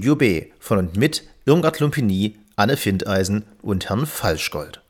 Studio 0.00 0.16
B 0.16 0.46
von 0.58 0.78
und 0.78 0.96
mit 0.96 1.24
Irmgard 1.44 1.78
Lumpini, 1.78 2.38
Anne 2.56 2.78
Findeisen 2.78 3.44
und 3.60 3.90
Herrn 3.90 4.06
Falschgold. 4.06 4.80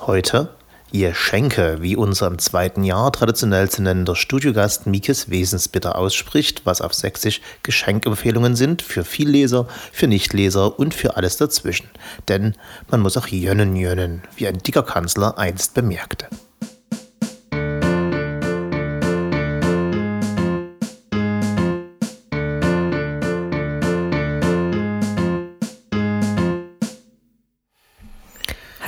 Heute 0.00 0.56
Ihr 0.92 1.14
Schenke, 1.14 1.78
wie 1.80 1.94
unser 1.94 2.26
im 2.26 2.40
zweiten 2.40 2.82
Jahr 2.82 3.12
traditionell 3.12 3.70
zu 3.70 3.80
nennender 3.80 4.16
Studiogast 4.16 4.86
Mikes 4.86 5.30
Wesensbitter 5.30 5.96
ausspricht, 5.96 6.62
was 6.66 6.80
auf 6.80 6.94
Sächsisch 6.94 7.40
Geschenkempfehlungen 7.62 8.56
sind 8.56 8.82
für 8.82 9.04
Vielleser, 9.04 9.68
für 9.92 10.08
Nichtleser 10.08 10.80
und 10.80 10.92
für 10.92 11.16
alles 11.16 11.36
dazwischen. 11.36 11.88
Denn 12.26 12.56
man 12.90 13.02
muss 13.02 13.16
auch 13.16 13.28
jönnen 13.28 13.76
jönnen, 13.76 14.22
wie 14.34 14.48
ein 14.48 14.58
dicker 14.58 14.82
Kanzler 14.82 15.38
einst 15.38 15.74
bemerkte. 15.74 16.26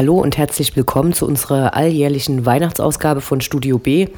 Hallo 0.03 0.19
und 0.19 0.37
herzlich 0.37 0.75
willkommen 0.75 1.13
zu 1.13 1.29
unserer 1.29 1.77
alljährlichen 1.77 2.45
Weihnachtsausgabe 2.45 3.21
von 3.21 3.41
Studio 3.41 3.79
B. 3.79 4.09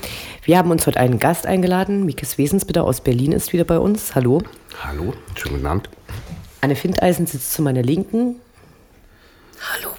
Wir 0.42 0.56
haben 0.56 0.70
uns 0.70 0.86
heute 0.86 0.98
einen 0.98 1.18
Gast 1.18 1.44
eingeladen. 1.46 2.06
Mikes 2.06 2.38
Wesensbitter 2.38 2.84
aus 2.84 3.02
Berlin 3.02 3.32
ist 3.32 3.52
wieder 3.52 3.64
bei 3.64 3.78
uns. 3.78 4.14
Hallo. 4.14 4.40
Hallo, 4.82 5.12
schönen 5.34 5.56
guten 5.56 5.66
Abend. 5.66 5.90
Anne 6.62 6.74
Findeisen 6.74 7.26
sitzt 7.26 7.52
zu 7.52 7.60
meiner 7.60 7.82
Linken. 7.82 8.36
Hallo. 9.74 9.90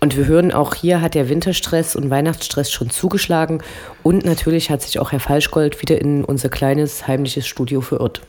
Und 0.00 0.16
wir 0.16 0.26
hören 0.26 0.50
auch 0.50 0.74
hier 0.74 1.00
hat 1.00 1.14
der 1.14 1.28
Winterstress 1.28 1.94
und 1.94 2.10
Weihnachtsstress 2.10 2.72
schon 2.72 2.90
zugeschlagen. 2.90 3.62
Und 4.02 4.24
natürlich 4.24 4.70
hat 4.70 4.82
sich 4.82 4.98
auch 4.98 5.12
Herr 5.12 5.20
Falschgold 5.20 5.80
wieder 5.82 6.00
in 6.00 6.24
unser 6.24 6.48
kleines 6.48 7.06
heimliches 7.06 7.46
Studio 7.46 7.80
verirrt. 7.80 8.22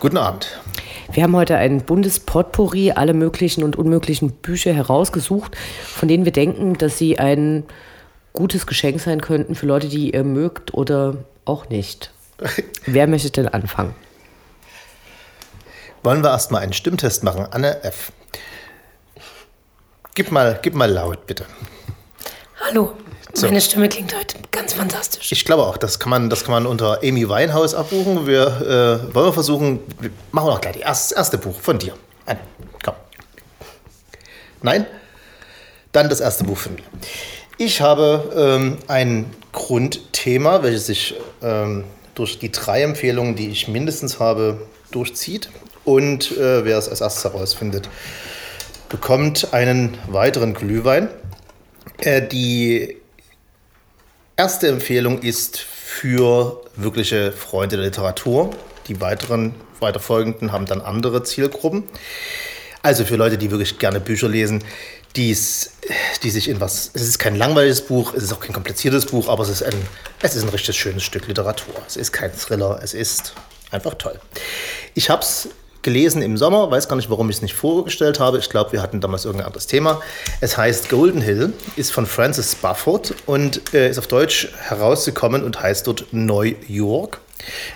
Guten 0.00 0.16
Abend. 0.16 0.58
Wir 1.12 1.22
haben 1.24 1.36
heute 1.36 1.58
ein 1.58 1.82
Bundespotpourri, 1.84 2.92
alle 2.92 3.12
möglichen 3.12 3.62
und 3.62 3.76
unmöglichen 3.76 4.32
Bücher 4.32 4.72
herausgesucht, 4.72 5.54
von 5.84 6.08
denen 6.08 6.24
wir 6.24 6.32
denken, 6.32 6.78
dass 6.78 6.96
sie 6.96 7.18
ein 7.18 7.64
gutes 8.32 8.66
Geschenk 8.66 9.02
sein 9.02 9.20
könnten 9.20 9.54
für 9.54 9.66
Leute, 9.66 9.88
die 9.88 10.14
ihr 10.14 10.24
mögt 10.24 10.72
oder 10.72 11.18
auch 11.44 11.68
nicht. 11.68 12.12
Wer 12.86 13.08
möchte 13.08 13.30
denn 13.30 13.48
anfangen? 13.48 13.94
Wollen 16.02 16.22
wir 16.22 16.30
erstmal 16.30 16.62
einen 16.62 16.72
Stimmtest 16.72 17.22
machen? 17.22 17.46
Anne 17.50 17.84
F. 17.84 18.10
Gib 20.14 20.32
mal, 20.32 20.58
gib 20.62 20.74
mal 20.74 20.90
laut, 20.90 21.26
bitte. 21.26 21.44
Hallo. 22.66 22.94
So. 23.34 23.46
Meine 23.46 23.60
Stimme 23.60 23.88
klingt 23.88 24.14
heute 24.16 24.38
ganz 24.50 24.72
fantastisch. 24.72 25.30
Ich 25.32 25.44
glaube 25.44 25.64
auch, 25.64 25.76
das 25.76 25.98
kann 25.98 26.10
man, 26.10 26.30
das 26.30 26.44
kann 26.44 26.52
man 26.52 26.66
unter 26.66 27.00
Amy 27.02 27.28
Winehouse 27.28 27.74
abbuchen. 27.74 28.26
Wir 28.26 28.46
äh, 29.10 29.14
wollen 29.14 29.26
wir 29.26 29.32
versuchen, 29.32 29.80
wir 30.00 30.10
machen 30.32 30.46
wir 30.48 30.52
doch 30.52 30.60
gleich 30.60 30.80
das 30.80 31.12
erste 31.12 31.38
Buch 31.38 31.58
von 31.60 31.78
dir. 31.78 31.94
An, 32.26 32.38
komm. 32.82 32.94
Nein? 34.62 34.86
Dann 35.92 36.08
das 36.08 36.20
erste 36.20 36.44
Buch 36.44 36.58
von 36.58 36.74
mir. 36.74 36.84
Ich 37.58 37.80
habe 37.80 38.32
ähm, 38.36 38.78
ein 38.88 39.26
Grundthema, 39.52 40.62
welches 40.62 40.86
sich 40.86 41.14
ähm, 41.42 41.84
durch 42.14 42.38
die 42.38 42.50
drei 42.50 42.82
Empfehlungen, 42.82 43.36
die 43.36 43.50
ich 43.50 43.68
mindestens 43.68 44.18
habe, 44.18 44.66
durchzieht. 44.90 45.50
Und 45.84 46.32
äh, 46.32 46.64
wer 46.64 46.78
es 46.78 46.88
als 46.88 47.00
erstes 47.00 47.24
herausfindet, 47.24 47.88
bekommt 48.88 49.52
einen 49.52 49.96
weiteren 50.08 50.54
Glühwein. 50.54 51.08
Äh, 51.98 52.26
die 52.26 52.99
erste 54.40 54.68
Empfehlung 54.68 55.20
ist 55.20 55.58
für 55.58 56.62
wirkliche 56.74 57.30
Freunde 57.30 57.76
der 57.76 57.84
Literatur. 57.84 58.48
Die 58.88 58.98
weiteren, 58.98 59.54
weiterfolgenden 59.80 60.50
haben 60.50 60.64
dann 60.64 60.80
andere 60.80 61.22
Zielgruppen. 61.24 61.84
Also 62.80 63.04
für 63.04 63.16
Leute, 63.16 63.36
die 63.36 63.50
wirklich 63.50 63.78
gerne 63.78 64.00
Bücher 64.00 64.30
lesen, 64.30 64.64
die's, 65.14 65.72
die 66.22 66.30
sich 66.30 66.48
in 66.48 66.58
was. 66.58 66.90
Es 66.94 67.02
ist 67.02 67.18
kein 67.18 67.36
langweiliges 67.36 67.82
Buch, 67.82 68.14
es 68.14 68.22
ist 68.22 68.32
auch 68.32 68.40
kein 68.40 68.54
kompliziertes 68.54 69.04
Buch, 69.04 69.28
aber 69.28 69.42
es 69.42 69.50
ist 69.50 69.62
ein, 69.62 69.74
es 70.22 70.34
ist 70.34 70.42
ein 70.44 70.48
richtig 70.48 70.74
schönes 70.74 71.02
Stück 71.02 71.28
Literatur. 71.28 71.74
Es 71.86 71.98
ist 71.98 72.10
kein 72.10 72.34
Thriller, 72.34 72.80
es 72.82 72.94
ist 72.94 73.34
einfach 73.70 73.92
toll. 73.92 74.18
Ich 74.94 75.10
habe 75.10 75.20
es 75.20 75.50
gelesen 75.82 76.22
im 76.22 76.36
Sommer, 76.36 76.70
weiß 76.70 76.88
gar 76.88 76.96
nicht, 76.96 77.10
warum 77.10 77.30
ich 77.30 77.36
es 77.36 77.42
nicht 77.42 77.54
vorgestellt 77.54 78.20
habe. 78.20 78.38
Ich 78.38 78.50
glaube, 78.50 78.72
wir 78.72 78.82
hatten 78.82 79.00
damals 79.00 79.24
irgendein 79.24 79.46
anderes 79.46 79.66
Thema. 79.66 80.00
Es 80.40 80.56
heißt 80.56 80.88
Golden 80.88 81.20
Hill, 81.20 81.52
ist 81.76 81.92
von 81.92 82.06
Francis 82.06 82.54
Bufford 82.54 83.14
und 83.26 83.74
äh, 83.74 83.88
ist 83.90 83.98
auf 83.98 84.06
Deutsch 84.06 84.48
herausgekommen 84.58 85.42
und 85.42 85.60
heißt 85.62 85.86
dort 85.86 86.06
New 86.12 86.42
York, 86.68 87.20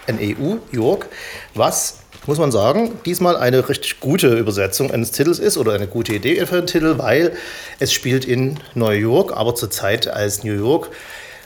NEU, 0.06 0.58
York, 0.72 1.06
was 1.54 1.98
muss 2.26 2.38
man 2.38 2.52
sagen, 2.52 2.98
diesmal 3.04 3.36
eine 3.36 3.68
richtig 3.68 4.00
gute 4.00 4.28
Übersetzung 4.38 4.90
eines 4.90 5.10
Titels 5.10 5.38
ist 5.38 5.58
oder 5.58 5.74
eine 5.74 5.86
gute 5.86 6.14
Idee 6.14 6.44
für 6.46 6.56
den 6.56 6.66
Titel, 6.66 6.96
weil 6.96 7.36
es 7.80 7.92
spielt 7.92 8.24
in 8.24 8.60
New 8.74 8.88
York, 8.88 9.36
aber 9.36 9.54
zur 9.54 9.70
Zeit 9.70 10.08
als 10.08 10.42
New 10.42 10.54
York 10.54 10.90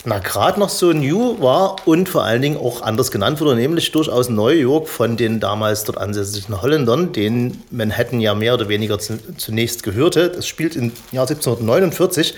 na, 0.04 0.20
gerade 0.20 0.60
noch 0.60 0.69
so 0.69 0.92
new 0.92 1.41
war 1.41 1.76
und 1.86 2.09
vor 2.09 2.22
allen 2.25 2.41
Dingen 2.41 2.56
auch 2.56 2.82
anders 2.82 3.10
genannt 3.10 3.41
wurde, 3.41 3.56
nämlich 3.56 3.91
durchaus 3.91 4.28
New 4.28 4.48
York 4.48 4.88
von 4.88 5.16
den 5.16 5.41
damals 5.41 5.84
dort 5.84 5.98
ansässigen 5.98 6.62
Holländern, 6.62 7.12
denen 7.12 7.64
Manhattan 7.70 8.20
ja 8.20 8.34
mehr 8.34 8.54
oder 8.54 8.69
weniger 8.69 8.98
zunächst 8.98 9.82
gehörte. 9.82 10.31
Das 10.31 10.47
spielt 10.47 10.76
im 10.76 10.92
Jahr 11.10 11.28
1749, 11.28 12.34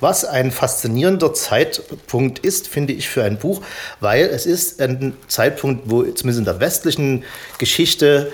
was 0.00 0.24
ein 0.24 0.50
faszinierender 0.50 1.32
Zeitpunkt 1.32 2.40
ist, 2.40 2.66
finde 2.66 2.92
ich, 2.92 3.08
für 3.08 3.22
ein 3.22 3.38
Buch, 3.38 3.62
weil 4.00 4.26
es 4.26 4.44
ist 4.44 4.82
ein 4.82 5.16
Zeitpunkt, 5.28 5.84
wo 5.86 6.02
zumindest 6.02 6.40
in 6.40 6.44
der 6.44 6.60
westlichen 6.60 7.24
Geschichte 7.58 8.32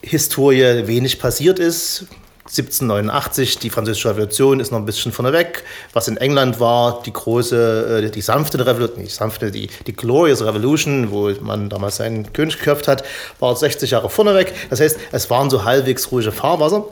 Historie 0.00 0.86
wenig 0.86 1.18
passiert 1.18 1.58
ist 1.58 2.06
1789, 2.46 3.58
die 3.58 3.70
Französische 3.70 4.10
Revolution 4.10 4.60
ist 4.60 4.70
noch 4.70 4.78
ein 4.78 4.84
bisschen 4.84 5.12
vorneweg. 5.12 5.64
Was 5.94 6.08
in 6.08 6.18
England 6.18 6.60
war, 6.60 7.02
die 7.02 7.12
große, 7.12 8.04
äh, 8.04 8.10
die 8.10 8.20
sanfte 8.20 8.66
Revolution, 8.66 9.02
nicht 9.02 9.14
sanfte, 9.14 9.50
die, 9.50 9.70
die 9.86 9.94
Glorious 9.94 10.44
Revolution, 10.44 11.10
wo 11.10 11.30
man 11.40 11.70
damals 11.70 11.96
seinen 11.96 12.34
König 12.34 12.58
geköpft 12.58 12.86
hat, 12.86 13.02
war 13.40 13.56
60 13.56 13.90
Jahre 13.90 14.10
vorneweg. 14.10 14.52
Das 14.68 14.80
heißt, 14.80 14.98
es 15.12 15.30
waren 15.30 15.48
so 15.48 15.64
halbwegs 15.64 16.12
ruhige 16.12 16.32
Fahrwasser. 16.32 16.84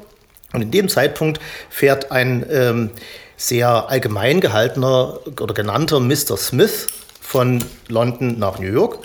Und 0.55 0.63
in 0.63 0.71
dem 0.71 0.89
Zeitpunkt 0.89 1.39
fährt 1.69 2.11
ein 2.11 2.47
ähm, 2.51 2.91
sehr 3.37 3.91
allgemein 3.91 4.41
gehaltener 4.41 5.19
oder 5.39 5.53
genannter 5.53 6.01
Mr. 6.01 6.39
Smith 6.39 6.89
von 7.21 7.63
London 7.89 8.39
nach 8.39 8.59
New 8.59 8.73
York 8.73 9.01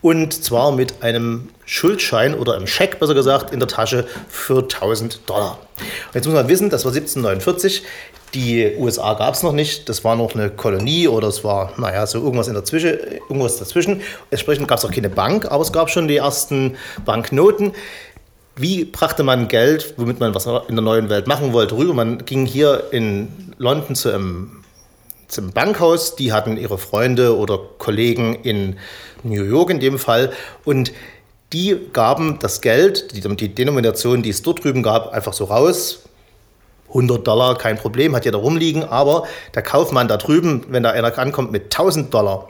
und 0.00 0.32
zwar 0.44 0.72
mit 0.72 1.02
einem 1.02 1.48
Schuldschein 1.64 2.34
oder 2.34 2.54
einem 2.54 2.66
Scheck, 2.66 3.00
besser 3.00 3.14
gesagt, 3.14 3.52
in 3.52 3.58
der 3.58 3.68
Tasche 3.68 4.06
für 4.28 4.62
1000 4.62 5.28
Dollar. 5.28 5.58
Und 5.78 6.14
jetzt 6.14 6.26
muss 6.26 6.34
man 6.34 6.48
wissen, 6.48 6.70
das 6.70 6.84
war 6.84 6.92
1749. 6.92 7.82
Die 8.34 8.74
USA 8.78 9.14
gab 9.14 9.34
es 9.34 9.42
noch 9.42 9.52
nicht. 9.52 9.88
Das 9.88 10.04
war 10.04 10.14
noch 10.14 10.34
eine 10.34 10.50
Kolonie 10.50 11.08
oder 11.08 11.28
es 11.28 11.44
war, 11.44 11.72
naja, 11.78 12.06
so 12.06 12.18
irgendwas, 12.18 12.48
in 12.48 12.54
dazwischen, 12.54 12.90
irgendwas 13.28 13.58
dazwischen. 13.58 14.02
Entsprechend 14.30 14.68
gab 14.68 14.78
es 14.78 14.84
auch 14.84 14.90
keine 14.90 15.08
Bank, 15.08 15.50
aber 15.50 15.62
es 15.62 15.72
gab 15.72 15.90
schon 15.90 16.08
die 16.08 16.16
ersten 16.16 16.76
Banknoten. 17.04 17.72
Wie 18.56 18.84
brachte 18.84 19.22
man 19.22 19.48
Geld, 19.48 19.94
womit 19.96 20.20
man 20.20 20.34
was 20.34 20.46
in 20.46 20.74
der 20.74 20.82
neuen 20.82 21.08
Welt 21.08 21.26
machen 21.26 21.52
wollte, 21.52 21.76
rüber? 21.76 21.94
Man 21.94 22.24
ging 22.24 22.44
hier 22.44 22.88
in 22.90 23.28
London 23.56 23.94
zu 23.94 24.12
einem, 24.12 24.64
zum 25.28 25.52
Bankhaus. 25.52 26.16
Die 26.16 26.32
hatten 26.32 26.56
ihre 26.56 26.78
Freunde 26.78 27.36
oder 27.36 27.58
Kollegen 27.78 28.34
in 28.34 28.78
New 29.22 29.44
York 29.44 29.70
in 29.70 29.80
dem 29.80 29.98
Fall. 29.98 30.32
Und 30.64 30.92
die 31.52 31.78
gaben 31.92 32.38
das 32.40 32.60
Geld, 32.60 33.14
die, 33.14 33.36
die 33.36 33.54
Denomination, 33.54 34.22
die 34.22 34.30
es 34.30 34.42
dort 34.42 34.64
drüben 34.64 34.82
gab, 34.82 35.12
einfach 35.12 35.32
so 35.32 35.44
raus. 35.44 36.00
100 36.88 37.26
Dollar, 37.26 37.56
kein 37.56 37.76
Problem, 37.76 38.16
hat 38.16 38.24
ja 38.24 38.32
da 38.32 38.38
rumliegen. 38.38 38.84
Aber 38.84 39.26
der 39.54 39.62
Kaufmann 39.62 40.08
da 40.08 40.16
drüben, 40.16 40.64
wenn 40.68 40.82
da 40.82 40.90
einer 40.90 41.16
ankommt 41.18 41.52
mit 41.52 41.64
1000 41.64 42.12
Dollar, 42.12 42.48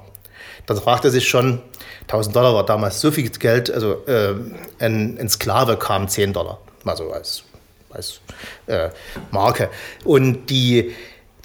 dann 0.67 0.77
fragt 0.77 1.05
er 1.05 1.11
sich 1.11 1.29
schon, 1.29 1.61
1000 2.03 2.37
Dollar 2.37 2.55
war 2.55 2.65
damals 2.65 3.01
so 3.01 3.11
viel 3.11 3.29
Geld, 3.31 3.71
also 3.71 4.05
äh, 4.07 4.35
ein, 4.79 5.19
ein, 5.19 5.29
Sklave 5.29 5.77
kam 5.77 6.09
10 6.09 6.33
Dollar, 6.33 6.59
mal 6.85 6.97
so 6.97 7.11
als, 7.11 7.43
als 7.91 8.21
äh, 8.67 8.91
Marke. 9.31 9.71
Und 10.05 10.47
die, 10.51 10.95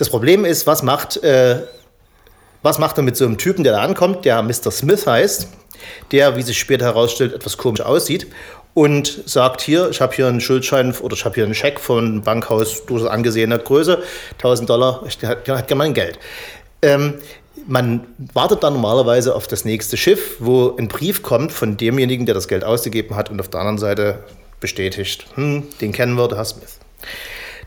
das 0.04 0.10
Problem 0.10 0.44
ist, 0.44 0.68
was 0.68 0.84
macht 0.84 1.24
äh, 1.24 1.62
was 2.62 2.80
macht 2.80 2.98
er 2.98 3.04
mit 3.04 3.16
so 3.18 3.26
einem 3.26 3.38
Typen, 3.38 3.64
der 3.64 3.74
da 3.74 3.82
ankommt, 3.82 4.26
der 4.26 4.42
Mr. 4.42 4.72
Smith 4.72 5.06
heißt, 5.06 5.48
der, 6.12 6.38
wie 6.38 6.42
sich 6.42 6.58
später 6.58 6.86
herausstellt, 6.86 7.34
etwas 7.34 7.58
komisch 7.58 7.82
aussieht 7.82 8.28
und 8.74 9.22
sagt 9.26 9.62
hier, 9.62 9.90
ich 9.90 10.02
habe 10.02 10.16
hier 10.16 10.28
einen 10.28 10.42
Schuldschein 10.42 10.94
oder 10.96 11.16
ich 11.16 11.26
habe 11.26 11.36
hier 11.36 11.44
einen 11.44 11.54
Scheck 11.54 11.80
von 11.80 12.22
Bankhaus 12.22 12.86
durchaus 12.86 13.10
angesehener 13.10 13.60
Größe, 13.60 14.02
1000 14.34 14.70
Dollar, 14.70 15.04
ich, 15.08 15.18
hat, 15.24 15.48
hat 15.48 15.68
gerne 15.68 15.76
mein 15.76 15.94
Geld. 15.94 16.20
Ähm, 16.82 17.16
man 17.68 18.08
wartet 18.34 18.64
dann 18.64 18.74
normalerweise 18.74 19.36
auf 19.36 19.48
das 19.48 19.64
nächste 19.64 19.96
Schiff, 19.96 20.38
wo 20.40 20.76
ein 20.78 20.88
Brief 20.88 21.22
kommt 21.22 21.52
von 21.52 21.78
demjenigen, 21.78 22.26
der 22.26 22.36
das 22.36 22.48
Geld 22.48 22.64
ausgegeben 22.64 23.16
hat 23.16 23.30
und 23.30 23.40
auf 23.40 23.50
der 23.50 23.60
anderen 23.60 23.78
Seite 23.78 24.20
bestätigt, 24.60 25.26
hm, 25.36 25.64
den 25.82 25.92
kennen 25.92 26.16
wir, 26.16 26.28
der 26.28 26.38
Herr 26.38 26.46
Smith. 26.46 26.80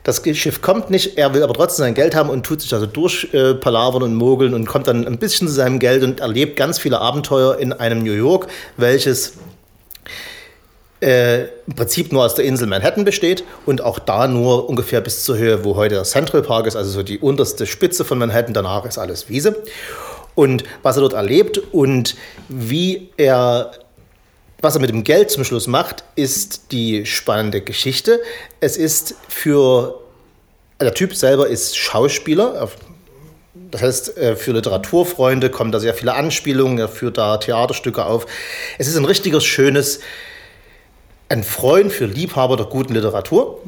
Das 0.06 0.22
Schiff 0.34 0.62
kommt 0.62 0.88
nicht, 0.88 1.18
er 1.18 1.34
will 1.34 1.42
aber 1.42 1.52
trotzdem 1.52 1.82
sein 1.82 1.94
Geld 1.94 2.14
haben 2.14 2.30
und 2.30 2.46
tut 2.46 2.60
sich 2.60 2.72
also 2.72 2.86
durchpalavern 2.86 4.02
äh, 4.02 4.04
und 4.04 4.14
mogeln 4.14 4.54
und 4.54 4.64
kommt 4.64 4.86
dann 4.86 5.04
ein 5.04 5.18
bisschen 5.18 5.48
zu 5.48 5.54
seinem 5.54 5.80
Geld 5.80 6.04
und 6.04 6.20
erlebt 6.20 6.54
ganz 6.54 6.78
viele 6.78 7.00
Abenteuer 7.00 7.58
in 7.58 7.72
einem 7.72 8.04
New 8.04 8.12
York, 8.12 8.46
welches 8.76 9.32
äh, 11.00 11.46
im 11.66 11.74
Prinzip 11.74 12.12
nur 12.12 12.24
aus 12.24 12.36
der 12.36 12.44
Insel 12.44 12.68
Manhattan 12.68 13.04
besteht 13.04 13.42
und 13.66 13.82
auch 13.82 13.98
da 13.98 14.28
nur 14.28 14.68
ungefähr 14.68 15.00
bis 15.00 15.24
zur 15.24 15.38
Höhe, 15.38 15.64
wo 15.64 15.74
heute 15.74 15.96
der 15.96 16.04
Central 16.04 16.42
Park 16.42 16.68
ist, 16.68 16.76
also 16.76 16.88
so 16.88 17.02
die 17.02 17.18
unterste 17.18 17.66
Spitze 17.66 18.04
von 18.04 18.16
Manhattan. 18.18 18.54
Danach 18.54 18.84
ist 18.84 18.98
alles 18.98 19.28
Wiese. 19.28 19.60
Und 20.36 20.62
was 20.84 20.96
er 20.96 21.00
dort 21.00 21.14
erlebt 21.14 21.60
und 21.72 22.14
wie 22.48 23.10
er 23.16 23.72
was 24.60 24.74
er 24.74 24.80
mit 24.80 24.90
dem 24.90 25.04
Geld 25.04 25.30
zum 25.30 25.44
Schluss 25.44 25.66
macht, 25.66 26.04
ist 26.14 26.72
die 26.72 27.06
spannende 27.06 27.60
Geschichte. 27.60 28.20
Es 28.60 28.76
ist 28.76 29.14
für 29.28 30.00
der 30.80 30.94
Typ 30.94 31.14
selber 31.14 31.48
ist 31.48 31.76
Schauspieler. 31.76 32.68
Das 33.70 33.82
heißt, 33.82 34.16
äh, 34.18 34.36
für 34.36 34.52
Literaturfreunde 34.52 35.50
kommen 35.50 35.72
da 35.72 35.80
sehr 35.80 35.94
viele 35.94 36.14
Anspielungen, 36.14 36.78
er 36.78 36.88
führt 36.88 37.18
da 37.18 37.38
Theaterstücke 37.38 38.04
auf. 38.04 38.26
Es 38.78 38.86
ist 38.86 38.96
ein 38.96 39.04
richtiges, 39.04 39.44
schönes 39.44 40.00
ein 41.28 41.42
Freund 41.42 41.92
für 41.92 42.06
Liebhaber 42.06 42.56
der 42.56 42.66
guten 42.66 42.94
Literatur. 42.94 43.60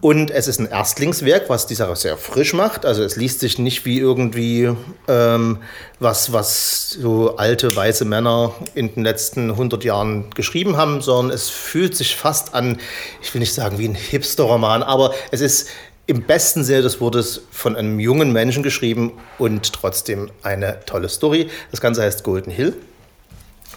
Und 0.00 0.30
es 0.30 0.48
ist 0.48 0.58
ein 0.58 0.66
Erstlingswerk, 0.66 1.48
was 1.48 1.66
die 1.66 1.74
Sache 1.74 1.94
sehr 1.96 2.16
frisch 2.16 2.54
macht. 2.54 2.84
Also 2.84 3.02
es 3.02 3.16
liest 3.16 3.40
sich 3.40 3.58
nicht 3.58 3.84
wie 3.84 3.98
irgendwie 3.98 4.70
ähm, 5.06 5.58
was, 6.00 6.32
was 6.32 6.90
so 6.90 7.36
alte 7.36 7.74
weiße 7.74 8.04
Männer 8.04 8.54
in 8.74 8.94
den 8.94 9.04
letzten 9.04 9.50
100 9.50 9.84
Jahren 9.84 10.30
geschrieben 10.30 10.76
haben, 10.76 11.02
sondern 11.02 11.34
es 11.34 11.50
fühlt 11.50 11.96
sich 11.96 12.16
fast 12.16 12.54
an, 12.54 12.78
ich 13.22 13.32
will 13.34 13.40
nicht 13.40 13.54
sagen 13.54 13.78
wie 13.78 13.86
ein 13.86 13.94
Hipster-Roman, 13.94 14.82
aber 14.82 15.14
es 15.30 15.40
ist 15.40 15.68
im 16.06 16.22
besten 16.22 16.64
Sinne 16.64 16.82
des 16.82 17.00
Wortes 17.00 17.42
von 17.50 17.76
einem 17.76 18.00
jungen 18.00 18.32
Menschen 18.32 18.62
geschrieben 18.62 19.12
und 19.38 19.72
trotzdem 19.72 20.30
eine 20.42 20.80
tolle 20.84 21.08
Story. 21.08 21.48
Das 21.70 21.80
Ganze 21.80 22.02
heißt 22.02 22.24
Golden 22.24 22.50
Hill. 22.50 22.74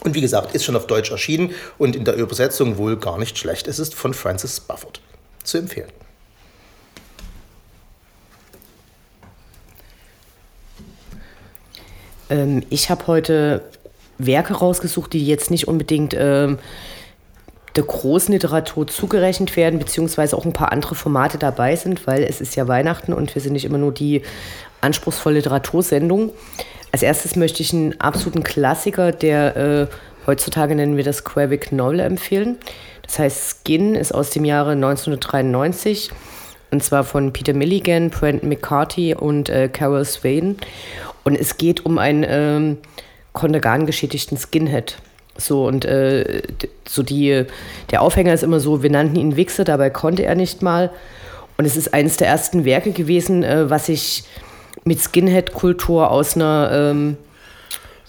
Und 0.04 0.16
wie 0.16 0.22
gesagt, 0.22 0.56
ist 0.56 0.66
schon 0.66 0.76
auf 0.76 0.88
Deutsch 0.88 1.12
erschienen 1.12 1.52
und 1.78 1.96
in 1.96 2.04
der 2.04 2.16
Übersetzung 2.16 2.78
wohl 2.78 2.98
gar 2.98 3.18
nicht 3.18 3.38
schlecht. 3.38 3.68
Es 3.68 3.80
ist 3.80 3.94
von 3.94 4.14
Francis 4.14 4.60
Bufford 4.60 5.02
zu 5.44 5.60
empfehlen. 5.60 5.90
Ähm, 12.30 12.64
ich 12.70 12.90
habe 12.90 13.08
heute 13.08 13.62
Werke 14.18 14.54
rausgesucht, 14.54 15.14
die 15.14 15.26
jetzt 15.26 15.52
nicht 15.52 15.68
unbedingt 15.68 16.16
ähm, 16.18 16.58
der 17.76 17.84
großen 17.84 18.34
Literatur 18.34 18.88
zugerechnet 18.88 19.58
werden, 19.58 19.80
beziehungsweise 19.80 20.38
auch 20.38 20.46
ein 20.46 20.54
paar 20.54 20.72
andere 20.72 20.96
Formate 20.96 21.38
dabei 21.38 21.76
sind, 21.76 22.08
weil 22.08 22.24
es 22.24 22.40
ist 22.40 22.56
ja 22.56 22.68
Weihnachten 22.68 23.12
und 23.12 23.36
wir 23.36 23.42
sind 23.42 23.54
nicht 23.54 23.66
immer 23.66 23.78
nur 23.78 23.92
die 23.92 24.22
anspruchsvolle 24.82 25.36
Literatursendung. 25.36 26.32
Als 26.92 27.04
erstes 27.04 27.36
möchte 27.36 27.62
ich 27.62 27.74
einen 27.74 28.00
absoluten 28.00 28.44
Klassiker, 28.44 29.12
der 29.12 29.58
äh, 29.58 29.88
heutzutage 30.26 30.76
nennen 30.76 30.96
wir 30.96 31.04
das 31.04 31.26
Graphic 31.26 31.74
Novel 31.74 32.00
empfehlen. 32.00 32.58
Das 33.02 33.20
heißt, 33.20 33.58
Skin 33.64 33.96
ist 33.96 34.14
aus 34.14 34.30
dem 34.30 34.46
Jahre 34.46 34.72
1993 34.72 36.12
und 36.72 36.84
zwar 36.84 37.04
von 37.04 37.34
Peter 37.34 37.54
Milligan, 37.54 38.10
Brent 38.10 38.44
McCarthy 38.44 39.14
und 39.14 39.50
äh, 39.50 39.68
Carol 39.68 40.06
Swain. 40.06 40.58
Und 41.26 41.36
es 41.36 41.58
geht 41.58 41.86
um 41.86 41.98
einen 41.98 42.26
ähm, 42.26 42.78
Kontergan 43.34 43.86
geschädigten 43.86 44.38
Skinhead. 44.38 44.98
So 45.38 45.68
und 45.68 45.84
äh, 45.84 46.44
so 46.88 47.04
die, 47.04 47.44
der 47.92 48.02
Aufhänger 48.02 48.34
ist 48.34 48.44
immer 48.44 48.62
so, 48.62 48.82
wir 48.84 48.90
nannten 48.90 49.18
ihn 49.18 49.36
Wichser, 49.36 49.66
dabei 49.66 49.90
konnte 49.90 50.24
er 50.24 50.36
nicht 50.36 50.62
mal. 50.62 50.92
Und 51.58 51.66
es 51.66 51.76
ist 51.76 51.94
eines 51.94 52.16
der 52.16 52.28
ersten 52.28 52.64
Werke 52.64 52.92
gewesen, 52.92 53.44
äh, 53.44 53.70
was 53.70 53.90
ich 53.90 54.24
mit 54.86 55.02
Skinhead-Kultur 55.02 56.10
aus 56.12 56.36
einer 56.36 56.70
ähm, 56.72 57.18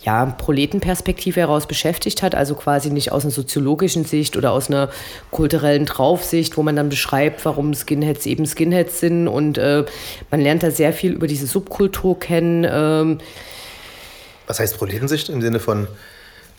ja, 0.06 0.24
Proletenperspektive 0.24 1.40
heraus 1.40 1.66
beschäftigt 1.66 2.22
hat, 2.22 2.36
also 2.36 2.54
quasi 2.54 2.90
nicht 2.90 3.10
aus 3.10 3.24
einer 3.24 3.32
soziologischen 3.32 4.04
Sicht 4.04 4.36
oder 4.36 4.52
aus 4.52 4.70
einer 4.70 4.88
kulturellen 5.32 5.84
Draufsicht, 5.84 6.56
wo 6.56 6.62
man 6.62 6.76
dann 6.76 6.88
beschreibt, 6.88 7.44
warum 7.44 7.74
Skinheads 7.74 8.24
eben 8.24 8.46
Skinheads 8.46 9.00
sind 9.00 9.26
und 9.26 9.58
äh, 9.58 9.84
man 10.30 10.40
lernt 10.40 10.62
da 10.62 10.70
sehr 10.70 10.92
viel 10.92 11.12
über 11.12 11.26
diese 11.26 11.48
Subkultur 11.48 12.20
kennen. 12.20 12.64
Ähm. 12.70 13.18
Was 14.46 14.60
heißt 14.60 14.78
Proletensicht 14.78 15.28
im 15.28 15.42
Sinne 15.42 15.58
von 15.58 15.88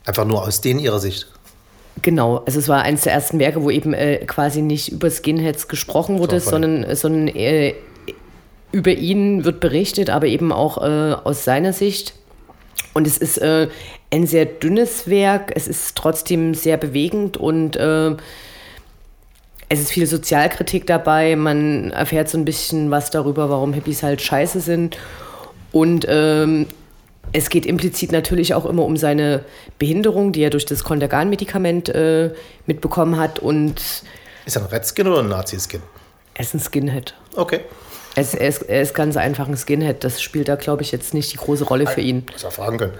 einfach 0.05 0.25
nur 0.25 0.43
aus 0.43 0.59
denen 0.59 0.81
ihrer 0.81 0.99
Sicht? 0.99 1.27
Genau, 2.01 2.43
also 2.45 2.59
es 2.59 2.67
war 2.67 2.81
eines 2.83 3.01
der 3.01 3.13
ersten 3.13 3.39
Werke, 3.39 3.63
wo 3.63 3.69
eben 3.69 3.93
äh, 3.93 4.17
quasi 4.25 4.61
nicht 4.61 4.91
über 4.91 5.09
Skinheads 5.09 5.69
gesprochen 5.69 6.19
wurde, 6.19 6.41
so, 6.41 6.49
sondern, 6.49 6.93
sondern 6.97 7.29
äh, 7.29 7.75
über 8.73 8.91
ihn 8.91 9.45
wird 9.45 9.61
berichtet, 9.61 10.09
aber 10.09 10.27
eben 10.27 10.51
auch 10.51 10.77
äh, 10.79 11.13
aus 11.13 11.45
seiner 11.45 11.71
Sicht. 11.71 12.13
Und 12.93 13.05
es 13.05 13.17
ist 13.17 13.37
äh, 13.37 13.67
ein 14.11 14.25
sehr 14.25 14.45
dünnes 14.45 15.07
Werk, 15.07 15.51
es 15.55 15.67
ist 15.67 15.95
trotzdem 15.95 16.53
sehr 16.53 16.77
bewegend 16.77 17.37
und 17.37 17.75
äh, 17.75 18.15
es 19.69 19.79
ist 19.79 19.91
viel 19.91 20.07
Sozialkritik 20.07 20.87
dabei. 20.87 21.35
Man 21.35 21.91
erfährt 21.91 22.29
so 22.29 22.37
ein 22.37 22.45
bisschen 22.45 22.89
was 22.89 23.11
darüber, 23.11 23.49
warum 23.49 23.73
Hippies 23.73 24.01
halt 24.01 24.21
scheiße 24.21 24.61
sind. 24.61 24.97
Und 25.71 26.05
ähm, 26.07 26.67
es 27.33 27.49
geht 27.49 27.65
implizit 27.65 28.11
natürlich 28.11 28.53
auch 28.53 28.65
immer 28.65 28.85
um 28.85 28.95
seine 28.95 29.43
Behinderung, 29.77 30.31
die 30.31 30.41
er 30.41 30.49
durch 30.49 30.65
das 30.65 30.83
Kontergan-Medikament 30.83 31.89
äh, 31.89 32.31
mitbekommen 32.65 33.19
hat. 33.19 33.39
Und 33.39 33.81
ist 34.45 34.55
er 34.55 34.61
ein 34.61 34.69
Redskin 34.69 35.07
oder 35.07 35.19
ein 35.19 35.29
Nazi-Skin? 35.29 35.81
Er 36.35 36.41
ist 36.41 36.53
ein 36.53 36.61
Skinhead. 36.61 37.13
Okay. 37.35 37.61
Es, 38.17 38.33
er, 38.33 38.47
ist, 38.47 38.63
er 38.63 38.81
ist 38.81 38.95
ganz 38.95 39.15
einfach 39.15 39.47
ein 39.47 39.55
Skinhead. 39.55 40.03
Das 40.03 40.23
spielt 40.23 40.47
da, 40.47 40.55
glaube 40.55 40.81
ich, 40.81 40.91
jetzt 40.91 41.13
nicht 41.13 41.31
die 41.33 41.37
große 41.37 41.65
Rolle 41.65 41.85
für 41.85 42.01
ihn. 42.01 42.23
Was 42.33 42.43
er 42.43 42.49
fragen 42.49 42.79
können. 42.79 42.93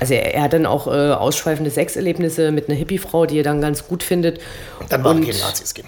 Also 0.00 0.14
er, 0.14 0.34
er, 0.34 0.42
hat 0.42 0.54
dann 0.54 0.66
auch 0.66 0.88
äh, 0.88 1.12
ausschweifende 1.12 1.70
Sexerlebnisse 1.70 2.50
mit 2.50 2.68
einer 2.68 2.76
Hippie-Frau, 2.76 3.26
die 3.26 3.38
er 3.38 3.44
dann 3.44 3.60
ganz 3.60 3.86
gut 3.86 4.02
findet. 4.02 4.40
Dann 4.88 5.04
war 5.04 5.14
er 5.14 5.20
kein 5.20 5.38
Nazi-Skin. 5.38 5.84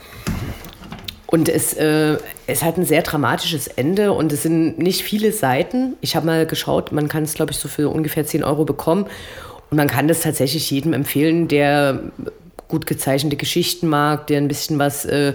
Und 1.26 1.48
es, 1.48 1.72
äh, 1.74 2.18
es 2.46 2.62
hat 2.62 2.78
ein 2.78 2.84
sehr 2.84 3.02
dramatisches 3.02 3.66
Ende 3.66 4.12
und 4.12 4.32
es 4.32 4.44
sind 4.44 4.78
nicht 4.78 5.02
viele 5.02 5.32
Seiten. 5.32 5.96
Ich 6.00 6.14
habe 6.14 6.26
mal 6.26 6.46
geschaut, 6.46 6.92
man 6.92 7.08
kann 7.08 7.24
es, 7.24 7.34
glaube 7.34 7.50
ich, 7.50 7.58
so 7.58 7.66
für 7.66 7.88
ungefähr 7.88 8.24
10 8.24 8.44
Euro 8.44 8.64
bekommen. 8.64 9.06
Und 9.70 9.76
man 9.76 9.88
kann 9.88 10.06
das 10.06 10.20
tatsächlich 10.20 10.70
jedem 10.70 10.92
empfehlen, 10.92 11.48
der 11.48 11.98
gut 12.68 12.86
gezeichnete 12.86 13.36
Geschichten 13.36 13.88
mag, 13.88 14.28
der 14.28 14.38
ein 14.38 14.46
bisschen 14.46 14.78
was 14.78 15.04
äh, 15.04 15.32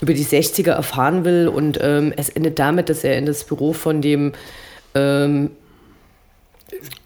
über 0.00 0.14
die 0.14 0.24
60er 0.24 0.72
erfahren 0.72 1.24
will. 1.24 1.48
Und 1.48 1.78
ähm, 1.82 2.12
es 2.16 2.28
endet 2.28 2.58
damit, 2.58 2.88
dass 2.88 3.04
er 3.04 3.16
in 3.16 3.26
das 3.26 3.44
Büro 3.44 3.72
von 3.72 4.02
dem. 4.02 4.32
Ähm, 4.94 5.50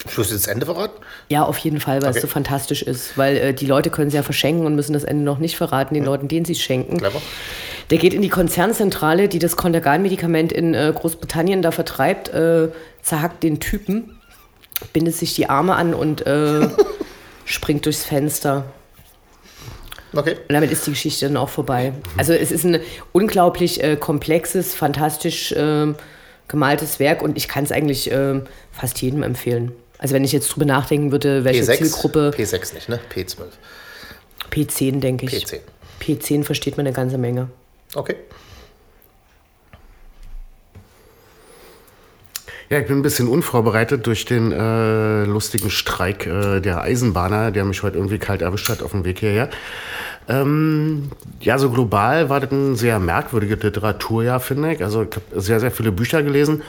Schluss 0.08 0.30
das 0.30 0.46
Ende 0.46 0.66
verraten? 0.66 1.02
Ja, 1.28 1.44
auf 1.44 1.56
jeden 1.58 1.80
Fall, 1.80 2.02
weil 2.02 2.10
okay. 2.10 2.18
es 2.18 2.22
so 2.22 2.28
fantastisch 2.28 2.82
ist. 2.82 3.16
Weil 3.16 3.36
äh, 3.36 3.54
die 3.54 3.66
Leute 3.66 3.90
können 3.90 4.08
es 4.08 4.14
ja 4.14 4.22
verschenken 4.22 4.66
und 4.66 4.74
müssen 4.74 4.92
das 4.92 5.04
Ende 5.04 5.24
noch 5.24 5.38
nicht 5.38 5.56
verraten, 5.56 5.94
den 5.94 6.02
mhm. 6.02 6.08
Leuten, 6.08 6.28
denen 6.28 6.44
sie 6.44 6.52
es 6.52 6.60
schenken. 6.60 6.98
Clever. 6.98 7.20
Der 7.90 7.98
geht 7.98 8.14
in 8.14 8.22
die 8.22 8.28
Konzernzentrale, 8.28 9.28
die 9.28 9.38
das 9.38 9.56
Kontergan-Medikament 9.56 10.52
in 10.52 10.74
äh, 10.74 10.92
Großbritannien 10.94 11.62
da 11.62 11.70
vertreibt, 11.70 12.28
äh, 12.30 12.68
zerhackt 13.02 13.42
den 13.42 13.60
Typen, 13.60 14.18
bindet 14.92 15.16
sich 15.16 15.34
die 15.34 15.48
Arme 15.48 15.74
an 15.74 15.92
und 15.94 16.26
äh, 16.26 16.68
springt 17.44 17.84
durchs 17.84 18.04
Fenster. 18.04 18.64
Okay. 20.14 20.36
Und 20.48 20.52
damit 20.52 20.70
ist 20.70 20.86
die 20.86 20.90
Geschichte 20.90 21.26
dann 21.26 21.36
auch 21.36 21.48
vorbei. 21.48 21.92
Also 22.16 22.32
es 22.32 22.50
ist 22.50 22.64
ein 22.64 22.80
unglaublich 23.12 23.82
äh, 23.82 23.96
komplexes, 23.96 24.74
fantastisch 24.74 25.52
äh, 25.52 25.92
gemaltes 26.48 27.00
Werk 27.00 27.22
und 27.22 27.36
ich 27.36 27.48
kann 27.48 27.64
es 27.64 27.72
eigentlich 27.72 28.10
äh, 28.10 28.40
fast 28.72 29.00
jedem 29.02 29.22
empfehlen. 29.22 29.72
Also 29.98 30.14
wenn 30.14 30.24
ich 30.24 30.32
jetzt 30.32 30.48
drüber 30.48 30.66
nachdenken 30.66 31.12
würde, 31.12 31.44
welche 31.44 31.62
P6, 31.62 31.76
Zielgruppe... 31.76 32.34
P6 32.36 32.74
nicht, 32.74 32.88
ne? 32.88 33.00
P12. 33.14 33.44
P10, 34.50 35.00
denke 35.00 35.26
ich. 35.26 35.46
P10. 35.46 35.60
P10 36.00 36.44
versteht 36.44 36.76
man 36.76 36.86
eine 36.86 36.94
ganze 36.94 37.18
Menge. 37.18 37.48
Okay. 37.94 38.16
Ja, 42.70 42.78
ich 42.78 42.86
bin 42.86 42.98
ein 42.98 43.02
bisschen 43.02 43.28
unvorbereitet 43.28 44.06
durch 44.06 44.24
den 44.24 44.50
äh, 44.50 45.24
lustigen 45.24 45.70
Streik 45.70 46.26
äh, 46.26 46.60
der 46.60 46.80
Eisenbahner, 46.80 47.50
der 47.50 47.64
mich 47.64 47.82
heute 47.82 47.98
irgendwie 47.98 48.18
kalt 48.18 48.40
erwischt 48.40 48.68
hat 48.70 48.82
auf 48.82 48.92
dem 48.92 49.04
Weg 49.04 49.18
hierher. 49.18 49.50
Ähm, 50.28 51.10
ja, 51.40 51.58
so 51.58 51.70
global 51.70 52.30
war 52.30 52.40
das 52.40 52.50
ein 52.50 52.76
sehr 52.76 52.98
merkwürdiges 52.98 53.62
Literaturjahr, 53.62 54.40
finde 54.40 54.72
ich. 54.72 54.82
Also 54.82 55.02
ich 55.02 55.10
habe 55.14 55.40
sehr, 55.40 55.60
sehr 55.60 55.70
viele 55.70 55.92
Bücher 55.92 56.22
gelesen 56.22 56.62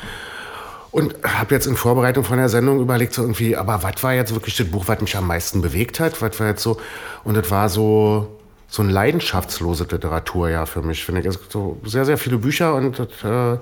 und 0.92 1.16
habe 1.24 1.56
jetzt 1.56 1.66
in 1.66 1.78
Vorbereitung 1.78 2.26
von 2.26 2.38
der 2.38 2.50
Sendung 2.50 2.82
überlegt, 2.82 3.14
so 3.14 3.22
irgendwie, 3.22 3.56
aber 3.56 3.82
was 3.82 4.04
war 4.04 4.14
jetzt 4.14 4.34
wirklich 4.34 4.58
das 4.58 4.68
Buch, 4.68 4.86
was 4.88 5.00
mich 5.00 5.16
am 5.16 5.28
meisten 5.28 5.62
bewegt 5.62 6.02
hat? 6.02 6.22
Was 6.22 6.40
war 6.40 6.48
jetzt 6.48 6.64
so? 6.64 6.78
Und 7.24 7.36
das 7.36 7.50
war 7.52 7.70
so 7.70 8.36
so 8.68 8.82
ein 8.82 8.90
leidenschaftsloses 8.90 9.90
Literaturjahr 9.92 10.66
für 10.68 10.82
mich, 10.82 11.06
finde 11.06 11.22
ich. 11.22 11.28
Also 11.28 11.40
so 11.50 11.78
sehr, 11.86 12.04
sehr 12.04 12.18
viele 12.18 12.38
Bücher 12.38 12.76
und 12.76 13.00
das, 13.00 13.08
äh, 13.24 13.58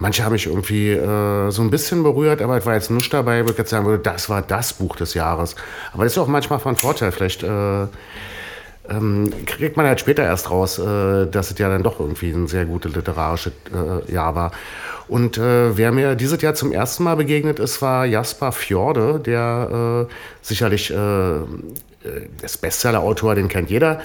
Manche 0.00 0.24
haben 0.24 0.32
mich 0.32 0.46
irgendwie 0.46 0.92
äh, 0.92 1.50
so 1.50 1.60
ein 1.60 1.70
bisschen 1.70 2.02
berührt, 2.02 2.40
aber 2.40 2.56
es 2.56 2.64
war 2.64 2.72
jetzt 2.74 2.90
nicht 2.90 3.12
dabei, 3.12 3.46
wo 3.46 3.50
ich 3.50 3.58
jetzt 3.58 3.68
sagen 3.68 3.84
würde, 3.84 4.02
das 4.02 4.30
war 4.30 4.40
das 4.40 4.72
Buch 4.72 4.96
des 4.96 5.12
Jahres. 5.12 5.54
Aber 5.92 6.04
das 6.04 6.14
ist 6.14 6.18
auch 6.18 6.26
manchmal 6.26 6.58
von 6.58 6.74
Vorteil. 6.74 7.12
Vielleicht 7.12 7.42
äh, 7.42 7.82
ähm, 8.88 9.30
kriegt 9.44 9.76
man 9.76 9.84
halt 9.84 10.00
später 10.00 10.24
erst 10.24 10.50
raus, 10.50 10.78
äh, 10.78 11.26
dass 11.26 11.50
es 11.50 11.58
ja 11.58 11.68
dann 11.68 11.82
doch 11.82 12.00
irgendwie 12.00 12.30
ein 12.30 12.48
sehr 12.48 12.64
gutes 12.64 12.94
literarisches 12.94 13.52
äh, 13.74 14.10
Jahr 14.10 14.34
war. 14.34 14.52
Und 15.06 15.36
äh, 15.36 15.76
wer 15.76 15.92
mir 15.92 16.14
dieses 16.14 16.40
Jahr 16.40 16.54
zum 16.54 16.72
ersten 16.72 17.04
Mal 17.04 17.16
begegnet 17.16 17.58
ist, 17.58 17.82
war 17.82 18.06
Jasper 18.06 18.52
Fjorde, 18.52 19.20
der 19.20 20.06
äh, 20.08 20.14
sicherlich 20.40 20.90
äh, 20.90 21.40
das 22.40 22.56
Bestseller-Autor, 22.56 23.34
den 23.34 23.48
kennt 23.48 23.68
jeder. 23.68 24.00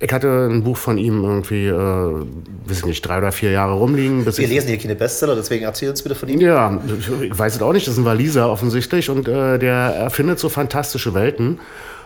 Ich 0.00 0.12
hatte 0.12 0.46
ein 0.48 0.62
Buch 0.62 0.76
von 0.76 0.96
ihm 0.96 1.24
irgendwie, 1.24 1.66
äh, 1.66 1.72
weiß 1.72 2.78
ich 2.78 2.84
nicht, 2.84 3.02
drei 3.02 3.18
oder 3.18 3.32
vier 3.32 3.50
Jahre 3.50 3.72
rumliegen. 3.72 4.24
Wir 4.24 4.46
lesen 4.46 4.68
hier 4.68 4.78
keine 4.78 4.94
Bestseller, 4.94 5.34
deswegen 5.34 5.64
erzähl 5.64 5.90
uns 5.90 6.02
bitte 6.02 6.14
von 6.14 6.28
ihm. 6.28 6.40
Ja, 6.40 6.80
ich 7.20 7.36
weiß 7.36 7.56
es 7.56 7.62
auch 7.62 7.72
nicht, 7.72 7.86
das 7.86 7.94
ist 7.94 7.98
ein 7.98 8.04
Waliser 8.04 8.48
offensichtlich 8.48 9.10
und 9.10 9.26
äh, 9.26 9.58
der 9.58 9.74
erfindet 9.74 10.38
so 10.38 10.48
fantastische 10.48 11.14
Welten. 11.14 11.58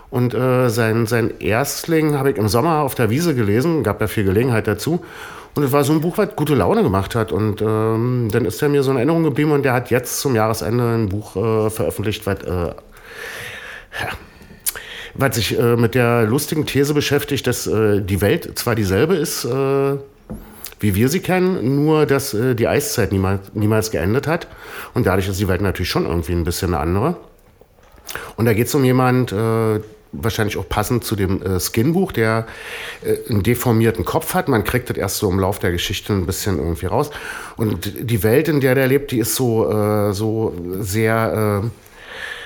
Und 0.09 0.35
äh, 0.35 0.69
sein, 0.69 1.07
sein 1.07 1.41
Erstling 1.41 2.19
habe 2.19 2.31
ich 2.31 2.37
im 2.37 2.49
Sommer 2.49 2.81
auf 2.81 2.95
der 2.95 3.11
Wiese 3.11 3.35
gelesen, 3.35 3.83
gab 3.83 4.01
ja 4.01 4.07
viel 4.07 4.25
Gelegenheit 4.25 4.67
dazu. 4.67 5.03
Und 5.55 5.63
es 5.63 5.73
war 5.73 5.85
so 5.85 5.93
ein 5.93 6.01
Buch, 6.01 6.17
was 6.19 6.35
gute 6.35 6.55
Laune 6.55 6.83
gemacht 6.83 7.15
hat. 7.15 7.33
Und 7.33 7.61
ähm, 7.61 8.29
dann 8.31 8.45
ist 8.47 8.63
er 8.63 8.69
mir 8.69 8.83
so 8.83 8.91
in 8.91 8.97
Erinnerung 8.97 9.23
geblieben 9.23 9.53
und 9.53 9.65
der 9.65 9.75
hat 9.75 9.91
jetzt 9.91 10.21
zum 10.21 10.35
Jahresende 10.35 10.85
ein 10.85 11.09
Buch 11.09 11.37
äh, 11.37 11.71
veröffentlicht, 11.71 12.27
was 12.27 12.43
äh, 12.43 12.75
was 15.15 15.37
sich 15.37 15.59
äh, 15.59 15.77
mit 15.77 15.95
der 15.95 16.25
lustigen 16.25 16.67
These 16.67 16.95
beschäftigt, 16.95 17.47
dass 17.47 17.67
äh, 17.67 18.01
die 18.01 18.21
Welt 18.21 18.59
zwar 18.59 18.75
dieselbe 18.75 19.15
ist, 19.15 19.45
äh, 19.45 19.97
wie 20.81 20.95
wir 20.95 21.09
sie 21.09 21.21
kennen, 21.21 21.85
nur 21.85 22.07
dass 22.07 22.35
äh, 22.35 22.55
die 22.55 22.67
Eiszeit 22.67 23.13
niemals, 23.13 23.41
niemals 23.55 23.91
geendet 23.91 24.27
hat. 24.27 24.49
Und 24.95 25.07
dadurch 25.07 25.29
ist 25.29 25.39
die 25.39 25.49
Welt 25.49 25.61
natürlich 25.61 25.91
schon 25.91 26.07
irgendwie 26.07 26.33
ein 26.33 26.45
bisschen 26.45 26.75
eine 26.75 26.83
andere. 26.83 27.17
Und 28.37 28.47
da 28.47 28.53
geht 28.53 28.67
es 28.67 28.75
um 28.75 28.85
jemand, 28.85 29.33
äh, 29.33 29.81
wahrscheinlich 30.15 30.59
auch 30.59 30.69
passend 30.69 31.05
zu 31.05 31.17
dem 31.17 31.43
äh, 31.43 31.59
Skin-Buch, 31.59 32.13
der 32.13 32.47
einen 33.31 33.43
deformierten 33.43 34.05
Kopf 34.05 34.35
hat. 34.35 34.49
Man 34.49 34.63
kriegt 34.65 34.91
das 34.91 34.99
erst 34.99 35.19
so 35.19 35.31
im 35.31 35.39
Lauf 35.39 35.59
der 35.59 35.73
Geschichte 35.73 36.13
ein 36.13 36.27
bisschen 36.27 36.59
irgendwie 36.59 36.87
raus. 36.87 37.11
Und 37.57 38.11
die 38.11 38.23
Welt, 38.23 38.49
in 38.49 38.61
der 38.61 38.75
der 38.75 38.89
lebt, 38.89 39.11
die 39.11 39.21
ist 39.21 39.35
so, 39.35 40.13
so 40.13 40.55
sehr 40.81 41.71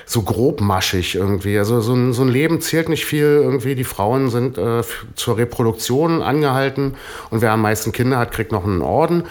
so 0.07 0.21
grobmaschig 0.21 1.15
irgendwie. 1.15 1.59
Also 1.59 1.81
so 1.81 1.93
ein, 1.93 2.13
so 2.13 2.23
ein 2.23 2.29
Leben 2.29 2.61
zählt 2.61 2.87
nicht 2.87 3.05
viel 3.05 3.25
irgendwie. 3.25 3.75
Die 3.75 3.83
Frauen 3.83 4.29
sind 4.29 4.57
äh, 4.57 4.81
zur 5.15 5.37
Reproduktion 5.37 6.21
angehalten 6.21 6.95
und 7.29 7.41
wer 7.41 7.51
am 7.51 7.61
meisten 7.61 7.91
Kinder 7.91 8.17
hat, 8.17 8.31
kriegt 8.31 8.53
noch 8.53 8.63
einen 8.63 8.81
Orden. 8.81 9.23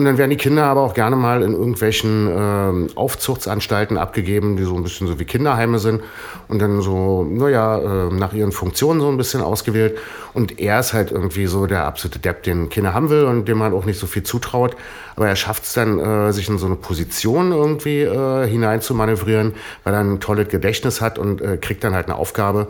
Und 0.00 0.06
dann 0.06 0.16
werden 0.16 0.30
die 0.30 0.38
Kinder 0.38 0.64
aber 0.64 0.80
auch 0.80 0.94
gerne 0.94 1.14
mal 1.14 1.42
in 1.42 1.52
irgendwelchen 1.52 2.26
äh, 2.26 2.88
Aufzuchtsanstalten 2.94 3.98
abgegeben, 3.98 4.56
die 4.56 4.62
so 4.62 4.74
ein 4.74 4.82
bisschen 4.82 5.06
so 5.06 5.20
wie 5.20 5.26
Kinderheime 5.26 5.78
sind 5.78 6.02
und 6.48 6.58
dann 6.58 6.80
so, 6.80 7.22
naja, 7.22 8.06
äh, 8.06 8.10
nach 8.10 8.32
ihren 8.32 8.50
Funktionen 8.50 9.02
so 9.02 9.10
ein 9.10 9.18
bisschen 9.18 9.42
ausgewählt. 9.42 9.98
Und 10.32 10.58
er 10.58 10.80
ist 10.80 10.94
halt 10.94 11.10
irgendwie 11.12 11.44
so 11.44 11.66
der 11.66 11.84
absolute 11.84 12.18
Depp, 12.18 12.44
den 12.44 12.70
Kinder 12.70 12.94
haben 12.94 13.10
will 13.10 13.24
und 13.24 13.46
dem 13.46 13.58
man 13.58 13.74
auch 13.74 13.84
nicht 13.84 14.00
so 14.00 14.06
viel 14.06 14.22
zutraut. 14.22 14.74
Aber 15.16 15.28
er 15.28 15.36
schafft 15.36 15.64
es 15.64 15.74
dann, 15.74 15.98
äh, 15.98 16.32
sich 16.32 16.48
in 16.48 16.56
so 16.56 16.64
eine 16.64 16.76
Position 16.76 17.52
irgendwie 17.52 18.00
äh, 18.00 18.46
hinein 18.46 18.80
weil 18.80 19.94
er 19.94 20.00
ein 20.00 20.18
tolles 20.20 20.48
Gedächtnis 20.48 21.02
hat 21.02 21.18
und 21.18 21.42
äh, 21.42 21.58
kriegt 21.58 21.84
dann 21.84 21.94
halt 21.94 22.06
eine 22.06 22.16
Aufgabe 22.16 22.68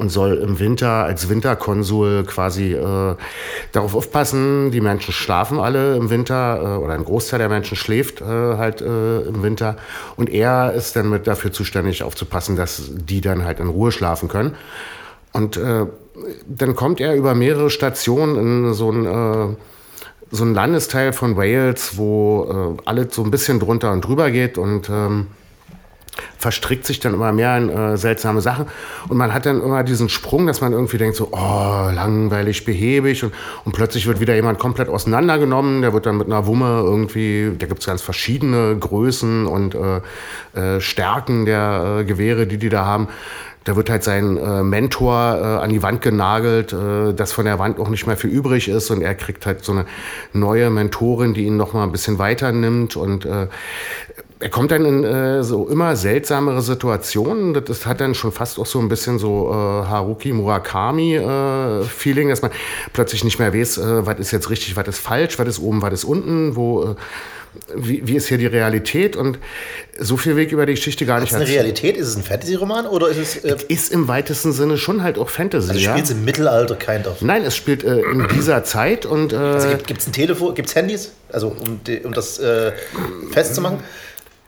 und 0.00 0.08
soll 0.08 0.38
im 0.38 0.58
Winter 0.58 1.04
als 1.04 1.28
Winterkonsul 1.28 2.24
quasi 2.24 2.72
äh, 2.72 3.16
darauf 3.72 3.94
aufpassen, 3.94 4.70
die 4.70 4.80
Menschen 4.80 5.12
schlafen 5.12 5.60
alle 5.60 5.94
im 5.94 6.08
Winter 6.08 6.78
äh, 6.78 6.82
oder 6.82 6.94
ein 6.94 7.04
Großteil 7.04 7.38
der 7.38 7.50
Menschen 7.50 7.76
schläft 7.76 8.22
äh, 8.22 8.24
halt 8.24 8.80
äh, 8.80 9.20
im 9.20 9.42
Winter 9.42 9.76
und 10.16 10.30
er 10.30 10.72
ist 10.72 10.96
dann 10.96 11.10
mit 11.10 11.26
dafür 11.26 11.52
zuständig 11.52 12.02
aufzupassen, 12.02 12.56
dass 12.56 12.90
die 12.94 13.20
dann 13.20 13.44
halt 13.44 13.60
in 13.60 13.68
Ruhe 13.68 13.92
schlafen 13.92 14.30
können. 14.30 14.54
Und 15.34 15.58
äh, 15.58 15.84
dann 16.46 16.74
kommt 16.74 16.98
er 17.00 17.14
über 17.14 17.34
mehrere 17.34 17.68
Stationen 17.68 18.36
in 18.36 18.72
so 18.72 18.90
ein 18.90 19.04
äh, 19.04 19.54
so 20.32 20.44
ein 20.44 20.54
Landesteil 20.54 21.12
von 21.12 21.36
Wales, 21.36 21.98
wo 21.98 22.78
alles 22.84 23.16
so 23.16 23.24
ein 23.24 23.32
bisschen 23.32 23.58
drunter 23.58 23.90
und 23.90 24.02
drüber 24.02 24.30
geht 24.30 24.58
und 24.58 24.88
ähm, 24.88 25.26
verstrickt 26.38 26.86
sich 26.86 27.00
dann 27.00 27.14
immer 27.14 27.32
mehr 27.32 27.56
in 27.56 27.68
äh, 27.68 27.96
seltsame 27.96 28.40
Sachen. 28.40 28.66
Und 29.08 29.16
man 29.16 29.32
hat 29.32 29.46
dann 29.46 29.62
immer 29.62 29.84
diesen 29.84 30.08
Sprung, 30.08 30.46
dass 30.46 30.60
man 30.60 30.72
irgendwie 30.72 30.98
denkt 30.98 31.16
so, 31.16 31.28
oh, 31.32 31.90
langweilig, 31.92 32.64
behäbig. 32.64 33.24
Und, 33.24 33.32
und 33.64 33.72
plötzlich 33.72 34.06
wird 34.06 34.20
wieder 34.20 34.34
jemand 34.34 34.58
komplett 34.58 34.88
auseinandergenommen. 34.88 35.82
Der 35.82 35.92
wird 35.92 36.06
dann 36.06 36.16
mit 36.16 36.26
einer 36.26 36.46
Wumme 36.46 36.82
irgendwie, 36.84 37.52
da 37.58 37.66
gibt 37.66 37.80
es 37.80 37.86
ganz 37.86 38.02
verschiedene 38.02 38.76
Größen 38.78 39.46
und 39.46 39.74
äh, 39.74 40.00
äh, 40.58 40.80
Stärken 40.80 41.44
der 41.44 42.00
äh, 42.00 42.04
Gewehre, 42.04 42.46
die 42.46 42.58
die 42.58 42.68
da 42.68 42.84
haben. 42.84 43.08
Da 43.64 43.76
wird 43.76 43.90
halt 43.90 44.02
sein 44.02 44.38
äh, 44.38 44.62
Mentor 44.62 45.36
äh, 45.38 45.44
an 45.62 45.68
die 45.68 45.82
Wand 45.82 46.00
genagelt, 46.00 46.72
äh, 46.72 47.12
dass 47.12 47.32
von 47.32 47.44
der 47.44 47.58
Wand 47.58 47.78
auch 47.78 47.90
nicht 47.90 48.06
mehr 48.06 48.16
viel 48.16 48.30
übrig 48.30 48.68
ist 48.68 48.90
und 48.90 49.02
er 49.02 49.14
kriegt 49.14 49.44
halt 49.44 49.64
so 49.64 49.72
eine 49.72 49.84
neue 50.32 50.70
Mentorin, 50.70 51.34
die 51.34 51.44
ihn 51.44 51.58
noch 51.58 51.74
mal 51.74 51.82
ein 51.82 51.92
bisschen 51.92 52.18
weiter 52.18 52.52
nimmt 52.52 52.96
und 52.96 53.26
äh, 53.26 53.48
er 54.40 54.48
kommt 54.48 54.70
dann 54.70 54.86
in 54.86 55.04
äh, 55.04 55.44
so 55.44 55.68
immer 55.68 55.96
seltsamere 55.96 56.62
Situationen. 56.62 57.52
Das 57.52 57.84
hat 57.84 58.00
dann 58.00 58.14
schon 58.14 58.32
fast 58.32 58.58
auch 58.58 58.66
so 58.66 58.78
ein 58.78 58.88
bisschen 58.88 59.18
so 59.18 59.50
äh, 59.50 59.52
Haruki 59.52 60.32
Murakami 60.32 61.16
äh, 61.16 61.82
Feeling, 61.84 62.30
dass 62.30 62.40
man 62.40 62.50
plötzlich 62.94 63.22
nicht 63.22 63.38
mehr 63.38 63.52
weiß, 63.52 63.78
äh, 63.78 64.06
was 64.06 64.18
ist 64.18 64.30
jetzt 64.30 64.48
richtig, 64.48 64.76
was 64.76 64.88
ist 64.88 64.98
falsch, 64.98 65.38
was 65.38 65.46
ist 65.46 65.58
oben, 65.58 65.82
was 65.82 65.92
ist 65.92 66.04
unten, 66.04 66.56
wo 66.56 66.84
äh, 66.84 66.94
wie, 67.74 68.06
wie 68.06 68.16
ist 68.16 68.28
hier 68.28 68.38
die 68.38 68.46
Realität 68.46 69.16
und 69.16 69.38
so 69.98 70.16
viel 70.16 70.36
Weg 70.36 70.52
über 70.52 70.66
die 70.66 70.74
Geschichte 70.74 71.04
gar 71.04 71.18
nicht. 71.18 71.32
Ist 71.32 71.36
es 71.36 71.40
eine 71.42 71.50
Realität? 71.50 71.96
Ist 71.96 72.08
es 72.08 72.16
ein 72.16 72.22
Fantasy-Roman 72.22 72.86
oder 72.86 73.08
ist 73.08 73.18
es? 73.18 73.36
Äh 73.44 73.56
ist 73.68 73.92
im 73.92 74.08
weitesten 74.08 74.52
Sinne 74.52 74.78
schon 74.78 75.02
halt 75.02 75.18
auch 75.18 75.28
Fantasy. 75.28 75.70
Also 75.70 75.80
spielt 75.80 76.04
es 76.04 76.10
im 76.12 76.24
Mittelalter 76.24 76.76
kind 76.76 77.06
of? 77.06 77.20
Nein, 77.22 77.42
es 77.44 77.56
spielt 77.56 77.84
äh, 77.84 78.00
in 78.00 78.26
dieser 78.28 78.64
Zeit 78.64 79.04
und. 79.04 79.32
Äh, 79.32 79.36
also 79.36 79.68
gibt 79.84 80.00
es 80.00 80.06
ein 80.06 80.12
Telefon, 80.12 80.54
gibt 80.54 80.68
es 80.68 80.76
Handys, 80.76 81.12
also 81.30 81.48
um, 81.48 81.80
um 82.04 82.12
das 82.12 82.38
äh, 82.38 82.72
festzumachen? 83.32 83.80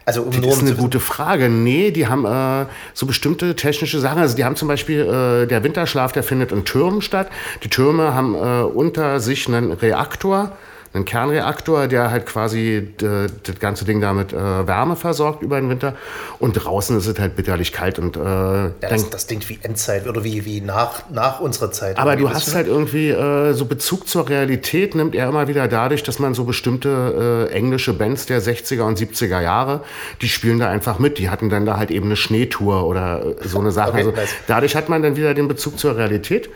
Also 0.04 0.22
um 0.22 0.30
das 0.30 0.56
ist 0.56 0.62
eine 0.62 0.74
gute 0.74 1.00
Frage. 1.00 1.48
Nee, 1.48 1.90
die 1.90 2.06
haben 2.06 2.24
äh, 2.24 2.66
so 2.94 3.06
bestimmte 3.06 3.54
technische 3.54 4.00
Sachen. 4.00 4.18
Also 4.18 4.36
die 4.36 4.44
haben 4.44 4.56
zum 4.56 4.68
Beispiel 4.68 5.00
äh, 5.00 5.46
der 5.46 5.62
Winterschlaf, 5.62 6.12
der 6.12 6.22
findet 6.22 6.52
in 6.52 6.64
Türmen 6.64 7.02
statt. 7.02 7.28
Die 7.62 7.68
Türme 7.68 8.14
haben 8.14 8.34
äh, 8.34 8.62
unter 8.62 9.20
sich 9.20 9.46
einen 9.46 9.72
Reaktor 9.72 10.52
einen 10.94 11.06
Kernreaktor, 11.06 11.86
der 11.86 12.10
halt 12.10 12.26
quasi 12.26 12.88
das 12.98 13.58
ganze 13.58 13.84
Ding 13.84 14.00
damit 14.00 14.32
äh, 14.32 14.66
Wärme 14.66 14.96
versorgt 14.96 15.42
über 15.42 15.58
den 15.58 15.70
Winter. 15.70 15.94
Und 16.38 16.52
draußen 16.52 16.96
ist 16.98 17.06
es 17.06 17.18
halt 17.18 17.34
bitterlich 17.34 17.72
kalt. 17.72 17.98
Und, 17.98 18.16
äh, 18.16 18.20
ja, 18.20 18.72
das, 18.80 19.08
das 19.08 19.26
klingt 19.26 19.48
wie 19.48 19.58
Endzeit 19.62 20.06
oder 20.06 20.22
wie, 20.22 20.44
wie 20.44 20.60
nach, 20.60 21.08
nach 21.10 21.40
unserer 21.40 21.72
Zeit. 21.72 21.98
Aber 21.98 22.16
du 22.16 22.28
hast 22.28 22.54
halt 22.54 22.66
irgendwie 22.66 23.08
äh, 23.08 23.54
so 23.54 23.64
Bezug 23.64 24.06
zur 24.06 24.28
Realität, 24.28 24.94
nimmt 24.94 25.14
er 25.14 25.28
immer 25.28 25.48
wieder 25.48 25.66
dadurch, 25.66 26.02
dass 26.02 26.18
man 26.18 26.34
so 26.34 26.44
bestimmte 26.44 27.48
äh, 27.50 27.52
englische 27.54 27.94
Bands 27.94 28.26
der 28.26 28.42
60er 28.42 28.82
und 28.82 28.98
70er 28.98 29.40
Jahre, 29.40 29.80
die 30.20 30.28
spielen 30.28 30.58
da 30.58 30.68
einfach 30.68 30.98
mit. 30.98 31.18
Die 31.18 31.30
hatten 31.30 31.48
dann 31.48 31.64
da 31.64 31.78
halt 31.78 31.90
eben 31.90 32.06
eine 32.06 32.16
Schneetour 32.16 32.84
oder 32.84 33.24
äh, 33.40 33.48
so 33.48 33.60
eine 33.60 33.70
Sache. 33.72 33.92
Okay, 33.92 34.12
also, 34.20 34.32
dadurch 34.46 34.76
hat 34.76 34.90
man 34.90 35.02
dann 35.02 35.16
wieder 35.16 35.32
den 35.32 35.48
Bezug 35.48 35.78
zur 35.78 35.96
Realität. 35.96 36.50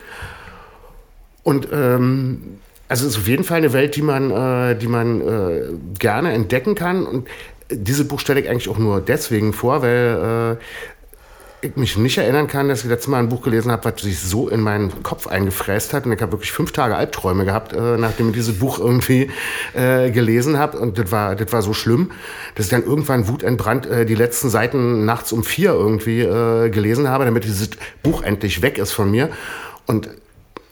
Und 1.41 1.69
ähm, 1.71 2.59
also 2.87 3.05
es 3.05 3.13
ist 3.13 3.19
auf 3.19 3.27
jeden 3.27 3.43
Fall 3.43 3.57
eine 3.57 3.73
Welt, 3.73 3.95
die 3.95 4.01
man, 4.01 4.31
äh, 4.31 4.75
die 4.75 4.87
man 4.87 5.21
äh, 5.21 5.61
gerne 5.99 6.33
entdecken 6.33 6.75
kann. 6.75 7.05
Und 7.05 7.27
diese 7.69 8.05
Buch 8.05 8.19
stelle 8.19 8.39
ich 8.39 8.49
eigentlich 8.49 8.69
auch 8.69 8.77
nur 8.77 9.01
deswegen 9.01 9.53
vor, 9.53 9.81
weil 9.81 10.57
äh, 10.59 10.63
ich 11.61 11.75
mich 11.75 11.97
nicht 11.97 12.17
erinnern 12.17 12.47
kann, 12.47 12.69
dass 12.69 12.83
ich 12.83 12.89
letztes 12.89 13.07
Mal 13.07 13.17
ein 13.17 13.29
Buch 13.29 13.41
gelesen 13.41 13.71
habe, 13.71 13.91
was 13.91 14.01
sich 14.01 14.19
so 14.19 14.47
in 14.47 14.61
meinen 14.61 15.03
Kopf 15.03 15.27
eingefräst 15.27 15.91
hat. 15.91 16.05
Und 16.05 16.11
ich 16.11 16.21
habe 16.21 16.33
wirklich 16.33 16.51
fünf 16.51 16.71
Tage 16.71 16.95
Albträume 16.95 17.45
gehabt, 17.45 17.73
äh, 17.73 17.97
nachdem 17.97 18.29
ich 18.29 18.35
dieses 18.35 18.59
Buch 18.59 18.79
irgendwie 18.79 19.31
äh, 19.73 20.11
gelesen 20.11 20.57
habe. 20.57 20.77
Und 20.77 20.97
das 20.99 21.11
war, 21.11 21.35
das 21.35 21.51
war 21.51 21.63
so 21.63 21.73
schlimm, 21.73 22.11
dass 22.55 22.67
ich 22.67 22.71
dann 22.71 22.83
irgendwann 22.83 23.27
wutentbrannt 23.27 23.87
äh, 23.87 24.05
die 24.05 24.15
letzten 24.15 24.49
Seiten 24.49 25.05
nachts 25.05 25.31
um 25.31 25.43
vier 25.43 25.71
irgendwie 25.71 26.21
äh, 26.21 26.69
gelesen 26.69 27.09
habe, 27.09 27.25
damit 27.25 27.43
dieses 27.43 27.71
Buch 28.03 28.21
endlich 28.21 28.61
weg 28.61 28.77
ist 28.77 28.91
von 28.91 29.09
mir. 29.09 29.29
Und 29.87 30.09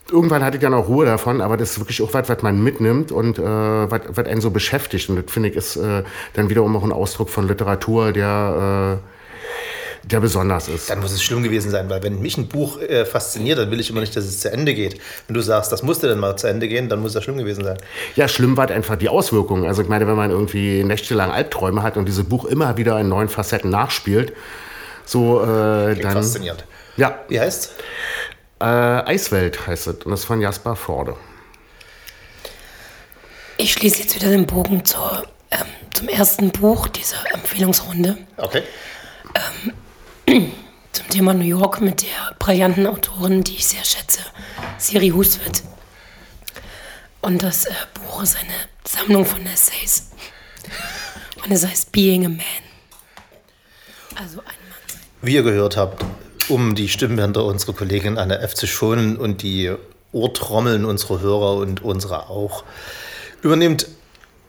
irgendwann 0.10 0.44
hatte 0.44 0.58
ich 0.58 0.62
dann 0.62 0.74
auch 0.74 0.88
Ruhe 0.88 1.06
davon, 1.06 1.42
aber 1.42 1.58
das 1.58 1.72
ist 1.72 1.80
wirklich 1.80 2.02
auch 2.02 2.14
was, 2.14 2.30
was 2.30 2.42
man 2.42 2.64
mitnimmt 2.64 3.12
und 3.12 3.40
äh, 3.40 3.44
was, 3.44 4.26
einen 4.26 4.42
so 4.42 4.52
beschäftigt. 4.52 5.10
Und 5.10 5.24
das 5.24 5.32
finde 5.32 5.50
ich 5.50 5.56
ist 5.56 5.78
äh, 5.78 6.04
dann 6.34 6.50
wiederum 6.50 6.76
auch 6.76 6.84
ein 6.84 6.92
Ausdruck 6.92 7.30
von 7.30 7.48
Literatur, 7.48 8.12
der, 8.12 9.00
äh, 9.02 10.08
der 10.08 10.20
besonders 10.20 10.68
ist. 10.68 10.90
Dann 10.90 11.00
muss 11.00 11.12
es 11.12 11.24
schlimm 11.24 11.42
gewesen 11.42 11.72
sein, 11.72 11.90
weil 11.90 12.04
wenn 12.04 12.22
mich 12.22 12.38
ein 12.38 12.48
Buch 12.48 12.80
äh, 12.82 13.06
fasziniert, 13.06 13.58
dann 13.58 13.72
will 13.72 13.80
ich 13.80 13.90
immer 13.90 14.02
nicht, 14.02 14.16
dass 14.16 14.26
es 14.26 14.40
zu 14.40 14.52
Ende 14.52 14.76
geht. 14.76 15.00
Wenn 15.28 15.34
du 15.34 15.42
sagst, 15.42 15.72
das 15.72 15.82
musste 15.82 16.08
dann 16.08 16.20
mal 16.20 16.36
zu 16.36 16.48
Ende 16.48 16.68
gehen, 16.68 16.88
dann 16.88 17.00
muss 17.00 17.14
das 17.14 17.24
schlimm 17.24 17.38
gewesen 17.38 17.64
sein. 17.64 17.78
Ja, 18.16 18.28
schlimm 18.28 18.56
war 18.58 18.70
einfach 18.70 18.98
die 18.98 19.10
Auswirkungen. 19.10 19.66
Also 19.66 19.82
ich 19.82 19.88
meine, 19.88 20.08
wenn 20.08 20.16
man 20.16 20.30
irgendwie 20.30 20.84
nächtelang 20.84 21.32
Albträume 21.32 21.82
hat 21.82 21.98
und 21.98 22.06
dieses 22.06 22.26
Buch 22.26 22.46
immer 22.46 22.78
wieder 22.78 23.00
in 23.00 23.10
neuen 23.10 23.30
Facetten 23.30 23.72
nachspielt, 23.72 24.34
so 25.04 25.42
äh, 25.42 25.96
dann. 25.96 26.14
Faszinierend. 26.14 26.66
Ja. 26.98 27.20
Wie 27.28 27.40
heißt's? 27.40 27.72
Äh, 28.60 28.66
Eiswelt 28.66 29.68
heißt 29.68 29.88
es 29.88 29.96
und 30.06 30.12
das 30.12 30.22
ist 30.22 30.26
von 30.26 30.42
Jasper 30.42 30.76
Forde. 30.76 31.16
Ich 33.58 33.74
schließe 33.74 34.02
jetzt 34.02 34.16
wieder 34.16 34.30
den 34.30 34.46
Bogen 34.46 34.84
zur, 34.86 35.28
ähm, 35.52 35.66
zum 35.94 36.08
ersten 36.08 36.52
Buch 36.52 36.88
dieser 36.88 37.18
Empfehlungsrunde. 37.34 38.18
Okay. 38.38 38.64
Ähm, 40.28 40.52
zum 40.92 41.10
Thema 41.10 41.34
New 41.34 41.46
York 41.46 41.82
mit 41.82 42.02
der 42.02 42.36
brillanten 42.40 42.88
Autorin, 42.88 43.44
die 43.44 43.56
ich 43.56 43.68
sehr 43.68 43.84
schätze, 43.84 44.22
Siri 44.78 45.10
Hustvedt. 45.10 45.64
Und 47.22 47.44
das 47.44 47.66
äh, 47.66 47.74
Buch 47.94 48.24
ist 48.24 48.38
eine 48.38 48.54
Sammlung 48.86 49.26
von 49.26 49.46
Essays. 49.46 50.12
Und 51.44 51.52
es 51.52 51.66
heißt 51.66 51.92
Being 51.92 52.26
a 52.26 52.30
Man. 52.30 52.40
Also 54.16 54.40
ein 54.40 54.46
Mann. 54.46 55.02
Wie 55.22 55.34
ihr 55.36 55.44
gehört 55.44 55.76
habt, 55.76 56.06
um 56.50 56.76
die 56.76 56.90
Stimmbänder 56.90 57.46
unserer 57.46 57.74
Kollegin 57.74 58.18
Anne 58.18 58.40
F. 58.40 58.54
zu 58.54 58.68
schonen 58.68 59.18
und 59.18 59.42
die 59.42 59.72
Ohrtrommeln 60.12 60.86
unserer 60.86 61.20
Hörer 61.20 61.56
und 61.56 61.84
unserer 61.84 62.30
auch, 62.30 62.64
übernimmt 63.42 63.88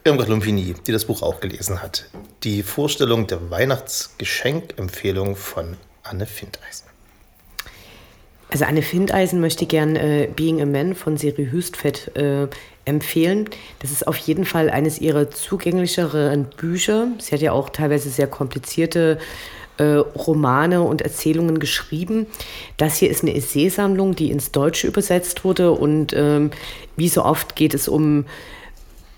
Irmgard 0.03 0.29
Lumpini, 0.29 0.73
die 0.85 0.91
das 0.91 1.05
Buch 1.05 1.21
auch 1.21 1.39
gelesen 1.41 1.81
hat, 1.81 2.05
die 2.43 2.63
Vorstellung 2.63 3.27
der 3.27 3.51
Weihnachtsgeschenkempfehlung 3.51 5.35
von 5.35 5.75
Anne 6.03 6.25
Findeisen. 6.25 6.87
Also 8.49 8.63
Anne 8.63 8.81
Findeisen 8.81 9.41
möchte 9.41 9.65
gern 9.65 9.97
äh, 9.97 10.29
Being 10.33 10.61
a 10.61 10.65
Man 10.65 10.95
von 10.95 11.17
Siri 11.17 11.49
Hüstfett 11.51 12.15
äh, 12.15 12.47
empfehlen. 12.85 13.49
Das 13.79 13.91
ist 13.91 14.07
auf 14.07 14.15
jeden 14.15 14.45
Fall 14.45 14.69
eines 14.69 14.99
ihrer 14.99 15.29
zugänglicheren 15.29 16.45
Bücher. 16.55 17.09
Sie 17.19 17.33
hat 17.33 17.41
ja 17.41 17.51
auch 17.51 17.69
teilweise 17.69 18.09
sehr 18.09 18.27
komplizierte 18.27 19.19
äh, 19.77 19.95
Romane 19.95 20.81
und 20.81 21.01
Erzählungen 21.01 21.59
geschrieben. 21.59 22.27
Das 22.77 22.97
hier 22.97 23.09
ist 23.09 23.23
eine 23.23 23.35
Essaysammlung, 23.35 24.15
die 24.15 24.31
ins 24.31 24.51
Deutsche 24.51 24.87
übersetzt 24.87 25.43
wurde 25.43 25.71
und 25.71 26.13
ähm, 26.13 26.51
wie 26.95 27.09
so 27.09 27.23
oft 27.23 27.55
geht 27.55 27.73
es 27.73 27.87
um 27.87 28.25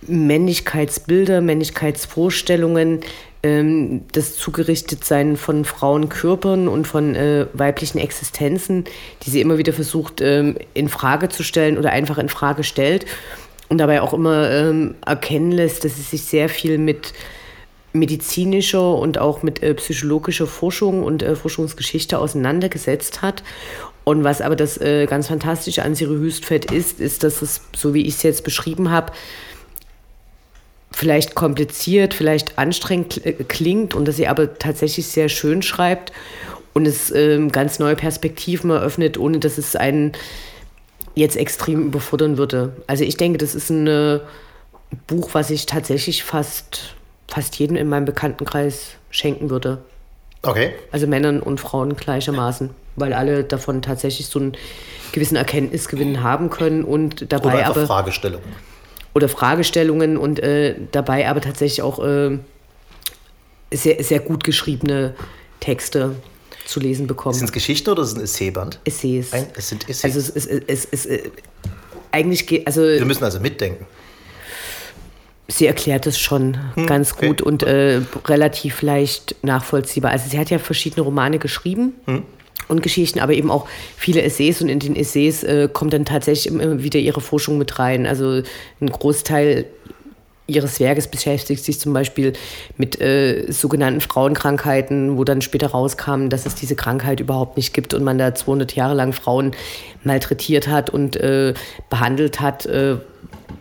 Männlichkeitsbilder, 0.08 1.42
Männlichkeitsvorstellungen, 1.42 3.02
ähm, 3.44 4.02
das 4.12 4.36
Zugerichtetsein 4.36 5.38
von 5.38 5.66
Frauenkörpern 5.66 6.68
und 6.68 6.88
von 6.88 7.16
äh, 7.16 7.48
weiblichen 7.54 8.00
Existenzen, 8.00 8.86
die 9.24 9.30
sie 9.30 9.42
immer 9.42 9.58
wieder 9.58 9.74
versucht 9.74 10.22
ähm, 10.22 10.58
in 10.74 10.90
Frage 10.90 11.30
zu 11.30 11.44
stellen 11.44 11.78
oder 11.78 11.92
einfach 11.92 12.18
in 12.18 12.30
Frage 12.30 12.64
stellt 12.64 13.06
und 13.70 13.78
dabei 13.78 14.02
auch 14.02 14.14
immer 14.14 14.50
ähm, 14.50 14.96
erkennen 15.06 15.52
lässt, 15.52 15.86
dass 15.86 15.96
sie 15.96 16.02
sich 16.02 16.24
sehr 16.24 16.50
viel 16.50 16.78
mit 16.78 17.14
medizinischer 18.00 18.96
und 18.96 19.18
auch 19.18 19.44
mit 19.44 19.62
äh, 19.62 19.74
psychologischer 19.76 20.48
Forschung 20.48 21.04
und 21.04 21.22
äh, 21.22 21.36
Forschungsgeschichte 21.36 22.18
auseinandergesetzt 22.18 23.22
hat. 23.22 23.44
Und 24.04 24.24
was 24.24 24.42
aber 24.42 24.56
das 24.56 24.78
äh, 24.78 25.06
ganz 25.06 25.28
Fantastische 25.28 25.84
an 25.84 25.94
Siri 25.94 26.16
Hüstfeld 26.16 26.72
ist, 26.72 27.00
ist, 27.00 27.24
dass 27.24 27.42
es, 27.42 27.62
so 27.76 27.94
wie 27.94 28.02
ich 28.08 28.16
es 28.16 28.24
jetzt 28.24 28.44
beschrieben 28.44 28.90
habe, 28.90 29.12
vielleicht 30.92 31.36
kompliziert, 31.36 32.14
vielleicht 32.14 32.58
anstrengend 32.58 33.22
klingt 33.48 33.94
und 33.94 34.08
dass 34.08 34.16
sie 34.16 34.28
aber 34.28 34.58
tatsächlich 34.58 35.08
sehr 35.08 35.30
schön 35.30 35.62
schreibt 35.62 36.12
und 36.74 36.88
es 36.88 37.12
ähm, 37.12 37.52
ganz 37.52 37.80
neue 37.80 37.96
Perspektiven 37.96 38.72
eröffnet, 38.72 39.18
ohne 39.18 39.40
dass 39.40 39.58
es 39.58 39.76
einen 39.76 40.14
jetzt 41.16 41.36
extrem 41.36 41.86
überfordern 41.86 42.38
würde. 42.38 42.74
Also 42.88 43.04
ich 43.04 43.18
denke, 43.18 43.38
das 43.38 43.56
ist 43.56 43.70
ein 43.70 43.88
äh, 43.88 44.20
Buch, 45.08 45.30
was 45.34 45.52
ich 45.52 45.66
tatsächlich 45.66 46.24
fast, 46.24 46.96
fast 47.30 47.58
jedem 47.58 47.76
in 47.76 47.88
meinem 47.88 48.06
Bekanntenkreis 48.06 48.92
schenken 49.12 49.50
würde. 49.50 49.80
Okay. 50.42 50.74
Also 50.92 51.08
Männern 51.08 51.42
und 51.42 51.60
Frauen 51.60 51.96
gleichermaßen, 51.96 52.70
weil 52.96 53.14
alle 53.14 53.44
davon 53.44 53.82
tatsächlich 53.82 54.28
so 54.28 54.40
einen 54.40 54.58
gewissen 55.12 55.36
Erkenntnisgewinn 55.36 56.24
haben 56.24 56.50
können 56.50 56.84
und 56.84 57.32
dabei 57.32 57.56
Oder 57.56 57.68
aber 57.68 57.86
Fragestellungen 57.88 58.70
oder 59.14 59.28
Fragestellungen 59.28 60.18
und 60.18 60.40
äh, 60.40 60.76
dabei 60.92 61.28
aber 61.28 61.42
tatsächlich 61.42 61.82
auch 61.82 62.00
äh, 62.04 62.38
sehr, 63.72 64.04
sehr 64.04 64.20
gut 64.20 64.44
geschriebene 64.44 65.16
Texte 65.60 66.16
zu 66.66 66.80
lesen 66.80 67.08
bekommen. 67.08 67.34
Sind 67.34 67.46
es 67.46 67.52
Geschichten 67.52 67.90
oder 67.90 68.04
ist 68.04 68.10
es 68.10 68.16
ein 68.16 68.24
Essayband? 68.24 68.80
Essays. 68.86 69.34
Ein, 69.34 69.48
es 69.56 69.70
sind 69.70 69.90
Essays. 69.90 70.16
Also 70.16 70.20
es, 70.20 70.30
es, 70.30 70.46
es, 70.46 70.88
es, 70.92 71.06
es 71.06 71.32
eigentlich 72.12 72.48
geht, 72.48 72.68
also 72.68 72.82
Wir 72.82 73.06
müssen 73.06 73.24
also 73.24 73.40
mitdenken. 73.40 73.86
Sie 75.50 75.66
erklärt 75.66 76.08
es 76.08 76.20
schon 76.20 76.58
hm, 76.76 76.86
ganz 76.86 77.14
okay. 77.14 77.28
gut 77.28 77.42
und 77.42 77.64
äh, 77.64 78.02
relativ 78.26 78.82
leicht 78.82 79.36
nachvollziehbar. 79.42 80.12
Also 80.12 80.30
sie 80.30 80.40
hat 80.40 80.50
ja 80.50 80.60
verschiedene 80.60 81.02
Romane 81.02 81.40
geschrieben. 81.40 81.94
Hm 82.06 82.24
und 82.68 82.84
Geschichten, 82.84 83.20
aber 83.20 83.34
eben 83.34 83.50
auch 83.50 83.68
viele 83.98 84.22
Essays 84.22 84.62
und 84.62 84.70
in 84.70 84.80
den 84.80 84.96
Essays 84.96 85.44
äh, 85.44 85.68
kommt 85.72 85.92
dann 85.94 86.06
tatsächlich 86.06 86.54
immer 86.54 86.84
wieder 86.84 87.00
ihre 87.00 87.20
Forschung 87.20 87.58
mit 87.58 87.80
rein. 87.80 88.06
Also 88.06 88.44
ein 88.80 88.90
Großteil 88.92 89.66
ihres 90.50 90.80
Werkes 90.80 91.08
beschäftigt 91.08 91.64
sich 91.64 91.80
zum 91.80 91.94
Beispiel 91.94 92.34
mit 92.78 93.00
äh, 93.00 93.52
sogenannten 93.52 94.02
Frauenkrankheiten, 94.02 95.18
wo 95.18 95.24
dann 95.24 95.42
später 95.42 95.68
rauskam, 95.68 96.30
dass 96.30 96.46
es 96.46 96.56
diese 96.56 96.76
Krankheit 96.76 97.20
überhaupt 97.20 97.58
nicht 97.58 97.74
gibt 97.74 97.94
und 97.94 98.04
man 98.04 98.18
da 98.18 98.34
200 98.34 98.76
Jahre 98.76 98.96
lang 98.96 99.14
Frauen 99.14 99.52
malträtiert 100.04 100.68
hat 100.68 100.90
und 100.90 101.16
äh, 101.18 101.54
behandelt 101.90 102.42
hat, 102.42 102.66
äh, 102.66 102.98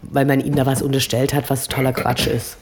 weil 0.03 0.27
man 0.27 0.41
ihnen 0.41 0.57
da 0.57 0.67
was 0.67 0.83
unterstellt 0.83 1.35
hat, 1.35 1.51
was 1.51 1.69
totaler 1.69 1.93
Quatsch 1.93 2.27
ist. 2.27 2.57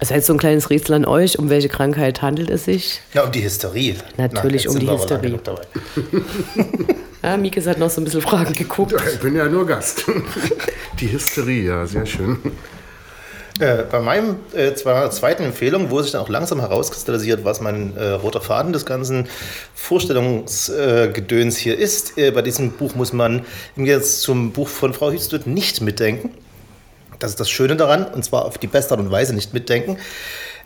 Das 0.00 0.10
heißt, 0.10 0.26
so 0.26 0.32
ein 0.34 0.38
kleines 0.38 0.70
Rätsel 0.70 0.94
an 0.94 1.04
euch, 1.04 1.38
um 1.38 1.48
welche 1.50 1.68
Krankheit 1.68 2.20
handelt 2.20 2.50
es 2.50 2.64
sich? 2.64 3.00
Ja, 3.14 3.24
um 3.24 3.32
die 3.32 3.42
Hysterie. 3.42 3.96
Natürlich 4.16 4.66
Na, 4.66 4.72
um 4.72 4.78
die 4.80 4.90
Hysterie. 4.90 5.38
ja, 7.22 7.36
Mikes 7.36 7.66
hat 7.66 7.78
noch 7.78 7.90
so 7.90 8.00
ein 8.00 8.04
bisschen 8.04 8.20
Fragen 8.20 8.54
geguckt. 8.54 8.94
Ich 9.12 9.20
bin 9.20 9.36
ja 9.36 9.46
nur 9.46 9.66
Gast. 9.66 10.04
Die 11.00 11.10
Hysterie, 11.10 11.66
ja, 11.66 11.86
sehr 11.86 12.06
schön. 12.06 12.38
Äh, 13.60 13.84
bei 13.84 14.00
meinem 14.00 14.36
äh, 14.52 14.74
zweiten 14.74 15.44
Empfehlung, 15.44 15.90
wo 15.90 16.02
sich 16.02 16.10
dann 16.10 16.20
auch 16.20 16.28
langsam 16.28 16.58
herauskristallisiert, 16.58 17.44
was 17.44 17.60
mein 17.60 17.96
äh, 17.96 18.08
roter 18.08 18.40
Faden 18.40 18.72
des 18.72 18.84
ganzen 18.84 19.28
Vorstellungsgedöns 19.74 21.56
hier 21.56 21.78
ist. 21.78 22.18
Äh, 22.18 22.32
bei 22.32 22.42
diesem 22.42 22.72
Buch 22.72 22.96
muss 22.96 23.12
man 23.12 23.44
im 23.76 23.84
Gegensatz 23.84 24.20
zum 24.22 24.50
Buch 24.50 24.66
von 24.66 24.92
Frau 24.92 25.12
Hüstwit 25.12 25.46
nicht 25.46 25.80
mitdenken. 25.80 26.34
Das 27.20 27.30
ist 27.30 27.38
das 27.38 27.48
Schöne 27.48 27.76
daran, 27.76 28.04
und 28.04 28.24
zwar 28.24 28.44
auf 28.44 28.58
die 28.58 28.66
beste 28.66 28.92
Art 28.92 29.00
und 29.00 29.12
Weise 29.12 29.34
nicht 29.34 29.54
mitdenken. 29.54 29.98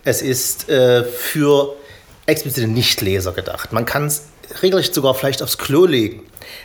Es 0.04 0.22
ist 0.22 0.70
äh, 0.70 1.04
für 1.04 1.74
explizite 2.24 2.68
Nichtleser 2.68 3.32
gedacht. 3.32 3.72
Man 3.72 3.84
kann 3.84 4.06
es 4.06 4.22
regelrecht 4.62 4.94
sogar 4.94 5.14
vielleicht 5.14 5.42
aufs 5.42 5.58
Klo 5.58 5.86
legen. 5.86 6.22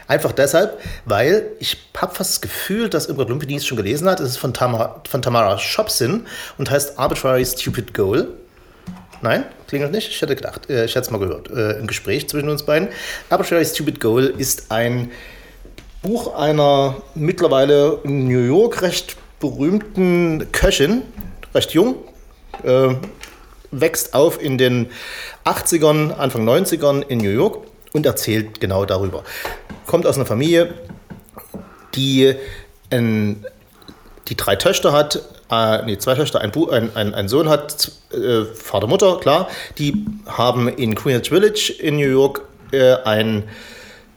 Einfach 0.08 0.32
deshalb, 0.32 0.80
weil 1.06 1.52
ich 1.60 1.78
habe 1.98 2.14
fast 2.14 2.32
das 2.32 2.42
Gefühl, 2.42 2.90
dass 2.90 3.08
Irmgard 3.08 3.30
Lumpini 3.30 3.56
es 3.56 3.66
schon 3.66 3.78
gelesen 3.78 4.10
hat. 4.10 4.20
Es 4.20 4.32
ist 4.32 4.38
von 4.38 4.54
Tamara, 4.54 5.02
von 5.08 5.22
Tamara 5.22 5.58
Shopsin 5.58 6.26
und 6.58 6.70
heißt 6.70 6.98
Arbitrary 6.98 7.46
Stupid 7.46 7.94
Goal. 7.94 8.30
Nein, 9.22 9.46
klingelt 9.68 9.92
nicht. 9.92 10.10
Ich 10.10 10.22
hätte 10.22 10.36
gedacht, 10.36 10.70
äh, 10.70 10.86
ich 10.86 10.92
hätte 10.92 11.06
es 11.06 11.12
mal 11.12 11.20
gehört 11.20 11.50
äh, 11.50 11.80
im 11.80 11.88
Gespräch 11.88 12.28
zwischen 12.28 12.50
uns 12.50 12.64
beiden. 12.64 12.90
Arbitrary 13.30 13.66
Stupid 13.66 14.00
Goal 14.00 14.34
ist 14.38 14.72
ein 14.72 15.12
Buch 16.02 16.36
einer 16.36 16.98
mittlerweile 17.16 18.00
in 18.04 18.28
New 18.28 18.42
York 18.46 18.82
recht 18.82 19.16
berühmten 19.40 20.52
Köchin, 20.52 21.04
recht 21.56 21.72
jung, 21.72 21.96
äh, 22.64 22.96
wächst 23.72 24.14
auf 24.14 24.42
in 24.42 24.58
den 24.58 24.90
80ern, 25.46 26.12
Anfang 26.12 26.48
90ern 26.48 27.02
in 27.08 27.20
New 27.20 27.30
York 27.30 27.66
und 27.94 28.06
erzählt 28.06 28.60
genau 28.60 28.86
darüber. 28.86 29.24
Kommt 29.86 30.06
aus 30.06 30.18
einer 30.18 30.26
Familie, 30.26 30.74
die 31.96 32.36
ein, 32.90 33.46
die 34.28 34.36
drei 34.36 34.56
Töchter 34.56 34.92
hat, 34.92 35.22
äh, 35.52 35.86
nee, 35.86 35.98
zwei 35.98 36.16
Töchter, 36.16 36.42
ein, 36.42 36.52
ein, 36.72 36.96
ein, 36.96 37.14
ein 37.14 37.28
Sohn 37.28 37.50
hat, 37.50 37.92
äh, 38.12 38.46
Vater, 38.46 38.88
Mutter, 38.88 39.20
klar. 39.20 39.48
Die 39.78 40.06
haben 40.26 40.68
in 40.68 40.96
Greenwich 40.96 41.30
Village 41.30 41.74
in 41.80 41.98
New 41.98 42.10
York 42.10 42.42
äh, 42.72 42.96
ein 43.04 43.44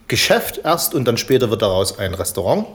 Geschäft 0.07 0.61
erst 0.63 0.95
und 0.95 1.05
dann 1.05 1.17
später 1.17 1.49
wird 1.49 1.61
daraus 1.61 1.99
ein 1.99 2.13
Restaurant. 2.13 2.65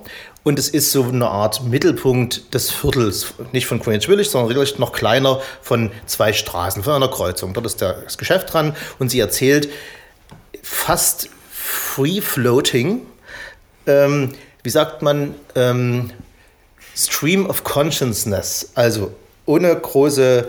Und 0.45 0.59
es 0.59 0.69
ist 0.69 0.93
so 0.93 1.05
eine 1.05 1.29
Art 1.29 1.63
Mittelpunkt 1.65 2.53
des 2.53 2.71
Viertels, 2.71 3.35
nicht 3.53 3.67
von 3.67 3.79
Greenwich 3.79 4.07
Village, 4.07 4.29
sondern 4.29 4.55
wirklich 4.55 4.79
noch 4.79 4.93
kleiner 4.93 5.41
von 5.63 5.91
zwei 6.07 6.33
Straßen, 6.33 6.83
von 6.83 6.93
einer 6.93 7.09
Kreuzung. 7.09 7.55
Dort 7.55 7.67
ist 7.67 7.81
das 7.81 8.19
Geschäft 8.19 8.53
dran 8.53 8.77
und 8.99 9.09
sie 9.09 9.21
erzählt 9.21 9.69
fast 10.63 11.29
free-floating, 11.51 13.03
ähm, 13.87 14.33
wie 14.63 14.71
sagt 14.71 15.03
man, 15.03 15.35
ähm, 15.55 16.11
Stream 16.97 17.47
of 17.47 17.65
Consciousness, 17.65 18.71
also 18.75 19.13
ohne 19.47 19.75
große 19.75 20.49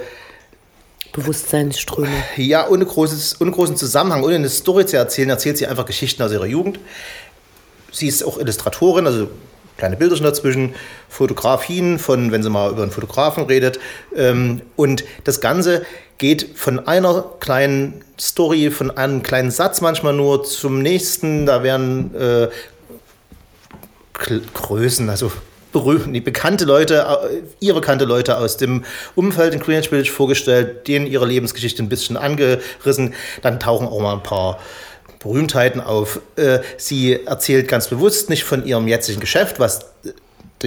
Bewusstseinsströme. 1.14 2.12
Ja, 2.38 2.68
ohne, 2.68 2.86
großes, 2.86 3.40
ohne 3.40 3.52
großen 3.52 3.78
Zusammenhang, 3.78 4.24
ohne 4.24 4.36
eine 4.36 4.50
Story 4.50 4.86
zu 4.86 4.98
erzählen, 4.98 5.30
erzählt 5.30 5.58
sie 5.58 5.68
einfach 5.68 5.86
Geschichten 5.86 6.24
aus 6.24 6.32
ihrer 6.32 6.46
Jugend. 6.46 6.80
Sie 7.92 8.08
ist 8.08 8.24
auch 8.24 8.40
Illustratorin, 8.40 9.06
also 9.06 9.30
kleine 9.78 9.96
Bilderchen 9.96 10.26
dazwischen, 10.26 10.74
Fotografien 11.10 12.00
von, 12.00 12.32
wenn 12.32 12.42
sie 12.42 12.50
mal 12.50 12.72
über 12.72 12.82
einen 12.82 12.92
Fotografen 12.92 13.46
redet. 13.46 13.80
Ähm, 14.16 14.62
und 14.76 15.04
das 15.24 15.40
Ganze 15.40 15.86
geht 16.18 16.58
von 16.58 16.88
einer 16.88 17.26
kleinen 17.40 18.04
Story, 18.20 18.72
von 18.72 18.92
einem 18.92 19.24
kleinen 19.24 19.52
Satz 19.52 19.82
manchmal 19.82 20.14
nur 20.14 20.44
zum 20.44 20.82
nächsten. 20.82 21.46
Da 21.46 21.64
werden 21.64 22.14
äh, 22.16 22.48
Größen, 24.54 25.10
also 25.10 25.32
berühmte, 25.74 26.22
bekannte 26.22 26.66
Leute, 26.66 27.06
äh, 27.30 27.42
ihre 27.60 27.82
bekannte 27.82 28.06
Leute 28.06 28.38
aus 28.38 28.58
dem 28.58 28.86
Umfeld 29.16 29.54
in 29.54 29.60
Greenwich 29.60 29.90
Village 29.90 30.12
vorgestellt, 30.12 30.88
denen 30.88 31.08
ihre 31.08 31.26
Lebensgeschichte 31.26 31.84
ein 31.84 31.90
bisschen 31.90 32.16
angerissen. 32.16 33.14
Dann 33.42 33.60
tauchen 33.60 33.88
auch 33.88 34.00
mal 34.00 34.14
ein 34.14 34.24
paar 34.24 34.60
Berühmtheiten 35.20 35.82
auf. 35.82 36.22
Äh, 36.36 36.60
sie 36.78 37.26
erzählt 37.26 37.68
ganz 37.68 37.88
bewusst 37.88 38.30
nicht 38.30 38.44
von 38.44 38.66
ihrem 38.66 38.88
jetzigen 38.88 39.20
Geschäft, 39.20 39.60
was 39.60 39.86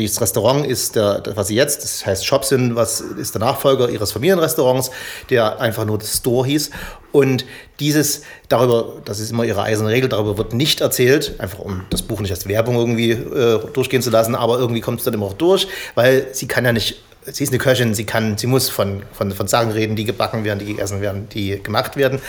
das 0.05 0.21
Restaurant 0.21 0.67
ist, 0.67 0.97
der, 0.97 1.23
was 1.35 1.49
sie 1.49 1.55
jetzt, 1.55 1.83
das 1.83 2.05
heißt 2.05 2.27
Shopsin, 2.27 2.77
was 2.77 3.01
ist 3.01 3.35
der 3.35 3.41
Nachfolger 3.41 3.89
ihres 3.89 4.13
Familienrestaurants, 4.13 4.91
der 5.31 5.61
einfach 5.61 5.85
nur 5.85 5.99
das 5.99 6.17
Store 6.17 6.47
hieß. 6.47 6.71
Und 7.13 7.47
dieses, 7.81 8.23
darüber, 8.49 9.01
das 9.05 9.21
ist 9.21 9.31
immer 9.31 9.45
ihre 9.45 9.63
eiserne 9.63 9.91
Regel, 9.91 10.09
darüber 10.09 10.37
wird 10.37 10.53
nicht 10.53 10.83
erzählt, 10.83 11.41
einfach 11.41 11.61
um 11.61 11.83
das 11.89 12.03
Buch 12.03 12.21
nicht 12.21 12.31
als 12.31 12.47
Werbung 12.47 12.77
irgendwie 12.77 13.13
äh, 13.13 13.61
durchgehen 13.73 14.03
zu 14.03 14.11
lassen, 14.11 14.35
aber 14.35 14.59
irgendwie 14.59 14.83
kommt 14.83 14.99
es 14.99 15.05
dann 15.05 15.15
immer 15.15 15.27
auch 15.27 15.33
durch, 15.33 15.67
weil 15.95 16.27
sie 16.33 16.47
kann 16.47 16.65
ja 16.65 16.73
nicht 16.73 17.06
sie 17.31 17.45
ist 17.45 17.51
eine 17.51 17.59
Köchin, 17.59 17.95
sie 17.95 18.05
kann, 18.05 18.39
sie 18.39 18.47
muss 18.47 18.69
von, 18.69 19.03
von, 19.13 19.33
von 19.33 19.49
Sachen 19.49 19.71
reden, 19.71 19.97
die 19.97 20.05
gebacken 20.05 20.45
werden, 20.45 20.59
die 20.59 20.67
gegessen 20.67 21.01
werden, 21.01 21.29
die 21.29 21.63
gemacht 21.63 21.97
werden. 21.97 22.21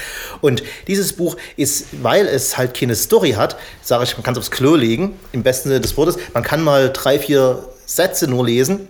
Und 0.42 0.64
dieses 0.88 1.14
Buch 1.14 1.38
ist, 1.56 1.88
weil 2.02 2.28
es 2.28 2.58
halt 2.58 2.74
keine 2.74 2.96
Story 2.96 3.32
hat, 3.32 3.58
sage 3.82 4.04
ich, 4.04 4.16
man 4.18 4.24
kann 4.24 4.34
es 4.34 4.40
aufs 4.40 4.52
Klo 4.52 4.76
legen, 4.76 5.20
im 5.32 5.44
besten 5.44 5.70
Sinne 5.70 5.82
des 5.82 5.96
Wortes. 5.98 6.18
Man 6.34 6.44
kann 6.44 6.64
mal 6.64 6.92
drei, 6.92 7.20
vier 7.20 7.68
Sätze 7.86 8.28
nur 8.28 8.46
lesen. 8.46 8.88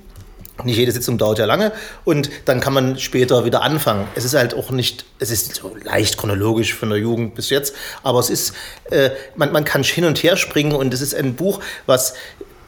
Nicht 0.63 0.77
jede 0.77 0.91
Sitzung 0.91 1.19
dauert 1.19 1.37
ja 1.37 1.45
lange 1.45 1.71
und 2.03 2.31
dann 2.45 2.59
kann 2.59 2.73
man 2.73 2.97
später 2.97 3.45
wieder 3.45 3.61
anfangen. 3.61 4.07
Es 4.15 4.25
ist 4.25 4.33
halt 4.33 4.55
auch 4.55 4.71
nicht, 4.71 5.05
es 5.19 5.29
ist 5.29 5.53
so 5.57 5.75
leicht 5.83 6.17
chronologisch 6.17 6.73
von 6.73 6.89
der 6.89 6.97
Jugend 6.97 7.35
bis 7.35 7.51
jetzt, 7.51 7.75
aber 8.01 8.19
es 8.19 8.31
ist, 8.31 8.53
äh, 8.89 9.11
man, 9.35 9.51
man 9.51 9.65
kann 9.65 9.83
hin 9.83 10.05
und 10.05 10.23
her 10.23 10.35
springen 10.35 10.71
und 10.71 10.95
es 10.95 11.01
ist 11.01 11.13
ein 11.13 11.35
Buch, 11.35 11.59
was 11.85 12.15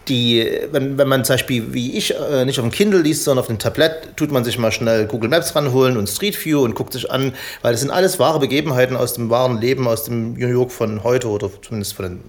die, 0.09 0.49
wenn, 0.71 0.97
wenn 0.97 1.07
man 1.07 1.23
zum 1.23 1.35
Beispiel 1.35 1.73
wie 1.73 1.97
ich 1.97 2.15
äh, 2.15 2.43
nicht 2.45 2.59
auf 2.59 2.65
dem 2.65 2.71
Kindle 2.71 3.01
liest, 3.01 3.23
sondern 3.23 3.41
auf 3.41 3.47
dem 3.47 3.59
Tablet, 3.59 4.15
tut 4.17 4.31
man 4.31 4.43
sich 4.43 4.57
mal 4.57 4.71
schnell 4.71 5.05
Google 5.05 5.29
Maps 5.29 5.55
ranholen 5.55 5.97
und 5.97 6.07
Street 6.07 6.43
View 6.43 6.63
und 6.63 6.75
guckt 6.75 6.93
sich 6.93 7.09
an, 7.09 7.33
weil 7.61 7.71
das 7.71 7.81
sind 7.81 7.91
alles 7.91 8.19
wahre 8.19 8.39
Begebenheiten 8.39 8.97
aus 8.97 9.13
dem 9.13 9.29
wahren 9.29 9.61
Leben, 9.61 9.87
aus 9.87 10.03
dem 10.05 10.33
New 10.33 10.47
York 10.47 10.71
von 10.71 11.03
heute 11.03 11.27
oder 11.29 11.49
zumindest 11.61 11.93
von 11.93 12.05
den 12.05 12.23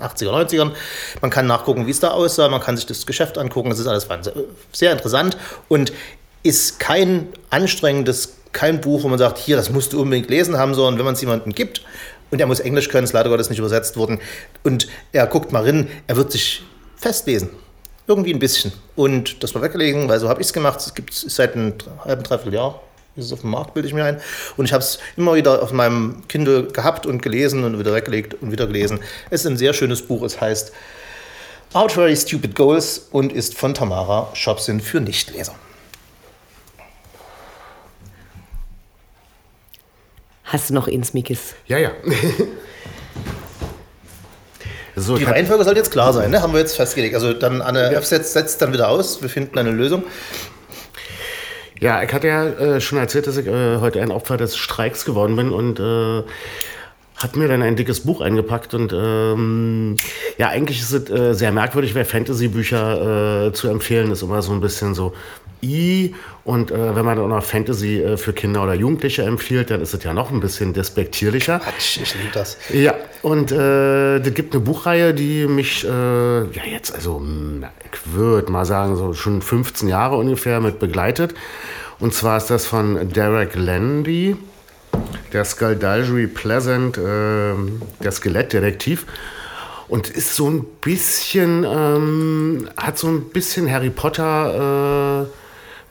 80er, 0.00 0.30
90ern. 0.30 0.72
Man 1.20 1.30
kann 1.30 1.46
nachgucken, 1.46 1.86
wie 1.86 1.90
es 1.90 2.00
da 2.00 2.08
aussah, 2.08 2.48
man 2.48 2.60
kann 2.60 2.76
sich 2.76 2.86
das 2.86 3.06
Geschäft 3.06 3.38
angucken, 3.38 3.70
das 3.70 3.78
ist 3.78 3.86
alles 3.86 4.08
sehr 4.72 4.92
interessant 4.92 5.36
und 5.68 5.92
ist 6.42 6.80
kein 6.80 7.28
anstrengendes, 7.50 8.36
kein 8.52 8.80
Buch, 8.80 9.02
wo 9.02 9.08
man 9.08 9.18
sagt, 9.18 9.38
hier, 9.38 9.56
das 9.56 9.70
musst 9.70 9.92
du 9.92 10.00
unbedingt 10.00 10.30
lesen 10.30 10.56
haben, 10.56 10.74
sondern 10.74 10.98
wenn 10.98 11.04
man 11.04 11.14
es 11.14 11.20
jemandem 11.20 11.54
gibt, 11.54 11.82
und 12.30 12.40
er 12.40 12.46
muss 12.46 12.60
Englisch 12.60 12.88
können, 12.88 13.04
ist 13.04 13.12
leider 13.12 13.28
Gottes 13.28 13.50
nicht 13.50 13.58
übersetzt 13.58 13.96
worden, 13.96 14.20
und 14.62 14.88
er 15.12 15.26
guckt 15.26 15.52
mal 15.52 15.64
rein, 15.64 15.88
er 16.06 16.16
wird 16.16 16.32
sich 16.32 16.62
festlesen. 17.00 17.50
Irgendwie 18.06 18.32
ein 18.32 18.38
bisschen. 18.38 18.72
Und 18.96 19.42
das 19.42 19.54
mal 19.54 19.62
weglegen, 19.62 20.08
weil 20.08 20.20
so 20.20 20.28
habe 20.28 20.40
ich 20.40 20.48
es 20.48 20.52
gemacht. 20.52 20.80
Es 20.80 20.94
gibt 20.94 21.14
seit 21.14 21.54
einem 21.54 21.74
halben, 22.04 22.22
dreiviertel 22.22 22.54
Jahr 22.54 22.80
ist 23.16 23.26
es 23.26 23.32
auf 23.32 23.40
dem 23.40 23.50
Markt, 23.50 23.74
bilde 23.74 23.88
ich 23.88 23.94
mir 23.94 24.04
ein. 24.04 24.20
Und 24.56 24.64
ich 24.64 24.72
habe 24.72 24.82
es 24.82 24.98
immer 25.16 25.34
wieder 25.34 25.62
auf 25.62 25.72
meinem 25.72 26.22
Kindle 26.28 26.68
gehabt 26.68 27.06
und 27.06 27.22
gelesen 27.22 27.64
und 27.64 27.78
wieder 27.78 27.94
weggelegt 27.94 28.34
und 28.34 28.52
wieder 28.52 28.66
gelesen. 28.66 29.00
Es 29.30 29.42
ist 29.42 29.46
ein 29.46 29.56
sehr 29.56 29.74
schönes 29.74 30.02
Buch. 30.02 30.22
Es 30.22 30.40
heißt 30.40 30.72
Outright 31.72 32.18
Stupid 32.18 32.54
Goals 32.54 33.08
und 33.10 33.32
ist 33.32 33.56
von 33.56 33.74
Tamara 33.74 34.30
Schopsin 34.34 34.80
für 34.80 35.00
Nichtleser. 35.00 35.54
Hast 40.44 40.70
du 40.70 40.74
noch 40.74 40.88
ins 40.88 41.14
Mikis? 41.14 41.54
Ja, 41.66 41.78
ja. 41.78 41.92
So, 45.00 45.16
die 45.16 45.24
Reihenfolge 45.24 45.64
sollte 45.64 45.80
jetzt 45.80 45.90
klar 45.90 46.12
sein, 46.12 46.30
ne? 46.30 46.42
haben 46.42 46.52
wir 46.52 46.60
jetzt 46.60 46.76
festgelegt. 46.76 47.14
Also 47.14 47.32
dann 47.32 47.62
Anne 47.62 47.94
F 47.94 48.04
setzt, 48.04 48.32
setzt 48.32 48.62
dann 48.62 48.72
wieder 48.72 48.88
aus, 48.88 49.22
wir 49.22 49.28
finden 49.28 49.58
eine 49.58 49.70
Lösung. 49.70 50.04
Ja, 51.80 52.02
ich 52.02 52.12
hatte 52.12 52.28
ja 52.28 52.46
äh, 52.46 52.80
schon 52.80 52.98
erzählt, 52.98 53.26
dass 53.26 53.38
ich 53.38 53.46
äh, 53.46 53.78
heute 53.78 54.02
ein 54.02 54.10
Opfer 54.10 54.36
des 54.36 54.56
Streiks 54.56 55.06
geworden 55.06 55.34
bin 55.36 55.50
und 55.50 55.80
äh, 55.80 56.22
hat 57.16 57.36
mir 57.36 57.48
dann 57.48 57.62
ein 57.62 57.76
dickes 57.76 58.00
Buch 58.00 58.20
eingepackt 58.22 58.72
und 58.72 58.92
ähm, 58.94 59.96
ja, 60.38 60.48
eigentlich 60.48 60.80
ist 60.80 60.92
es 60.92 61.10
äh, 61.10 61.34
sehr 61.34 61.52
merkwürdig, 61.52 61.94
weil 61.94 62.06
Fantasy-Bücher 62.06 63.48
äh, 63.48 63.52
zu 63.52 63.68
empfehlen 63.68 64.10
ist 64.10 64.22
immer 64.22 64.40
so 64.40 64.52
ein 64.52 64.60
bisschen 64.60 64.94
so 64.94 65.12
I 65.62 66.14
und 66.44 66.70
äh, 66.70 66.96
wenn 66.96 67.04
man 67.04 67.16
dann 67.16 67.26
auch 67.26 67.36
noch 67.36 67.44
Fantasy 67.44 68.00
äh, 68.00 68.16
für 68.16 68.32
Kinder 68.32 68.62
oder 68.62 68.74
Jugendliche 68.74 69.22
empfiehlt, 69.22 69.70
dann 69.70 69.80
ist 69.80 69.94
es 69.94 70.02
ja 70.02 70.14
noch 70.14 70.30
ein 70.30 70.40
bisschen 70.40 70.72
despektierlicher. 70.72 71.58
Quatsch, 71.60 71.98
ich 72.02 72.14
liebe 72.14 72.30
das. 72.32 72.56
Ja, 72.72 72.94
und 73.22 73.52
äh, 73.52 74.16
es 74.16 74.34
gibt 74.34 74.54
eine 74.54 74.64
Buchreihe, 74.64 75.14
die 75.14 75.46
mich, 75.46 75.84
äh, 75.84 75.88
ja 75.88 76.64
jetzt, 76.70 76.94
also 76.94 77.22
ich 77.92 78.14
würde 78.14 78.50
mal 78.50 78.64
sagen, 78.64 78.96
so 78.96 79.12
schon 79.12 79.42
15 79.42 79.88
Jahre 79.88 80.16
ungefähr 80.16 80.60
mit 80.60 80.78
begleitet. 80.78 81.34
Und 81.98 82.14
zwar 82.14 82.38
ist 82.38 82.48
das 82.48 82.66
von 82.66 83.10
Derek 83.10 83.54
Landy, 83.56 84.36
der 85.32 85.44
Skullduggery 85.44 86.26
Pleasant, 86.26 86.96
äh, 86.96 87.54
der 88.02 88.10
Skelettdetektiv. 88.10 89.06
Und 89.88 90.08
ist 90.08 90.36
so 90.36 90.48
ein 90.48 90.64
bisschen, 90.80 91.64
ähm, 91.64 92.68
hat 92.76 92.96
so 92.96 93.08
ein 93.08 93.24
bisschen 93.30 93.70
Harry 93.70 93.90
Potter 93.90 95.26
äh, 95.26 95.39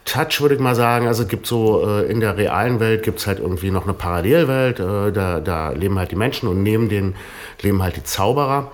Touch, 0.09 0.41
würde 0.41 0.55
ich 0.55 0.61
mal 0.61 0.75
sagen. 0.75 1.07
Also 1.07 1.23
es 1.23 1.29
gibt 1.29 1.45
so, 1.45 1.85
äh, 1.87 2.09
in 2.09 2.19
der 2.19 2.35
realen 2.37 2.79
Welt 2.79 3.03
gibt 3.03 3.19
es 3.19 3.27
halt 3.27 3.39
irgendwie 3.39 3.71
noch 3.71 3.83
eine 3.83 3.93
Parallelwelt. 3.93 4.79
Äh, 4.79 5.11
da, 5.11 5.39
da 5.39 5.69
leben 5.71 5.99
halt 5.99 6.11
die 6.11 6.15
Menschen 6.15 6.49
und 6.49 6.63
neben 6.63 6.89
denen 6.89 7.15
leben 7.61 7.83
halt 7.83 7.95
die 7.95 8.03
Zauberer. 8.03 8.71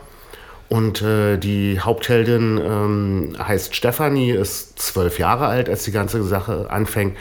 Und 0.70 1.02
äh, 1.02 1.38
die 1.38 1.80
Hauptheldin 1.80 2.58
ähm, 2.58 3.36
heißt 3.38 3.76
Stephanie, 3.76 4.32
ist 4.32 4.80
zwölf 4.80 5.20
Jahre 5.20 5.48
alt, 5.48 5.70
als 5.70 5.84
die 5.84 5.92
ganze 5.92 6.24
Sache 6.24 6.68
anfängt. 6.70 7.18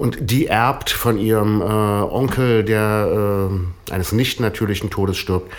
Und 0.00 0.30
die 0.30 0.46
erbt 0.46 0.88
von 0.88 1.18
ihrem 1.18 1.60
äh, 1.60 1.64
Onkel, 1.64 2.64
der 2.64 3.50
äh, 3.90 3.92
eines 3.92 4.12
nicht 4.12 4.40
natürlichen 4.40 4.88
Todes 4.88 5.18
stirbt. 5.18 5.52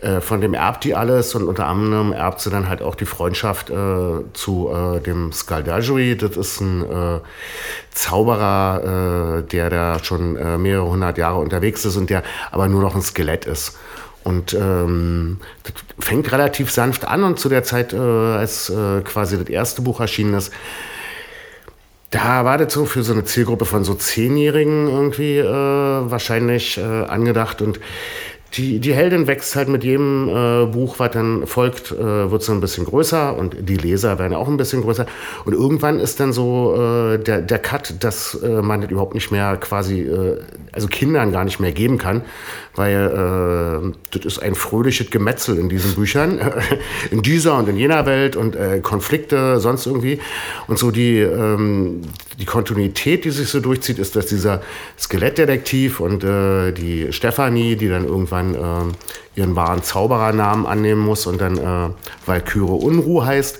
Äh, 0.00 0.20
von 0.20 0.40
dem 0.40 0.54
erbt 0.54 0.84
die 0.84 0.94
alles 0.94 1.34
und 1.34 1.42
unter 1.48 1.66
anderem 1.66 2.12
erbt 2.12 2.40
sie 2.40 2.48
dann 2.48 2.68
halt 2.68 2.80
auch 2.80 2.94
die 2.94 3.06
Freundschaft 3.06 3.70
äh, 3.70 3.74
zu 4.34 4.70
äh, 4.70 5.00
dem 5.00 5.32
Skaldajui. 5.32 6.16
Das 6.16 6.36
ist 6.36 6.60
ein 6.60 6.84
äh, 6.84 7.18
Zauberer, 7.90 9.42
der 9.42 9.68
da 9.68 9.98
schon 10.04 10.62
mehrere 10.62 10.88
hundert 10.88 11.18
Jahre 11.18 11.40
unterwegs 11.40 11.84
ist 11.84 11.96
und 11.96 12.08
der 12.08 12.22
aber 12.52 12.68
nur 12.68 12.80
noch 12.80 12.94
ein 12.94 13.02
Skelett 13.02 13.46
ist. 13.46 13.76
Und 14.22 14.54
ähm, 14.54 15.38
das 15.64 15.72
fängt 15.98 16.30
relativ 16.30 16.70
sanft 16.70 17.04
an 17.04 17.24
und 17.24 17.40
zu 17.40 17.48
der 17.48 17.64
Zeit, 17.64 17.92
als 17.92 18.72
quasi 19.02 19.36
das 19.36 19.48
erste 19.48 19.82
Buch 19.82 19.98
erschienen 19.98 20.34
ist, 20.34 20.52
da 22.10 22.44
war 22.44 22.58
das 22.58 22.72
so 22.72 22.86
für 22.86 23.02
so 23.02 23.12
eine 23.12 23.24
Zielgruppe 23.24 23.64
von 23.64 23.84
so 23.84 23.94
Zehnjährigen 23.94 24.88
irgendwie 24.88 25.38
äh, 25.38 25.44
wahrscheinlich 25.44 26.78
äh, 26.78 26.82
angedacht 26.82 27.60
und 27.60 27.80
die, 28.54 28.80
die 28.80 28.94
Heldin 28.94 29.26
wächst 29.26 29.56
halt 29.56 29.68
mit 29.68 29.84
jedem 29.84 30.28
äh, 30.28 30.66
Buch, 30.66 30.98
was 30.98 31.10
dann 31.10 31.46
folgt, 31.46 31.92
äh, 31.92 32.30
wird 32.30 32.42
so 32.42 32.52
ein 32.52 32.60
bisschen 32.60 32.86
größer 32.86 33.36
und 33.36 33.56
die 33.68 33.76
Leser 33.76 34.18
werden 34.18 34.34
auch 34.34 34.48
ein 34.48 34.56
bisschen 34.56 34.80
größer. 34.80 35.04
Und 35.44 35.52
irgendwann 35.52 36.00
ist 36.00 36.18
dann 36.18 36.32
so 36.32 36.74
äh, 36.74 37.18
der, 37.18 37.42
der 37.42 37.58
Cut, 37.58 38.02
dass 38.02 38.34
äh, 38.42 38.62
man 38.62 38.80
das 38.80 38.90
überhaupt 38.90 39.14
nicht 39.14 39.30
mehr 39.30 39.56
quasi, 39.58 40.00
äh, 40.00 40.40
also 40.72 40.88
Kindern 40.88 41.32
gar 41.32 41.44
nicht 41.44 41.60
mehr 41.60 41.72
geben 41.72 41.98
kann, 41.98 42.22
weil 42.74 42.94
äh, 42.94 43.96
das 44.10 44.24
ist 44.24 44.42
ein 44.42 44.54
fröhliches 44.54 45.10
Gemetzel 45.10 45.58
in 45.58 45.68
diesen 45.68 45.94
Büchern, 45.94 46.40
in 47.10 47.22
dieser 47.22 47.56
und 47.58 47.68
in 47.68 47.76
jener 47.76 48.06
Welt 48.06 48.36
und 48.36 48.56
äh, 48.56 48.80
Konflikte 48.80 49.60
sonst 49.60 49.86
irgendwie. 49.86 50.20
Und 50.66 50.78
so 50.78 50.90
die, 50.90 51.18
ähm, 51.18 52.02
die 52.38 52.44
Kontinuität, 52.44 53.24
die 53.24 53.30
sich 53.30 53.48
so 53.48 53.60
durchzieht, 53.60 53.98
ist, 53.98 54.16
dass 54.16 54.26
dieser 54.26 54.62
Skelettdetektiv 54.98 56.00
und 56.00 56.24
äh, 56.24 56.72
die 56.72 57.12
Stefanie, 57.12 57.76
die 57.76 57.88
dann 57.88 58.04
irgendwann 58.04 58.54
äh, 58.54 59.38
ihren 59.38 59.56
wahren 59.56 59.82
Zauberernamen 59.82 60.66
annehmen 60.66 61.00
muss 61.00 61.26
und 61.26 61.40
dann 61.40 61.56
äh, 61.58 61.90
Valkyrie 62.26 62.84
Unruh 62.84 63.24
heißt. 63.24 63.58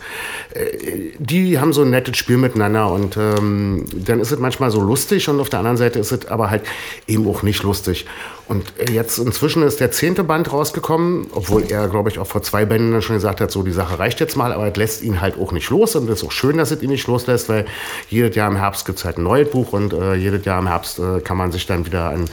Äh, 0.54 1.12
die 1.18 1.58
haben 1.58 1.72
so 1.72 1.82
ein 1.82 1.90
nettes 1.90 2.16
Spiel 2.16 2.36
miteinander 2.36 2.90
und 2.90 3.16
ähm, 3.16 3.86
dann 3.94 4.20
ist 4.20 4.32
es 4.32 4.38
manchmal 4.38 4.70
so 4.70 4.80
lustig 4.80 5.28
und 5.28 5.40
auf 5.40 5.48
der 5.48 5.60
anderen 5.60 5.76
Seite 5.76 5.98
ist 5.98 6.12
es 6.12 6.26
aber 6.26 6.50
halt 6.50 6.62
eben 7.08 7.26
auch 7.28 7.42
nicht 7.42 7.62
lustig. 7.62 8.06
Und 8.46 8.72
äh, 8.78 8.92
jetzt 8.92 9.18
inzwischen 9.18 9.62
ist 9.62 9.80
der 9.80 9.90
zehnte 9.90 10.22
Band 10.22 10.52
rausgekommen, 10.52 11.28
obwohl 11.32 11.64
er, 11.64 11.88
glaube 11.88 12.10
ich, 12.10 12.18
auch 12.18 12.26
vor 12.26 12.42
zwei 12.42 12.64
Bänden 12.64 13.02
schon 13.02 13.16
gesagt 13.16 13.40
hat, 13.40 13.50
so 13.50 13.62
die 13.62 13.72
Sache 13.72 13.98
reicht 13.98 14.20
jetzt 14.20 14.36
mal, 14.36 14.52
aber 14.52 14.68
es 14.68 14.76
lässt 14.76 15.02
ihn 15.02 15.20
halt 15.20 15.38
auch 15.38 15.52
nicht 15.52 15.70
los 15.70 15.96
und 15.96 16.08
es 16.08 16.22
ist 16.22 16.28
auch 16.28 16.32
schön, 16.32 16.58
dass 16.58 16.70
es 16.70 16.82
ihn 16.82 16.90
nicht 16.90 17.06
loslässt, 17.06 17.48
weil 17.48 17.64
jedes 18.08 18.36
Jahr 18.36 18.48
im 18.48 18.56
Herbst 18.56 18.84
gibt 18.86 18.98
es 18.98 19.04
halt 19.04 19.18
ein 19.18 19.24
neues 19.24 19.50
Buch 19.50 19.72
und 19.72 19.92
äh, 19.92 20.14
jedes 20.14 20.44
Jahr 20.44 20.60
im 20.60 20.68
Herbst 20.68 20.98
äh, 20.98 21.20
kann 21.20 21.36
man 21.36 21.50
sich 21.50 21.66
dann 21.66 21.86
wieder 21.86 22.10
an 22.10 22.26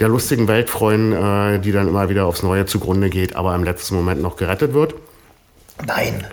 der 0.00 0.08
lustigen 0.08 0.48
Welt 0.48 0.68
freuen, 0.68 1.12
äh, 1.12 1.60
die 1.60 1.72
dann 1.72 1.88
immer 1.88 2.08
wieder 2.08 2.26
aufs 2.26 2.42
Neue 2.42 2.66
zugrunde 2.66 3.10
geht, 3.10 3.36
aber 3.36 3.54
im 3.54 3.64
letzten 3.64 3.94
Moment 3.94 4.20
noch 4.20 4.36
gerettet 4.36 4.74
wird. 4.74 4.94
Nein. 5.86 6.26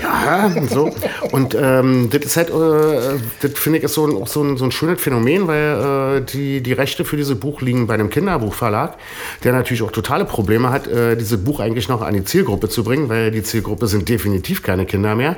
Ja, 0.00 0.50
so. 0.68 0.90
Und 1.32 1.56
ähm, 1.58 2.08
das 2.10 2.22
ist 2.22 2.36
halt, 2.36 2.50
äh, 2.50 3.18
das 3.40 3.58
finde 3.58 3.78
ich 3.78 3.84
ist 3.84 3.94
so, 3.94 4.22
auch 4.22 4.26
so 4.26 4.42
ein, 4.42 4.56
so 4.56 4.64
ein 4.64 4.72
schönes 4.72 5.00
Phänomen, 5.00 5.46
weil 5.46 6.18
äh, 6.18 6.20
die, 6.22 6.62
die 6.62 6.72
Rechte 6.72 7.04
für 7.04 7.16
dieses 7.16 7.38
Buch 7.38 7.60
liegen 7.60 7.86
bei 7.86 7.94
einem 7.94 8.10
Kinderbuchverlag, 8.10 8.96
der 9.44 9.52
natürlich 9.52 9.82
auch 9.82 9.92
totale 9.92 10.24
Probleme 10.24 10.70
hat, 10.70 10.86
äh, 10.86 11.16
dieses 11.16 11.42
Buch 11.42 11.60
eigentlich 11.60 11.88
noch 11.88 12.02
an 12.02 12.14
die 12.14 12.24
Zielgruppe 12.24 12.68
zu 12.68 12.84
bringen, 12.84 13.08
weil 13.08 13.30
die 13.30 13.42
Zielgruppe 13.42 13.86
sind 13.86 14.08
definitiv 14.08 14.62
keine 14.62 14.86
Kinder 14.86 15.14
mehr, 15.14 15.36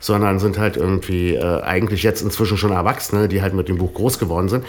sondern 0.00 0.38
sind 0.38 0.58
halt 0.58 0.76
irgendwie 0.76 1.34
äh, 1.34 1.62
eigentlich 1.62 2.02
jetzt 2.02 2.22
inzwischen 2.22 2.56
schon 2.56 2.72
Erwachsene, 2.72 3.28
die 3.28 3.42
halt 3.42 3.54
mit 3.54 3.68
dem 3.68 3.78
Buch 3.78 3.94
groß 3.94 4.18
geworden 4.18 4.48
sind. 4.48 4.64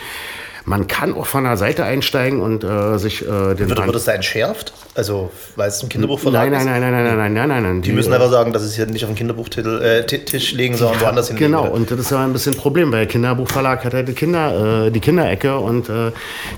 Man 0.63 0.88
kann 0.88 1.13
auch 1.15 1.26
von 1.26 1.43
der 1.43 1.58
Seite 1.58 1.84
einsteigen 1.86 2.39
und 2.39 2.63
äh, 2.63 2.97
sich 3.00 3.24
äh, 3.24 3.26
den 3.26 3.67
Wird, 3.69 3.76
Band- 3.76 3.88
wird 3.88 3.95
es 3.95 4.06
da 4.06 4.12
entschärft? 4.12 4.74
Also, 4.93 5.32
weil 5.56 5.69
es 5.69 5.82
ein 5.82 5.89
Kinderbuchverlag 5.89 6.50
Nein, 6.50 6.52
nein, 6.52 6.62
ist? 6.62 6.65
nein, 6.67 6.82
nein, 6.82 6.91
nein, 6.91 7.04
nein, 7.04 7.17
nein, 7.17 7.34
nein, 7.34 7.47
nein, 7.47 7.63
nein. 7.63 7.82
Die 7.82 7.91
müssen 7.93 8.13
einfach 8.13 8.30
sagen, 8.30 8.54
dass 8.54 8.62
sie 8.62 8.67
es 8.67 8.76
hier 8.76 8.86
nicht 8.86 9.04
auf 9.04 9.10
den 9.10 9.15
Kinderbuchtitel 9.15 9.82
äh, 9.82 10.06
Ti- 10.06 10.24
Tisch 10.26 10.52
legen, 10.54 10.76
sondern 10.78 11.02
woanders 11.02 11.30
hinlegen. 11.30 11.52
Genau, 11.54 11.67
und 11.67 11.89
das 11.89 12.00
ist 12.00 12.12
ja 12.12 12.24
ein 12.24 12.32
bisschen 12.34 12.54
ein 12.54 12.58
Problem, 12.60 12.91
weil 12.91 13.00
der 13.00 13.08
Kinderbuchverlag 13.08 13.84
hat 13.84 13.93
halt 13.95 14.08
die, 14.08 14.13
Kinder, 14.13 14.86
äh, 14.86 14.91
die 14.91 15.00
Kinderecke 15.00 15.58
und 15.58 15.89
äh, 15.89 16.12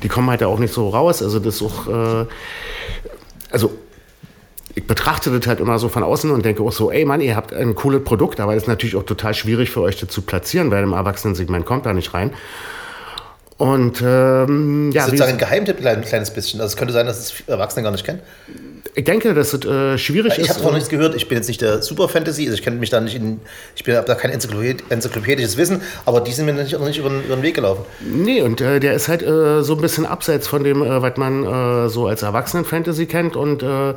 die 0.04 0.08
kommen 0.10 0.30
halt 0.30 0.44
auch 0.44 0.60
nicht 0.60 0.74
so 0.74 0.89
raus. 0.89 1.22
Also 1.24 1.39
das 1.39 1.56
ist 1.56 1.62
auch, 1.62 1.88
äh, 1.88 2.26
also 3.52 3.72
ich 4.76 4.86
betrachte 4.88 5.30
das 5.38 5.48
halt 5.48 5.60
immer 5.60 5.78
so 5.80 5.88
von 5.88 6.02
außen 6.04 6.30
und 6.32 6.44
denke 6.44 6.63
auch 6.63 6.72
so, 6.72 6.92
ey 6.92 7.06
Mann, 7.06 7.22
ihr 7.22 7.36
habt 7.36 7.54
ein 7.54 7.76
cooles 7.76 8.04
Produkt, 8.04 8.39
aber 8.39 8.56
es 8.56 8.63
ist 8.63 8.68
natürlich 8.68 8.96
auch 8.96 9.04
total 9.04 9.34
schwierig 9.36 9.70
für 9.70 9.82
euch 9.82 9.98
das 10.00 10.10
zu 10.10 10.24
platzieren, 10.24 10.72
weil 10.72 10.84
im 10.84 10.94
Erwachsenensegment 10.94 11.66
kommt 11.66 11.86
da 11.86 11.94
nicht 11.94 12.13
rein. 12.13 12.32
Und 13.63 14.02
ähm, 14.06 14.91
ja, 14.91 15.04
wie, 15.04 15.12
Sozusagen 15.12 15.32
ein 15.34 15.38
Geheimtipp, 15.38 15.78
ein 15.78 15.82
klein- 15.82 16.02
kleines 16.02 16.32
bisschen. 16.32 16.60
Also, 16.60 16.73
es 16.73 16.78
könnte 16.78 16.93
sein, 16.93 17.06
dass 17.06 17.17
es 17.19 17.34
Erwachsene 17.47 17.82
gar 17.84 17.91
nicht 17.91 18.04
kennen. 18.04 18.19
ich 18.93 19.06
denke, 19.06 19.34
dass 19.34 19.54
es 19.54 19.63
äh, 19.65 19.97
schwierig 19.97 20.34
Ich 20.34 20.49
ist. 20.49 20.49
habe 20.56 20.63
noch 20.65 20.73
nichts 20.73 20.89
gehört. 20.89 21.15
Ich 21.15 21.30
bin 21.30 21.38
jetzt 21.38 21.47
nicht 21.47 21.62
der 21.62 21.82
Super 21.82 22.10
Fantasy, 22.10 22.43
also 22.43 22.56
ich 22.56 22.62
kenne 22.62 22.76
mich 22.76 22.89
da 22.89 22.99
nicht 22.99 23.15
in. 23.15 23.39
Ich 23.78 23.88
habe 23.95 24.06
da 24.06 24.15
kein 24.15 24.32
Enzyklopäd, 24.32 24.84
enzyklopädisches 24.89 25.56
Wissen, 25.56 25.82
aber 26.06 26.19
die 26.19 26.34
sind 26.34 26.45
mir 26.45 26.52
nicht, 26.52 26.73
noch 26.73 26.86
nicht 26.86 26.97
über, 26.99 27.08
den- 27.08 27.23
über 27.23 27.38
den 27.38 27.41
Weg 27.41 27.56
gelaufen. 27.56 27.86
Nee, 28.02 28.41
und 28.41 28.60
äh, 28.60 28.82
der 28.82 28.95
ist 28.95 29.08
halt 29.08 29.23
äh, 29.23 29.63
so 29.63 29.76
ein 29.76 29.82
bisschen 29.82 30.06
abseits 30.06 30.45
von 30.45 30.65
dem, 30.65 30.84
äh, 30.84 31.02
was 31.02 31.15
man 31.15 31.45
äh, 31.45 31.88
so 31.89 32.08
als 32.08 32.21
Erwachsenen-Fantasy 32.21 33.06
kennt 33.06 33.38
und 33.38 33.63
äh, 33.63 33.93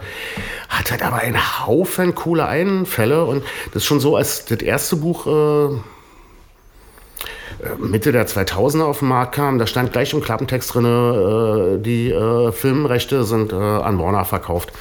hat 0.68 0.90
halt 0.92 1.02
aber 1.04 1.16
einen 1.16 1.66
Haufen 1.66 2.14
coole 2.14 2.46
Einfälle 2.46 3.24
und 3.24 3.42
das 3.72 3.82
ist 3.82 3.86
schon 3.86 3.98
so, 3.98 4.14
als 4.14 4.44
das 4.44 4.58
erste 4.60 4.94
Buch 4.94 5.26
äh, 5.26 5.30
äh, 5.30 5.78
Mitte 7.78 8.12
der 8.12 8.26
2000er 8.26 8.84
auf 8.84 9.00
den 9.00 9.08
Markt 9.08 9.34
kam, 9.34 9.58
da 9.58 9.66
stand 9.66 9.92
gleich 9.92 10.12
im 10.12 10.20
Klappentext 10.20 10.74
drin, 10.74 10.84
äh, 10.84 11.78
die 11.78 12.10
äh, 12.10 12.52
Filmrechte 12.52 13.24
sind 13.24 13.52
äh, 13.52 13.56
an 13.56 13.98
Warner 13.98 14.24
verkauft. 14.24 14.72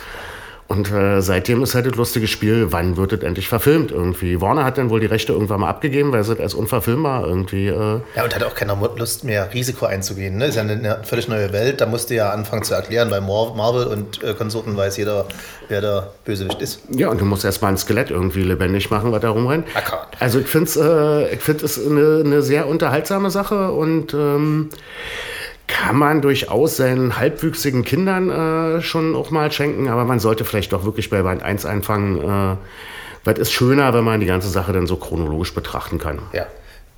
Und 0.68 0.92
äh, 0.92 1.22
seitdem 1.22 1.62
ist 1.62 1.76
halt 1.76 1.86
das 1.86 1.96
lustige 1.96 2.26
Spiel, 2.26 2.72
wann 2.72 2.98
wird 2.98 3.14
es 3.14 3.22
endlich 3.22 3.48
verfilmt 3.48 3.92
irgendwie. 3.92 4.42
Warner 4.42 4.64
hat 4.66 4.80
dann 4.80 4.90
wohl 4.90 5.00
die 5.00 5.06
Rechte 5.06 5.32
irgendwann 5.32 5.60
mal 5.60 5.70
abgegeben, 5.70 6.12
weil 6.12 6.22
es 6.22 6.30
als 6.30 6.56
unverfilmbar 6.56 7.28
irgendwie... 7.28 7.68
Äh, 7.68 8.00
Ja, 8.16 8.24
und 8.24 8.34
hat 8.36 8.44
auch 8.44 8.56
keiner 8.56 8.76
Lust 8.98 9.24
mehr, 9.24 9.54
Risiko 9.54 9.86
einzugehen. 9.86 10.38
Ne? 10.38 10.48
Ist 10.48 10.56
ja 10.56 10.64
eine, 10.64 10.74
eine 10.74 11.00
völlig 11.04 11.28
neue 11.28 11.54
Welt. 11.54 11.82
Da 11.82 11.86
musst 11.86 12.10
du 12.10 12.16
ja 12.16 12.32
anfangen 12.32 12.64
zu 12.64 12.74
erklären, 12.74 13.12
weil 13.12 13.22
Mar- 13.22 13.54
Marvel 13.56 13.86
und 13.86 14.24
äh, 14.24 14.34
Konsorten 14.34 14.76
weiß 14.76 14.98
jeder, 14.98 15.28
wer 15.70 15.82
der 15.82 16.10
Bösewicht 16.26 16.60
ist. 16.62 16.80
Ja, 16.90 17.10
und 17.10 17.22
du 17.22 17.26
musst 17.26 17.46
erstmal 17.46 17.72
ein 17.72 17.78
Skelett 17.78 18.10
irgendwie 18.10 18.42
lebendig 18.42 18.90
machen, 18.90 19.12
was 19.12 19.22
da 19.22 19.30
rumrennt. 19.30 19.68
Also 20.20 20.40
ich 20.40 20.48
finde 20.48 20.66
es 20.66 20.78
äh, 20.78 21.36
ich 21.36 21.42
find 21.42 21.62
es 21.62 21.78
eine, 21.80 22.24
eine 22.26 22.42
sehr 22.42 22.68
unterhaltsame 22.68 23.30
Sache 23.30 23.72
und 23.72 24.16
ähm, 24.16 24.70
kann 25.68 25.98
man 25.98 26.22
durchaus 26.22 26.78
seinen 26.78 27.18
halbwüchsigen 27.18 27.84
Kindern 27.84 28.30
äh, 28.30 28.82
schon 28.82 29.16
auch 29.16 29.32
mal 29.32 29.52
schenken, 29.52 29.88
aber 29.88 30.06
man 30.06 30.20
sollte 30.20 30.46
vielleicht 30.46 30.74
doch 30.74 30.86
wirklich 30.86 31.10
bei 31.10 31.22
Band 31.24 31.44
1 31.44 31.66
anfangen. 31.66 32.18
Äh, 32.18 32.58
was 33.24 33.40
ist 33.40 33.52
schöner, 33.52 33.94
wenn 33.94 34.04
man 34.04 34.20
die 34.20 34.28
ganze 34.28 34.50
Sache 34.50 34.72
dann 34.72 34.86
so 34.86 34.98
chronologisch 34.98 35.54
betrachten 35.54 35.98
kann. 35.98 36.20
Ja. 36.32 36.46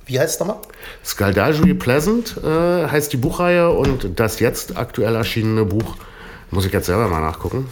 Wie 0.04 0.18
heißt 0.18 0.34
es 0.34 0.40
nochmal? 0.40 0.56
Skaldalgery 1.04 1.74
Pleasant 1.74 2.36
äh, 2.42 2.86
heißt 2.86 3.12
die 3.12 3.18
Buchreihe 3.18 3.70
und 3.70 4.18
das 4.18 4.40
jetzt 4.40 4.76
aktuell 4.78 5.14
erschienene 5.14 5.66
Buch, 5.66 5.96
muss 6.50 6.64
ich 6.64 6.72
jetzt 6.72 6.86
selber 6.86 7.08
mal 7.08 7.20
nachgucken, 7.20 7.68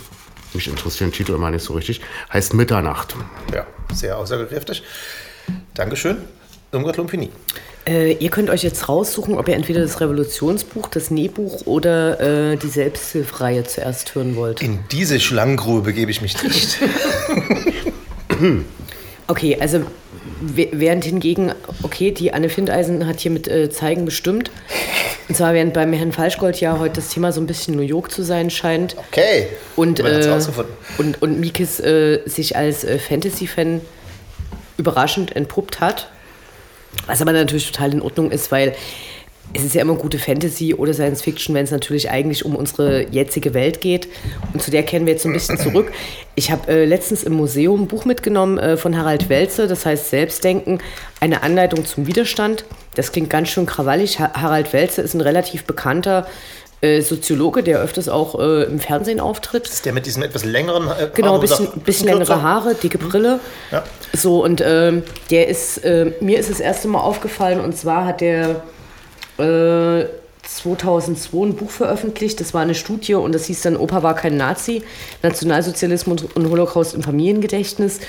mich 0.53 0.69
interessieren 0.69 1.13
Titel 1.13 1.33
immer 1.33 1.51
nicht 1.51 1.65
so 1.65 1.73
richtig, 1.75 2.03
heißt 2.33 2.53
Mitternacht. 2.53 3.15
Ja, 3.55 3.67
sehr 3.93 4.19
aussagekräftig. 4.19 4.83
Dankeschön. 5.75 6.19
Irmgard 6.73 6.99
Lumpini. 6.99 7.31
Äh, 7.87 8.15
ihr 8.15 8.31
könnt 8.31 8.51
euch 8.51 8.63
jetzt 8.63 8.89
raussuchen, 8.89 9.39
ob 9.39 9.49
ihr 9.49 9.55
entweder 9.55 9.81
das 9.81 10.01
Revolutionsbuch, 10.01 10.89
das 10.89 11.11
Nähbuch 11.11 11.67
oder 11.67 12.53
äh, 12.53 12.57
die 12.57 12.69
Selbsthilfreihe 12.69 13.65
zuerst 13.65 14.15
hören 14.15 14.35
wollt. 14.37 14.63
In 14.63 14.81
diese 14.91 15.21
Schlangengrube 15.21 15.83
begebe 15.83 16.11
ich 16.11 16.21
mich 16.21 16.43
nicht. 16.43 16.79
Okay, 19.29 19.57
also 19.59 19.81
während 20.41 21.05
hingegen, 21.05 21.53
okay, 21.83 22.13
die 22.13 22.33
Anne 22.33 22.49
Findeisen 22.49 23.07
hat 23.07 23.21
hier 23.21 23.33
mit 23.33 23.49
äh, 23.49 23.71
Zeigen 23.71 24.05
bestimmt. 24.05 24.51
Und 25.29 25.35
zwar 25.35 25.55
während 25.55 25.75
beim 25.75 25.93
Herrn 25.93 26.13
Falschgold 26.13 26.61
ja 26.61 26.79
heute 26.79 26.97
das 26.97 27.09
Thema 27.09 27.33
so 27.33 27.41
ein 27.41 27.47
bisschen 27.47 27.75
New 27.75 27.83
York 27.83 28.13
zu 28.13 28.23
sein 28.23 28.51
scheint. 28.51 28.97
Okay. 28.97 29.49
Und, 29.75 29.99
äh, 29.99 30.39
und, 30.99 31.21
und 31.21 31.41
Mikis 31.41 31.81
äh, 31.81 32.21
sich 32.27 32.57
als 32.57 32.85
äh, 32.85 32.99
Fantasy-Fan 32.99 33.81
überraschend 34.77 35.35
entpuppt 35.35 35.81
hat. 35.81 36.09
Was 37.07 37.23
aber 37.23 37.33
natürlich 37.33 37.71
total 37.71 37.93
in 37.93 38.03
Ordnung 38.03 38.31
ist, 38.31 38.51
weil 38.51 38.75
es 39.53 39.65
ist 39.65 39.75
ja 39.75 39.83
immer 39.83 39.95
gute 39.95 40.19
Fantasy 40.19 40.75
oder 40.75 40.93
Science 40.93 41.23
Fiction, 41.23 41.55
wenn 41.55 41.65
es 41.65 41.71
natürlich 41.71 42.11
eigentlich 42.11 42.45
um 42.45 42.57
unsere 42.57 43.07
jetzige 43.11 43.55
Welt 43.55 43.81
geht. 43.81 44.09
Und 44.53 44.61
zu 44.61 44.71
der 44.71 44.83
kehren 44.83 45.07
wir 45.07 45.13
jetzt 45.13 45.23
so 45.23 45.29
ein 45.29 45.33
bisschen 45.33 45.59
zurück. 45.59 45.93
Ich 46.35 46.51
habe 46.51 46.71
äh, 46.71 46.85
letztens 46.85 47.23
im 47.23 47.35
Museum 47.35 47.83
ein 47.83 47.87
Buch 47.87 48.05
mitgenommen 48.05 48.59
äh, 48.59 48.77
von 48.77 48.97
Harald 48.97 49.29
Welze, 49.29 49.69
das 49.69 49.87
heißt 49.87 50.11
Selbstdenken, 50.11 50.81
eine 51.21 51.43
Anleitung 51.43 51.85
zum 51.85 52.07
Widerstand. 52.07 52.65
Das 52.95 53.13
klingt 53.13 53.31
ganz 53.31 53.49
schön 53.49 53.67
krawallig. 53.67 54.19
Ha 54.19 54.33
Harald 54.35 54.73
Welze 54.73 55.03
ist 55.03 55.15
ein 55.15 55.21
relativ 55.21 55.65
bekannter 55.65 56.27
äh, 56.87 57.01
Soziologe, 57.01 57.63
der 57.63 57.81
öfters 57.81 58.09
auch 58.09 58.39
äh, 58.39 58.65
im 58.65 58.79
Fernsehen 58.81 59.21
auftritt. 59.21 59.67
Ist 59.67 59.85
der 59.85 59.93
mit 59.93 60.07
diesem 60.07 60.23
etwas 60.23 60.45
längeren 60.45 60.89
äh, 60.89 61.09
Genau, 61.15 61.39
bisschen, 61.39 61.69
bisschen 61.85 62.09
längere 62.09 62.43
Haare, 62.43 62.75
dicke 62.75 62.99
Brille. 62.99 63.41
Ja. 63.71 63.85
So, 64.13 64.45
und 64.45 64.63
ähm, 64.65 65.03
der 65.31 65.49
ist, 65.49 65.79
äh, 65.85 66.13
mir 66.21 66.39
ist 66.39 66.51
das 66.51 66.61
erste 66.61 66.89
Mal 66.89 67.01
aufgefallen, 67.01 67.61
und 67.61 67.77
zwar 67.77 68.07
hat 68.07 68.21
der 68.21 68.63
äh, 69.39 70.07
2002 70.47 71.47
ein 71.47 71.57
Buch 71.57 71.71
veröffentlicht, 71.71 72.41
das 72.41 72.55
war 72.55 72.63
eine 72.63 72.75
Studie 72.75 73.15
und 73.15 73.35
das 73.35 73.47
hieß 73.47 73.63
dann 73.63 73.77
Opa 73.77 74.03
war 74.03 74.15
kein 74.15 74.37
Nazi, 74.37 74.83
Nationalsozialismus 75.23 76.23
und 76.35 76.51
Holocaust 76.51 76.95
im 76.95 77.03
Familiengedächtnis. 77.03 78.01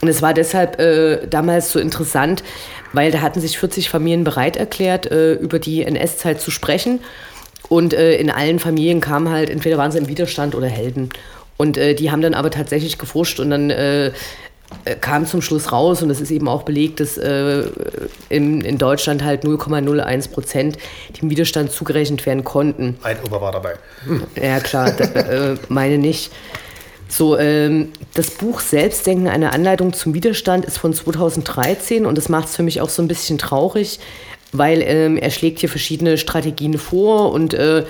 Und 0.00 0.08
es 0.08 0.20
war 0.20 0.34
deshalb 0.34 0.80
äh, 0.80 1.26
damals 1.28 1.70
so 1.70 1.78
interessant, 1.78 2.42
weil 2.92 3.12
da 3.12 3.20
hatten 3.20 3.40
sich 3.40 3.58
40 3.58 3.88
Familien 3.88 4.24
bereit 4.24 4.56
erklärt, 4.56 5.10
äh, 5.10 5.34
über 5.34 5.58
die 5.58 5.84
NS-Zeit 5.84 6.40
zu 6.40 6.50
sprechen. 6.50 7.00
Und 7.72 7.94
äh, 7.94 8.16
in 8.16 8.28
allen 8.28 8.58
Familien 8.58 9.00
kamen 9.00 9.30
halt, 9.30 9.48
entweder 9.48 9.78
waren 9.78 9.90
sie 9.90 9.96
im 9.96 10.06
Widerstand 10.06 10.54
oder 10.54 10.66
Helden. 10.66 11.08
Und 11.56 11.78
äh, 11.78 11.94
die 11.94 12.10
haben 12.10 12.20
dann 12.20 12.34
aber 12.34 12.50
tatsächlich 12.50 12.98
geforscht 12.98 13.40
und 13.40 13.48
dann 13.48 13.70
äh, 13.70 14.08
äh, 14.08 14.10
kam 15.00 15.24
zum 15.24 15.40
Schluss 15.40 15.72
raus, 15.72 16.02
und 16.02 16.10
das 16.10 16.20
ist 16.20 16.30
eben 16.30 16.48
auch 16.48 16.64
belegt, 16.64 17.00
dass 17.00 17.16
äh, 17.16 17.62
in, 18.28 18.60
in 18.60 18.76
Deutschland 18.76 19.24
halt 19.24 19.44
0,01 19.44 20.32
Prozent 20.32 20.76
dem 21.22 21.30
Widerstand 21.30 21.72
zugerechnet 21.72 22.26
werden 22.26 22.44
konnten. 22.44 22.98
Ein 23.02 23.16
Ober 23.24 23.40
war 23.40 23.52
dabei. 23.52 23.76
Ja, 24.34 24.60
klar, 24.60 24.90
da, 24.90 25.04
äh, 25.04 25.56
meine 25.70 25.96
nicht. 25.96 26.30
So, 27.08 27.38
ähm, 27.38 27.92
das 28.12 28.32
Buch 28.32 28.60
Selbstdenken, 28.60 29.28
eine 29.28 29.54
Anleitung 29.54 29.94
zum 29.94 30.12
Widerstand, 30.12 30.66
ist 30.66 30.76
von 30.76 30.92
2013 30.92 32.04
und 32.04 32.18
das 32.18 32.28
macht 32.28 32.48
es 32.48 32.56
für 32.56 32.62
mich 32.62 32.82
auch 32.82 32.90
so 32.90 33.00
ein 33.00 33.08
bisschen 33.08 33.38
traurig, 33.38 33.98
weil 34.52 34.82
ähm, 34.82 35.16
er 35.16 35.30
schlägt 35.30 35.60
hier 35.60 35.68
verschiedene 35.68 36.18
Strategien 36.18 36.78
vor 36.78 37.32
und 37.32 37.54
äh, 37.54 37.84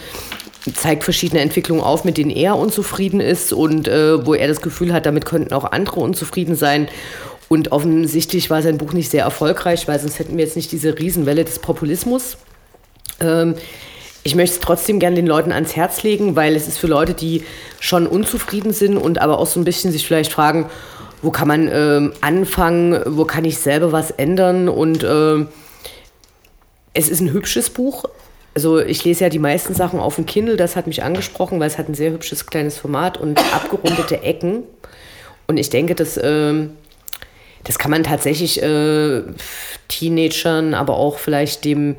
zeigt 0.74 1.02
verschiedene 1.04 1.40
Entwicklungen 1.40 1.82
auf, 1.82 2.04
mit 2.04 2.16
denen 2.18 2.30
er 2.30 2.56
unzufrieden 2.56 3.20
ist 3.20 3.52
und 3.52 3.88
äh, 3.88 4.24
wo 4.24 4.34
er 4.34 4.46
das 4.46 4.60
Gefühl 4.60 4.92
hat, 4.92 5.06
damit 5.06 5.24
könnten 5.24 5.52
auch 5.52 5.64
andere 5.64 6.00
unzufrieden 6.00 6.54
sein. 6.54 6.88
Und 7.48 7.72
offensichtlich 7.72 8.48
war 8.48 8.62
sein 8.62 8.78
Buch 8.78 8.92
nicht 8.92 9.10
sehr 9.10 9.24
erfolgreich, 9.24 9.86
weil 9.88 9.98
sonst 9.98 10.18
hätten 10.18 10.36
wir 10.36 10.44
jetzt 10.44 10.56
nicht 10.56 10.72
diese 10.72 10.98
Riesenwelle 10.98 11.44
des 11.44 11.58
Populismus. 11.58 12.38
Ähm, 13.20 13.56
ich 14.24 14.36
möchte 14.36 14.54
es 14.54 14.60
trotzdem 14.60 15.00
gerne 15.00 15.16
den 15.16 15.26
Leuten 15.26 15.50
ans 15.50 15.74
Herz 15.74 16.04
legen, 16.04 16.36
weil 16.36 16.54
es 16.54 16.68
ist 16.68 16.78
für 16.78 16.86
Leute, 16.86 17.12
die 17.12 17.42
schon 17.80 18.06
unzufrieden 18.06 18.72
sind 18.72 18.96
und 18.96 19.20
aber 19.20 19.38
auch 19.38 19.48
so 19.48 19.58
ein 19.58 19.64
bisschen 19.64 19.90
sich 19.90 20.06
vielleicht 20.06 20.32
fragen, 20.32 20.70
wo 21.22 21.30
kann 21.30 21.48
man 21.48 21.68
ähm, 21.72 22.12
anfangen, 22.20 23.00
wo 23.06 23.24
kann 23.24 23.44
ich 23.44 23.58
selber 23.58 23.90
was 23.90 24.12
ändern 24.12 24.68
und 24.68 25.04
ähm, 25.04 25.48
es 26.94 27.08
ist 27.08 27.20
ein 27.20 27.32
hübsches 27.32 27.70
Buch. 27.70 28.04
Also 28.54 28.78
ich 28.80 29.04
lese 29.04 29.24
ja 29.24 29.30
die 29.30 29.38
meisten 29.38 29.74
Sachen 29.74 29.98
auf 29.98 30.16
dem 30.16 30.26
Kindle, 30.26 30.56
das 30.56 30.76
hat 30.76 30.86
mich 30.86 31.02
angesprochen, 31.02 31.58
weil 31.58 31.68
es 31.68 31.78
hat 31.78 31.88
ein 31.88 31.94
sehr 31.94 32.12
hübsches 32.12 32.46
kleines 32.46 32.76
Format 32.76 33.18
und 33.18 33.38
abgerundete 33.54 34.22
Ecken. 34.22 34.64
Und 35.46 35.56
ich 35.56 35.70
denke, 35.70 35.94
dass 35.94 36.18
ähm, 36.22 36.76
das 37.64 37.78
kann 37.78 37.90
man 37.90 38.04
tatsächlich 38.04 38.62
äh, 38.62 39.22
Teenagern, 39.88 40.74
aber 40.74 40.96
auch 40.96 41.18
vielleicht 41.18 41.64
dem 41.64 41.96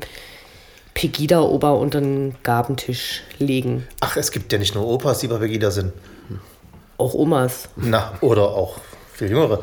Pegida-Ober 0.94 1.76
unter 1.76 2.00
den 2.00 2.36
Gabentisch 2.42 3.22
legen. 3.38 3.86
Ach, 4.00 4.16
es 4.16 4.30
gibt 4.30 4.52
ja 4.52 4.58
nicht 4.58 4.74
nur 4.74 4.86
Opas, 4.86 5.20
die 5.20 5.28
bei 5.28 5.38
Pegida 5.38 5.70
sind. 5.70 5.92
Auch 6.98 7.14
Omas. 7.14 7.68
Na, 7.76 8.12
oder 8.20 8.50
auch 8.50 8.78
viel 9.12 9.28
jüngere. 9.28 9.60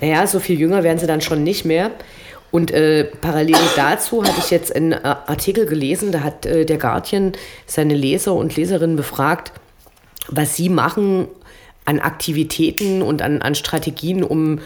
Naja, 0.00 0.26
so 0.26 0.40
viel 0.40 0.58
jünger 0.58 0.82
werden 0.82 0.98
sie 0.98 1.06
dann 1.06 1.20
schon 1.20 1.42
nicht 1.42 1.64
mehr. 1.64 1.90
Und 2.54 2.70
äh, 2.70 3.02
parallel 3.02 3.56
dazu 3.74 4.22
hatte 4.22 4.38
ich 4.38 4.52
jetzt 4.52 4.76
einen 4.76 4.92
äh, 4.92 4.98
Artikel 5.02 5.66
gelesen, 5.66 6.12
da 6.12 6.20
hat 6.20 6.46
äh, 6.46 6.64
der 6.64 6.78
Guardian 6.78 7.32
seine 7.66 7.94
Leser 7.94 8.32
und 8.32 8.54
Leserinnen 8.54 8.94
befragt, 8.94 9.50
was 10.28 10.54
sie 10.54 10.68
machen 10.68 11.26
an 11.84 11.98
Aktivitäten 11.98 13.02
und 13.02 13.22
an, 13.22 13.42
an 13.42 13.56
Strategien, 13.56 14.22
um 14.22 14.60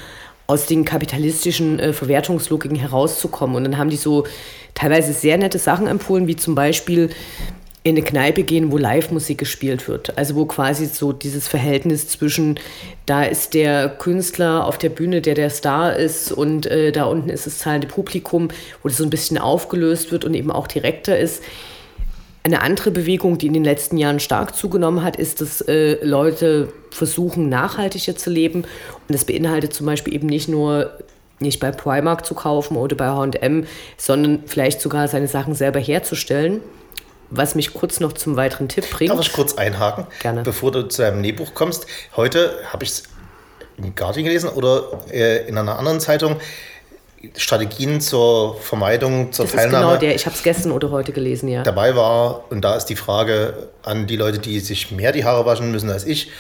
aus 0.47 0.67
den 0.67 0.85
kapitalistischen 0.85 1.79
äh, 1.79 1.95
Verwertungslogiken 1.95 2.77
herauszukommen. 2.77 3.57
Und 3.57 3.65
dann 3.65 3.79
haben 3.79 3.89
die 3.89 3.97
so 3.97 4.27
teilweise 4.75 5.15
sehr 5.15 5.39
nette 5.39 5.59
Sachen 5.59 5.87
empfohlen, 5.87 6.27
wie 6.27 6.37
zum 6.37 6.55
Beispiel 6.55 7.09
in 7.89 7.97
eine 7.97 8.05
Kneipe 8.05 8.43
gehen, 8.43 8.71
wo 8.73 8.77
Live-Musik 8.77 9.39
gespielt 9.39 9.89
wird. 9.89 10.17
Also 10.19 10.35
wo 10.35 10.45
quasi 10.47 10.87
so 10.87 11.13
dieses 11.13 11.49
Verhältnis 11.49 12.09
zwischen, 12.09 12.59
da 13.07 13.23
ist 13.23 13.55
der 13.55 13.89
Künstler 13.89 14.67
auf 14.67 14.79
der 14.79 14.91
Bühne, 14.91 15.21
der 15.21 15.35
der 15.35 15.51
Star 15.51 15.97
ist 15.97 16.33
und 16.33 16.67
äh, 16.67 16.93
da 16.93 17.05
unten 17.05 17.31
ist 17.31 17.47
das 17.47 17.59
zahlende 17.59 17.87
Publikum, 17.87 18.49
wo 18.83 18.89
das 18.89 18.99
so 18.99 19.05
ein 19.05 19.11
bisschen 19.11 19.39
aufgelöst 19.39 20.13
wird 20.13 20.25
und 20.25 20.35
eben 20.35 20.51
auch 20.51 20.67
direkter 20.67 21.19
ist. 21.19 21.43
Eine 22.45 22.63
andere 22.63 22.91
Bewegung, 22.91 23.39
die 23.39 23.47
in 23.47 23.53
den 23.53 23.65
letzten 23.65 23.99
Jahren 23.99 24.21
stark 24.21 24.55
zugenommen 24.55 25.03
hat, 25.03 25.17
ist, 25.17 25.41
dass 25.41 25.61
äh, 25.63 26.03
Leute 26.05 26.73
versuchen, 26.91 27.49
nachhaltiger 27.49 28.17
zu 28.17 28.31
leben. 28.31 28.63
Und 28.63 29.15
das 29.15 29.25
beinhaltet 29.25 29.75
zum 29.75 29.87
Beispiel 29.87 30.15
eben 30.15 30.27
nicht 30.27 30.49
nur 30.49 30.93
nicht 31.41 31.61
bei 31.61 31.71
Primark 31.71 32.27
zu 32.27 32.35
kaufen 32.35 32.77
oder 32.77 32.97
bei 32.97 33.07
H&M, 33.07 33.67
sondern 33.97 34.43
vielleicht 34.47 34.81
sogar 34.81 35.07
seine 35.09 35.29
Sachen 35.29 35.55
selber 35.55 35.79
herzustellen. 35.79 36.61
Was 37.31 37.55
mich 37.55 37.75
kurz 37.75 38.01
noch 38.01 38.13
zum 38.13 38.37
weiteren 38.37 38.69
Tipp 38.69 38.89
bringt. 38.91 39.11
Darf 39.11 39.21
ich 39.21 39.33
kurz 39.33 39.55
einhaken? 39.55 40.07
Gerne. 40.21 40.43
Bevor 40.43 40.73
du 40.73 40.89
zu 40.89 41.03
deinem 41.03 41.21
Nähbuch 41.21 41.55
kommst. 41.55 41.87
Heute 42.17 42.59
habe 42.73 42.85
ich 42.85 42.91
es 42.91 43.03
im 43.77 43.95
Guardian 43.95 44.25
gelesen 44.25 44.49
oder 44.49 45.03
äh, 45.13 45.47
in 45.47 45.59
einer 45.59 45.79
anderen 45.79 46.01
Zeitung. 46.01 46.37
Strategien 47.37 48.01
zur 48.01 48.57
Vermeidung, 48.61 49.33
zur 49.33 49.47
das 49.47 49.55
Teilnahme. 49.55 49.87
genau 49.87 49.97
der, 49.97 50.15
ich 50.15 50.27
habe 50.27 50.37
es 50.37 50.43
gestern 50.45 50.71
oder 50.71 50.91
heute 50.91 51.13
gelesen, 51.13 51.49
ja. 51.49 51.65
dabei 51.65 51.97
war, 51.97 52.45
und 52.51 52.61
da 52.63 52.77
ist 52.77 52.87
die 52.87 52.95
Frage 52.95 53.71
an 53.83 54.07
die 54.07 54.15
Leute, 54.15 54.39
die 54.39 54.61
sich 54.61 54.93
mehr 54.93 55.11
die 55.11 55.25
Haare 55.25 55.45
waschen 55.45 55.73
müssen 55.73 55.91
als 55.91 56.05
ich, 56.05 56.31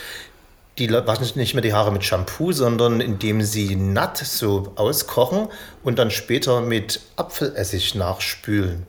die 0.78 0.88
waschen 0.92 1.26
nicht 1.34 1.54
mehr 1.54 1.62
die 1.62 1.72
Haare 1.72 1.90
mit 1.90 2.04
Shampoo, 2.04 2.52
sondern 2.52 3.00
indem 3.00 3.42
sie 3.42 3.74
natt 3.74 4.18
so 4.18 4.72
auskochen 4.76 5.48
und 5.82 5.98
dann 5.98 6.12
später 6.12 6.60
mit 6.60 7.00
Apfelessig 7.16 7.96
nachspülen. 7.96 8.86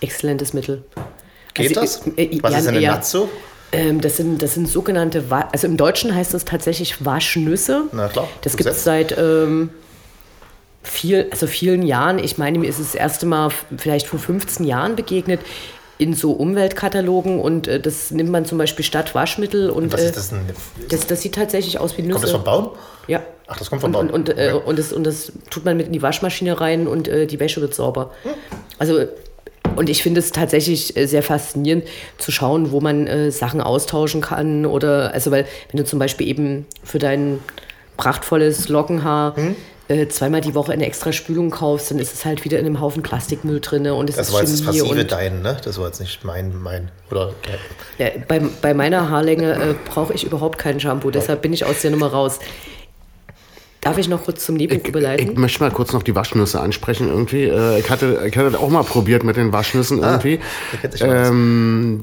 Exzellentes 0.00 0.52
Mittel. 0.52 0.84
Geht 1.56 1.76
Also, 1.76 2.00
das? 2.04 2.16
äh, 2.16 2.24
äh, 2.24 2.38
Was 2.42 2.52
ja, 2.52 2.58
ist 2.58 2.66
denn 2.68 2.80
ja. 2.80 2.92
Natzo? 2.92 3.28
Ähm, 3.72 4.00
das, 4.00 4.16
sind, 4.16 4.42
das 4.42 4.54
sind 4.54 4.68
sogenannte, 4.68 5.24
also 5.52 5.66
im 5.66 5.76
Deutschen 5.76 6.14
heißt 6.14 6.32
das 6.34 6.44
tatsächlich 6.44 7.04
Waschnüsse. 7.04 7.84
Na 7.92 8.08
klar, 8.08 8.28
Das 8.42 8.56
gibt 8.56 8.70
es 8.70 8.84
seit 8.84 9.16
ähm, 9.18 9.70
viel, 10.82 11.26
also 11.30 11.46
vielen 11.46 11.82
Jahren. 11.82 12.18
Ich 12.18 12.38
meine, 12.38 12.58
mir 12.58 12.68
ist 12.68 12.78
es 12.78 12.92
das 12.92 12.94
erste 12.94 13.26
Mal 13.26 13.50
vielleicht 13.76 14.06
vor 14.06 14.18
15 14.20 14.64
Jahren 14.64 14.94
begegnet 14.96 15.40
in 15.98 16.12
so 16.14 16.32
Umweltkatalogen 16.32 17.40
und 17.40 17.66
äh, 17.68 17.80
das 17.80 18.10
nimmt 18.10 18.30
man 18.30 18.44
zum 18.44 18.58
Beispiel 18.58 18.84
statt 18.84 19.14
Waschmittel 19.14 19.70
und 19.70 19.92
Was 19.92 20.02
äh, 20.02 20.06
ist 20.06 20.16
das 20.16 20.28
denn? 20.28 20.40
das, 20.90 21.06
das 21.06 21.22
sieht 21.22 21.34
tatsächlich 21.34 21.80
aus 21.80 21.96
wie 21.96 22.02
Nüsse. 22.02 22.12
Kommt 22.12 22.24
das 22.24 22.30
vom 22.32 22.44
Baum? 22.44 22.70
Ja. 23.08 23.22
Ach, 23.48 23.56
das 23.56 23.70
kommt 23.70 23.80
vom 23.80 23.94
und, 23.94 24.08
Baum. 24.08 24.14
Und, 24.14 24.28
und, 24.30 24.38
äh, 24.38 24.52
Okay. 24.52 24.62
und, 24.68 24.78
das, 24.78 24.92
und 24.92 25.04
das 25.04 25.32
tut 25.50 25.64
man 25.64 25.76
mit 25.76 25.86
in 25.86 25.92
die 25.92 26.02
Waschmaschine 26.02 26.60
rein 26.60 26.86
und 26.86 27.08
äh, 27.08 27.26
die 27.26 27.40
Wäsche 27.40 27.60
wird 27.62 27.74
sauber. 27.74 28.10
Hm. 28.24 28.32
Also, 28.78 29.06
und 29.76 29.88
ich 29.88 30.02
finde 30.02 30.20
es 30.20 30.32
tatsächlich 30.32 30.96
äh, 30.96 31.06
sehr 31.06 31.22
faszinierend 31.22 31.84
zu 32.18 32.32
schauen, 32.32 32.70
wo 32.72 32.80
man 32.80 33.06
äh, 33.06 33.30
Sachen 33.30 33.60
austauschen 33.60 34.20
kann. 34.20 34.66
Oder, 34.66 35.12
also, 35.12 35.30
weil, 35.30 35.46
wenn 35.70 35.78
du 35.78 35.84
zum 35.84 35.98
Beispiel 35.98 36.26
eben 36.26 36.66
für 36.82 36.98
dein 36.98 37.38
prachtvolles 37.96 38.68
Lockenhaar 38.68 39.36
Hm. 39.36 39.56
äh, 39.88 40.08
zweimal 40.08 40.40
die 40.40 40.54
Woche 40.54 40.72
eine 40.72 40.86
extra 40.86 41.12
Spülung 41.12 41.50
kaufst, 41.50 41.90
dann 41.90 41.98
ist 41.98 42.12
es 42.12 42.24
halt 42.24 42.44
wieder 42.44 42.58
in 42.58 42.66
einem 42.66 42.80
Haufen 42.80 43.02
Plastikmüll 43.02 43.60
drin 43.60 43.86
und 43.86 44.10
es 44.10 44.16
Das 44.16 44.28
ist 44.28 44.34
war 44.34 44.40
jetzt 44.40 44.52
das 44.52 44.60
Chemie 44.60 44.80
passive 44.80 45.00
und 45.00 45.12
Dein, 45.12 45.42
ne? 45.42 45.56
Das 45.64 45.78
war 45.78 45.86
jetzt 45.86 46.00
nicht 46.00 46.24
mein, 46.24 46.54
mein. 46.60 46.90
Oder 47.10 47.32
ja, 47.98 48.08
bei, 48.28 48.40
bei 48.60 48.74
meiner 48.74 49.08
Haarlänge 49.10 49.52
äh, 49.52 49.74
brauche 49.88 50.12
ich 50.12 50.24
überhaupt 50.24 50.58
kein 50.58 50.80
Shampoo, 50.80 51.10
deshalb 51.10 51.42
bin 51.42 51.52
ich 51.52 51.64
aus 51.64 51.82
der 51.82 51.90
Nummer 51.90 52.08
raus. 52.08 52.38
Darf 53.86 53.98
ich 53.98 54.08
noch 54.08 54.24
kurz 54.24 54.44
zum 54.44 54.56
Nebenbuch 54.56 54.82
Ich 54.82 54.88
überleiten? 54.88 55.40
möchte 55.40 55.60
mal 55.62 55.70
kurz 55.70 55.92
noch 55.92 56.02
die 56.02 56.14
Waschnüsse 56.14 56.60
ansprechen 56.60 57.08
irgendwie. 57.08 57.44
Äh, 57.44 57.78
Ich 57.78 57.88
hatte, 57.88 58.22
ich 58.26 58.36
hatte 58.36 58.50
das 58.50 58.60
auch 58.60 58.68
mal 58.68 58.82
probiert 58.82 59.22
mit 59.22 59.36
den 59.36 59.52
Waschnüssen 59.52 59.98
irgendwie. 60.00 60.40
kennt 60.80 60.92
sich 60.92 61.04
aus. 61.04 61.28
Ähm, 61.28 62.02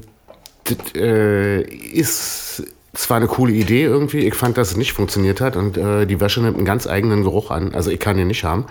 das 0.64 0.76
äh, 0.94 1.60
ist 1.62 2.62
zwar 2.94 3.16
eine 3.18 3.26
coole 3.26 3.52
Idee 3.52 3.84
irgendwie, 3.84 4.20
ich 4.20 4.34
fand, 4.34 4.56
dass 4.56 4.70
es 4.70 4.76
nicht 4.76 4.92
funktioniert 4.92 5.40
hat 5.40 5.56
und 5.56 5.76
äh, 5.76 6.06
die 6.06 6.20
Wäsche 6.20 6.40
nimmt 6.40 6.56
einen 6.56 6.64
ganz 6.64 6.86
eigenen 6.86 7.22
Geruch 7.22 7.50
an. 7.50 7.74
Also 7.74 7.90
ich 7.90 8.00
kann 8.00 8.16
den 8.16 8.28
nicht 8.28 8.44
haben. 8.44 8.66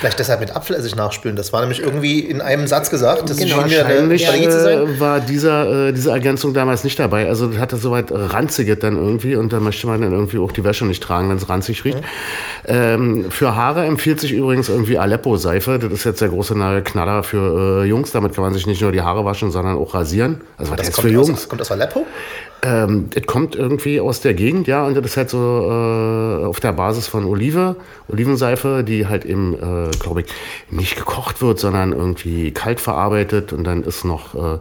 vielleicht 0.00 0.18
deshalb 0.18 0.40
mit 0.40 0.54
Apfelessig 0.54 0.94
nachspülen. 0.94 1.36
Das 1.36 1.52
war 1.52 1.60
nämlich 1.60 1.80
irgendwie 1.80 2.20
in 2.20 2.40
einem 2.40 2.66
Satz 2.66 2.90
gesagt. 2.90 3.28
Das 3.28 3.36
Genau. 3.36 3.56
Wahrscheinlich 3.56 4.26
äh, 4.28 5.00
war 5.00 5.20
dieser, 5.20 5.88
äh, 5.88 5.92
diese 5.92 6.10
Ergänzung 6.10 6.54
damals 6.54 6.84
nicht 6.84 6.98
dabei. 6.98 7.28
Also 7.28 7.46
das 7.48 7.58
hatte 7.58 7.76
soweit 7.76 8.06
ranziges 8.10 8.78
dann 8.78 8.96
irgendwie 8.96 9.36
und 9.36 9.52
da 9.52 9.60
möchte 9.60 9.86
man 9.86 10.02
dann 10.02 10.12
irgendwie 10.12 10.38
auch 10.38 10.52
die 10.52 10.64
Wäsche 10.64 10.84
nicht 10.84 11.02
tragen, 11.02 11.28
wenn 11.28 11.38
es 11.38 11.48
ranzig 11.48 11.84
riecht. 11.84 11.98
Ähm, 12.66 13.30
für 13.30 13.56
Haare 13.56 13.84
empfiehlt 13.86 14.20
sich 14.20 14.32
übrigens 14.32 14.68
irgendwie 14.68 14.98
Aleppo-Seife. 14.98 15.78
Das 15.78 15.92
ist 15.92 16.04
jetzt 16.04 16.20
der 16.20 16.28
große 16.28 16.54
neue 16.56 16.82
Knaller 16.82 17.22
für 17.22 17.82
äh, 17.82 17.88
Jungs. 17.88 18.12
Damit 18.12 18.34
kann 18.34 18.44
man 18.44 18.52
sich 18.54 18.66
nicht 18.66 18.82
nur 18.82 18.92
die 18.92 19.00
Haare 19.00 19.24
waschen, 19.24 19.50
sondern 19.50 19.76
auch 19.76 19.94
rasieren. 19.94 20.42
Also 20.58 20.70
was 20.72 20.78
Das 20.78 20.86
heißt 20.88 21.00
für 21.00 21.08
aus, 21.08 21.28
Jungs. 21.28 21.48
kommt 21.48 21.60
aus 21.62 21.72
Aleppo? 21.72 22.06
Ähm, 22.64 23.10
das 23.10 23.26
kommt 23.26 23.56
irgendwie 23.56 24.00
aus 24.00 24.20
der 24.20 24.34
Gegend, 24.34 24.68
ja, 24.68 24.86
und 24.86 24.96
das 24.96 25.04
ist 25.04 25.16
halt 25.16 25.30
so 25.30 25.38
äh, 25.38 26.44
auf 26.44 26.60
der 26.60 26.72
Basis 26.72 27.08
von 27.08 27.24
Olive, 27.24 27.74
Olivenseife, 28.08 28.84
die 28.84 29.08
halt 29.08 29.24
eben, 29.24 29.54
äh, 29.54 29.90
glaube 29.98 30.20
ich, 30.20 30.26
nicht 30.70 30.96
gekocht 30.96 31.42
wird, 31.42 31.58
sondern 31.58 31.92
irgendwie 31.92 32.52
kalt 32.52 32.80
verarbeitet 32.80 33.52
und 33.52 33.64
dann 33.64 33.82
ist 33.82 34.04
noch 34.04 34.36
äh, 34.36 34.58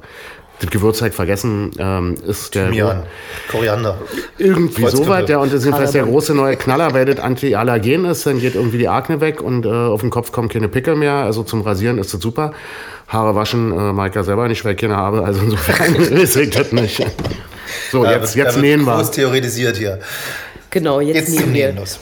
das 0.61 0.69
Gewürz 0.71 1.01
halt 1.03 1.13
vergessen, 1.13 1.71
ähm, 1.77 2.15
ist 2.25 2.55
der 2.55 2.69
Mian. 2.69 3.03
Koriander. 3.51 3.97
irgendwie 4.39 4.81
Kreuzkümmel. 4.81 5.05
so 5.05 5.11
weit, 5.11 5.29
ja, 5.29 5.37
und 5.37 5.51
das 5.51 5.59
ist 5.59 5.65
jedenfalls 5.65 5.91
der 5.91 6.03
große 6.03 6.33
neue 6.33 6.55
Knaller, 6.55 6.93
weil 6.95 7.05
das 7.05 7.19
Antiallergen 7.19 8.05
ist, 8.05 8.25
dann 8.25 8.39
geht 8.39 8.55
irgendwie 8.55 8.79
die 8.79 8.87
Akne 8.87 9.21
weg 9.21 9.41
und 9.41 9.67
äh, 9.67 9.69
auf 9.69 10.01
den 10.01 10.09
Kopf 10.09 10.31
kommen 10.31 10.49
keine 10.49 10.69
Pickel 10.69 10.95
mehr, 10.95 11.15
also 11.15 11.43
zum 11.43 11.61
Rasieren 11.61 11.99
ist 11.99 12.15
das 12.15 12.21
super. 12.21 12.53
Haare 13.07 13.35
waschen 13.35 13.71
äh, 13.71 13.93
mag 13.93 14.09
ich 14.09 14.15
ja 14.15 14.23
selber 14.23 14.47
nicht, 14.47 14.65
weil 14.65 14.73
ich 14.73 14.81
keine 14.81 14.95
habe, 14.95 15.23
also 15.23 15.41
insofern 15.41 15.95
ich 16.23 16.49
das 16.49 16.71
nicht. 16.71 17.05
So, 17.91 18.04
Da 18.04 18.13
jetzt, 18.13 18.36
wird- 18.36 18.47
jetzt 18.47 18.58
nähen 18.60 18.84
wir. 18.86 18.95
groß 18.95 19.12
theoretisiert 19.12 19.77
hier. 19.77 19.99
Genau, 20.69 20.99
jetzt, 21.01 21.15
Jetzt 21.15 21.30
nehmen 21.39 21.54
wir. 21.54 21.67
Nähen 21.67 21.77
los. 21.77 21.99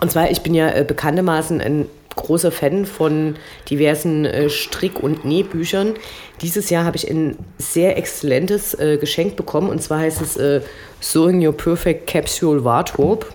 Und 0.00 0.10
zwar, 0.10 0.30
ich 0.30 0.40
bin 0.42 0.54
ja 0.54 0.68
äh, 0.70 0.84
bekanntermaßen 0.86 1.60
ein 1.60 1.86
großer 2.16 2.50
Fan 2.52 2.84
von 2.86 3.36
diversen 3.70 4.24
äh, 4.26 4.50
Strick- 4.50 5.00
und 5.00 5.24
Nähbüchern. 5.24 5.94
Dieses 6.42 6.68
Jahr 6.70 6.84
habe 6.84 6.96
ich 6.96 7.10
ein 7.10 7.36
sehr 7.58 7.96
exzellentes 7.96 8.74
äh, 8.74 8.98
Geschenk 8.98 9.36
bekommen 9.36 9.70
und 9.70 9.82
zwar 9.82 10.00
heißt 10.00 10.20
es 10.20 10.36
äh, 10.36 10.60
Sewing 11.00 11.46
Your 11.46 11.56
Perfect 11.56 12.06
Capsule 12.06 12.64
Wardrobe. 12.64 13.26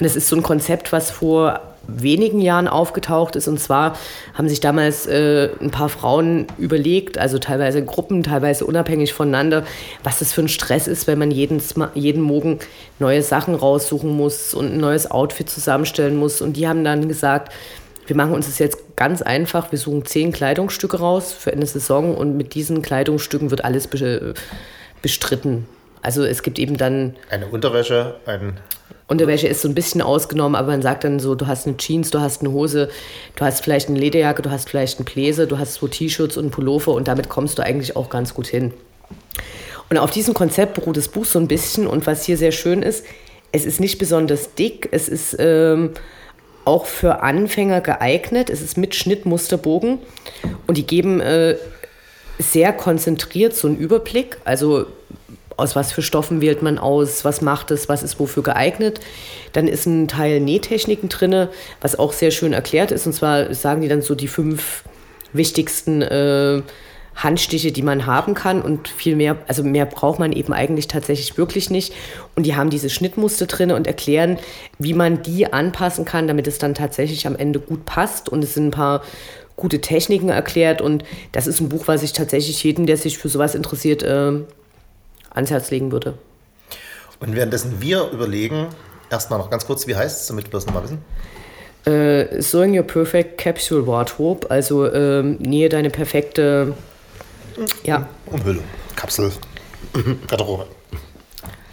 Und 0.00 0.06
es 0.06 0.16
ist 0.16 0.28
so 0.28 0.36
ein 0.36 0.42
Konzept, 0.42 0.90
was 0.92 1.10
vor 1.10 1.60
wenigen 1.88 2.40
Jahren 2.40 2.68
aufgetaucht 2.68 3.34
ist. 3.34 3.48
Und 3.48 3.58
zwar 3.58 3.96
haben 4.34 4.48
sich 4.48 4.60
damals 4.60 5.06
äh, 5.06 5.48
ein 5.60 5.70
paar 5.70 5.88
Frauen 5.88 6.46
überlegt, 6.58 7.18
also 7.18 7.38
teilweise 7.38 7.78
in 7.78 7.86
Gruppen, 7.86 8.22
teilweise 8.22 8.64
unabhängig 8.66 9.12
voneinander, 9.12 9.64
was 10.04 10.20
das 10.20 10.32
für 10.32 10.42
ein 10.42 10.48
Stress 10.48 10.86
ist, 10.86 11.06
wenn 11.06 11.18
man 11.18 11.30
jeden, 11.30 11.60
jeden 11.94 12.22
Morgen 12.22 12.60
neue 12.98 13.22
Sachen 13.22 13.54
raussuchen 13.54 14.14
muss 14.16 14.54
und 14.54 14.74
ein 14.74 14.78
neues 14.78 15.10
Outfit 15.10 15.50
zusammenstellen 15.50 16.16
muss. 16.16 16.40
Und 16.40 16.56
die 16.56 16.68
haben 16.68 16.84
dann 16.84 17.08
gesagt, 17.08 17.52
wir 18.06 18.16
machen 18.16 18.32
uns 18.32 18.46
das 18.46 18.58
jetzt 18.58 18.96
ganz 18.96 19.22
einfach. 19.22 19.70
Wir 19.70 19.78
suchen 19.78 20.04
zehn 20.04 20.32
Kleidungsstücke 20.32 20.98
raus 20.98 21.32
für 21.32 21.52
eine 21.52 21.66
Saison 21.66 22.14
und 22.14 22.36
mit 22.36 22.54
diesen 22.54 22.82
Kleidungsstücken 22.82 23.50
wird 23.50 23.64
alles 23.64 23.86
be 23.86 24.34
bestritten. 25.00 25.66
Also 26.02 26.24
es 26.24 26.42
gibt 26.42 26.58
eben 26.58 26.76
dann 26.76 27.14
Eine 27.30 27.46
Unterwäsche, 27.46 28.16
ein. 28.26 28.58
Unterwäsche 29.08 29.48
ist 29.48 29.62
so 29.62 29.68
ein 29.68 29.74
bisschen 29.74 30.02
ausgenommen, 30.02 30.54
aber 30.54 30.68
man 30.68 30.82
sagt 30.82 31.02
dann 31.02 31.18
so, 31.18 31.34
du 31.34 31.46
hast 31.46 31.66
eine 31.66 31.78
Jeans, 31.78 32.10
du 32.10 32.20
hast 32.20 32.42
eine 32.42 32.52
Hose, 32.52 32.90
du 33.36 33.44
hast 33.44 33.64
vielleicht 33.64 33.88
eine 33.88 33.98
Lederjacke, 33.98 34.42
du 34.42 34.50
hast 34.50 34.68
vielleicht 34.68 34.98
einen 34.98 35.06
Bläser, 35.06 35.46
du 35.46 35.58
hast 35.58 35.74
so 35.74 35.88
T-Shirts 35.88 36.36
und 36.36 36.50
Pullover 36.50 36.92
und 36.92 37.08
damit 37.08 37.30
kommst 37.30 37.58
du 37.58 37.62
eigentlich 37.62 37.96
auch 37.96 38.10
ganz 38.10 38.34
gut 38.34 38.46
hin. 38.46 38.74
Und 39.88 39.96
auf 39.96 40.10
diesem 40.10 40.34
Konzept 40.34 40.74
beruht 40.74 40.98
das 40.98 41.08
Buch 41.08 41.24
so 41.24 41.38
ein 41.38 41.48
bisschen 41.48 41.86
und 41.86 42.06
was 42.06 42.24
hier 42.24 42.36
sehr 42.36 42.52
schön 42.52 42.82
ist, 42.82 43.04
es 43.50 43.64
ist 43.64 43.80
nicht 43.80 43.98
besonders 43.98 44.54
dick, 44.54 44.90
es 44.92 45.08
ist 45.08 45.34
ähm, 45.38 45.92
auch 46.66 46.84
für 46.84 47.22
Anfänger 47.22 47.80
geeignet, 47.80 48.50
es 48.50 48.60
ist 48.60 48.76
mit 48.76 48.94
Schnittmusterbogen 48.94 50.00
und 50.66 50.76
die 50.76 50.86
geben 50.86 51.20
äh, 51.20 51.56
sehr 52.38 52.74
konzentriert 52.74 53.54
so 53.54 53.68
einen 53.68 53.78
Überblick, 53.78 54.36
also 54.44 54.86
aus 55.58 55.74
was 55.76 55.92
für 55.92 56.02
Stoffen 56.02 56.40
wählt 56.40 56.62
man 56.62 56.78
aus, 56.78 57.24
was 57.24 57.42
macht 57.42 57.70
es, 57.70 57.88
was 57.88 58.02
ist 58.02 58.18
wofür 58.20 58.42
geeignet. 58.42 59.00
Dann 59.52 59.66
ist 59.66 59.86
ein 59.86 60.08
Teil 60.08 60.40
Nähtechniken 60.40 61.08
drin, 61.08 61.48
was 61.80 61.98
auch 61.98 62.12
sehr 62.12 62.30
schön 62.30 62.52
erklärt 62.52 62.92
ist. 62.92 63.06
Und 63.06 63.12
zwar 63.12 63.52
sagen 63.54 63.80
die 63.80 63.88
dann 63.88 64.02
so 64.02 64.14
die 64.14 64.28
fünf 64.28 64.84
wichtigsten 65.32 66.02
äh, 66.02 66.62
Handstiche, 67.16 67.72
die 67.72 67.82
man 67.82 68.06
haben 68.06 68.34
kann. 68.34 68.62
Und 68.62 68.88
viel 68.88 69.16
mehr, 69.16 69.36
also 69.48 69.64
mehr 69.64 69.86
braucht 69.86 70.20
man 70.20 70.32
eben 70.32 70.52
eigentlich 70.52 70.86
tatsächlich 70.86 71.36
wirklich 71.36 71.70
nicht. 71.70 71.92
Und 72.36 72.46
die 72.46 72.54
haben 72.54 72.70
diese 72.70 72.88
Schnittmuster 72.88 73.46
drin 73.46 73.72
und 73.72 73.88
erklären, 73.88 74.38
wie 74.78 74.94
man 74.94 75.22
die 75.22 75.52
anpassen 75.52 76.04
kann, 76.04 76.28
damit 76.28 76.46
es 76.46 76.58
dann 76.58 76.74
tatsächlich 76.74 77.26
am 77.26 77.34
Ende 77.34 77.58
gut 77.58 77.84
passt. 77.84 78.28
Und 78.28 78.44
es 78.44 78.54
sind 78.54 78.68
ein 78.68 78.70
paar 78.70 79.02
gute 79.56 79.80
Techniken 79.80 80.28
erklärt. 80.28 80.80
Und 80.80 81.02
das 81.32 81.48
ist 81.48 81.60
ein 81.60 81.68
Buch, 81.68 81.88
was 81.88 82.04
ich 82.04 82.12
tatsächlich 82.12 82.62
jedem, 82.62 82.86
der 82.86 82.96
sich 82.96 83.18
für 83.18 83.28
sowas 83.28 83.56
interessiert, 83.56 84.04
äh, 84.04 84.34
ans 85.38 85.50
Herz 85.50 85.70
legen 85.70 85.90
würde. 85.90 86.14
Und 87.20 87.34
währenddessen 87.34 87.80
wir 87.80 88.10
überlegen, 88.10 88.68
erstmal 89.10 89.38
noch 89.38 89.50
ganz 89.50 89.66
kurz, 89.66 89.86
wie 89.86 89.96
heißt 89.96 90.20
es, 90.20 90.26
damit 90.26 90.52
wir 90.52 90.58
es 90.58 90.66
nochmal 90.66 90.84
wissen? 90.84 91.02
Äh, 91.84 92.42
Sewing 92.42 92.76
Your 92.76 92.84
Perfect 92.84 93.38
Capsule 93.38 93.86
Wardrobe, 93.86 94.50
also 94.50 94.92
ähm, 94.92 95.36
nähe 95.36 95.68
deine 95.68 95.90
perfekte 95.90 96.74
ja, 97.82 98.08
Umhüllung, 98.26 98.64
Kapsel, 98.94 99.32
Garderobe. 100.28 100.66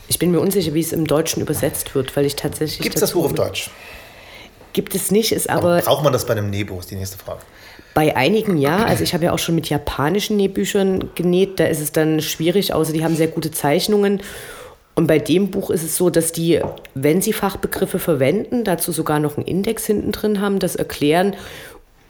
Ich 0.08 0.20
bin 0.20 0.32
mir 0.32 0.40
unsicher, 0.40 0.74
wie 0.74 0.80
es 0.80 0.94
im 0.94 1.06
Deutschen 1.06 1.42
übersetzt 1.42 1.96
wird, 1.96 2.16
weil 2.16 2.26
ich 2.26 2.36
tatsächlich. 2.36 2.82
Gibt 2.82 2.96
es 2.96 3.02
das 3.02 3.12
Buch 3.12 3.26
auf 3.26 3.34
Deutsch? 3.34 3.70
Gibt 4.76 4.94
es 4.94 5.10
nicht, 5.10 5.32
ist 5.32 5.50
aber 5.50 5.80
Braucht 5.80 6.04
man 6.04 6.12
das 6.12 6.26
bei 6.26 6.34
einem 6.34 6.50
Nähbuch, 6.50 6.82
ist 6.82 6.92
die 6.92 6.98
nächste 6.98 7.18
Frage. 7.18 7.40
bei 7.94 8.14
einigen 8.18 8.58
ja. 8.58 8.84
Also 8.84 9.04
ich 9.06 9.14
habe 9.14 9.24
ja 9.24 9.32
auch 9.32 9.40
schon 9.40 9.56
mit 9.56 9.70
japanischen 9.70 10.36
Nähbüchern 10.36 11.12
genäht, 11.16 11.62
da 11.62 11.66
ist 11.68 11.80
es 11.80 11.94
dann 11.94 12.20
schwierig, 12.20 12.74
außer 12.74 12.92
die 12.92 13.02
haben 13.02 13.16
sehr 13.16 13.30
gute 13.30 13.52
Zeichnungen. 13.52 14.20
Und 14.94 15.08
bei 15.08 15.18
dem 15.18 15.50
Buch 15.50 15.70
ist 15.70 15.84
es 15.84 15.96
so, 15.96 16.10
dass 16.10 16.34
die, 16.34 16.60
wenn 16.94 17.22
sie 17.22 17.32
Fachbegriffe 17.32 18.00
verwenden, 18.00 18.66
dazu 18.66 18.92
sogar 18.92 19.22
noch 19.22 19.38
einen 19.38 19.46
Index 19.46 19.86
hinten 19.86 20.12
drin 20.12 20.42
haben, 20.42 20.60
das 20.60 20.76
erklären 20.76 21.38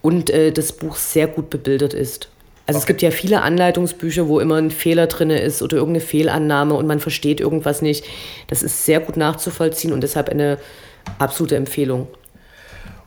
und 0.01 0.31
äh, 0.31 0.51
das 0.51 0.71
Buch 0.71 0.95
sehr 0.95 1.27
gut 1.27 1.51
bebildert 1.51 1.93
ist. 1.93 2.29
Also 2.65 2.79
es 2.79 2.87
gibt 2.87 3.03
ja 3.03 3.11
viele 3.11 3.43
Anleitungsbücher, 3.43 4.27
wo 4.27 4.39
immer 4.39 4.55
ein 4.55 4.71
Fehler 4.71 5.05
drin 5.05 5.29
ist 5.29 5.61
oder 5.61 5.77
irgendeine 5.77 6.03
Fehlannahme 6.03 6.73
und 6.73 6.87
man 6.87 6.99
versteht 6.99 7.39
irgendwas 7.39 7.83
nicht. 7.83 8.05
Das 8.47 8.63
ist 8.63 8.87
sehr 8.87 9.01
gut 9.01 9.17
nachzuvollziehen 9.17 9.93
und 9.93 10.01
deshalb 10.01 10.29
eine 10.29 10.57
absolute 11.19 11.57
Empfehlung. 11.57 12.07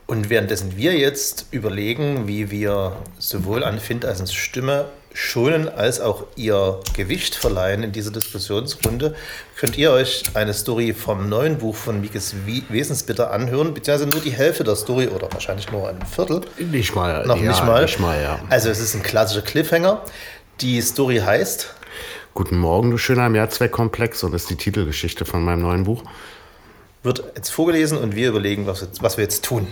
Und 0.09 0.31
währenddessen 0.31 0.75
wir 0.75 0.97
jetzt 0.97 1.45
überlegen, 1.51 2.27
wie 2.27 2.49
wir 2.49 2.93
sowohl 3.19 3.63
an 3.63 3.79
Findeisens 3.79 4.33
Stimme 4.33 4.85
schonen 5.13 5.69
als 5.69 6.01
auch 6.01 6.23
ihr 6.35 6.79
Gewicht 6.95 7.35
verleihen 7.35 7.83
in 7.83 7.91
dieser 7.91 8.09
Diskussionsrunde, 8.09 9.13
könnt 9.55 9.77
ihr 9.77 9.91
euch 9.91 10.23
eine 10.33 10.55
Story 10.55 10.95
vom 10.95 11.29
neuen 11.29 11.59
Buch 11.59 11.75
von 11.75 12.01
Mikes 12.01 12.33
Wesensbitter 12.69 13.29
anhören, 13.29 13.75
beziehungsweise 13.75 14.09
nur 14.09 14.19
die 14.19 14.31
Hälfte 14.31 14.63
der 14.63 14.75
Story 14.75 15.09
oder 15.09 15.31
wahrscheinlich 15.31 15.71
nur 15.71 15.87
ein 15.87 16.03
Viertel. 16.07 16.41
Nicht 16.57 16.95
mal. 16.95 17.27
Noch 17.27 17.39
ja, 17.39 17.51
nicht 17.51 17.63
mal. 17.63 17.83
Nicht 17.83 17.99
mal, 17.99 18.19
ja. 18.19 18.39
Also 18.49 18.71
es 18.71 18.79
ist 18.79 18.95
ein 18.95 19.03
klassischer 19.03 19.43
Cliffhanger. 19.43 20.01
Die 20.61 20.81
Story 20.81 21.17
heißt 21.17 21.71
Guten 22.33 22.57
Morgen, 22.57 22.89
du 22.89 22.97
schöner 22.97 23.29
Mehrzweckkomplex 23.29 24.23
und 24.23 24.31
das 24.31 24.41
ist 24.41 24.49
die 24.49 24.55
Titelgeschichte 24.55 25.25
von 25.25 25.43
meinem 25.43 25.61
neuen 25.61 25.83
Buch. 25.83 26.01
wird 27.03 27.23
jetzt 27.35 27.49
vorgelesen 27.51 27.99
und 27.99 28.15
wir 28.15 28.29
überlegen, 28.29 28.65
was, 28.65 28.81
jetzt, 28.81 29.03
was 29.03 29.15
wir 29.15 29.23
jetzt 29.23 29.45
tun. 29.45 29.67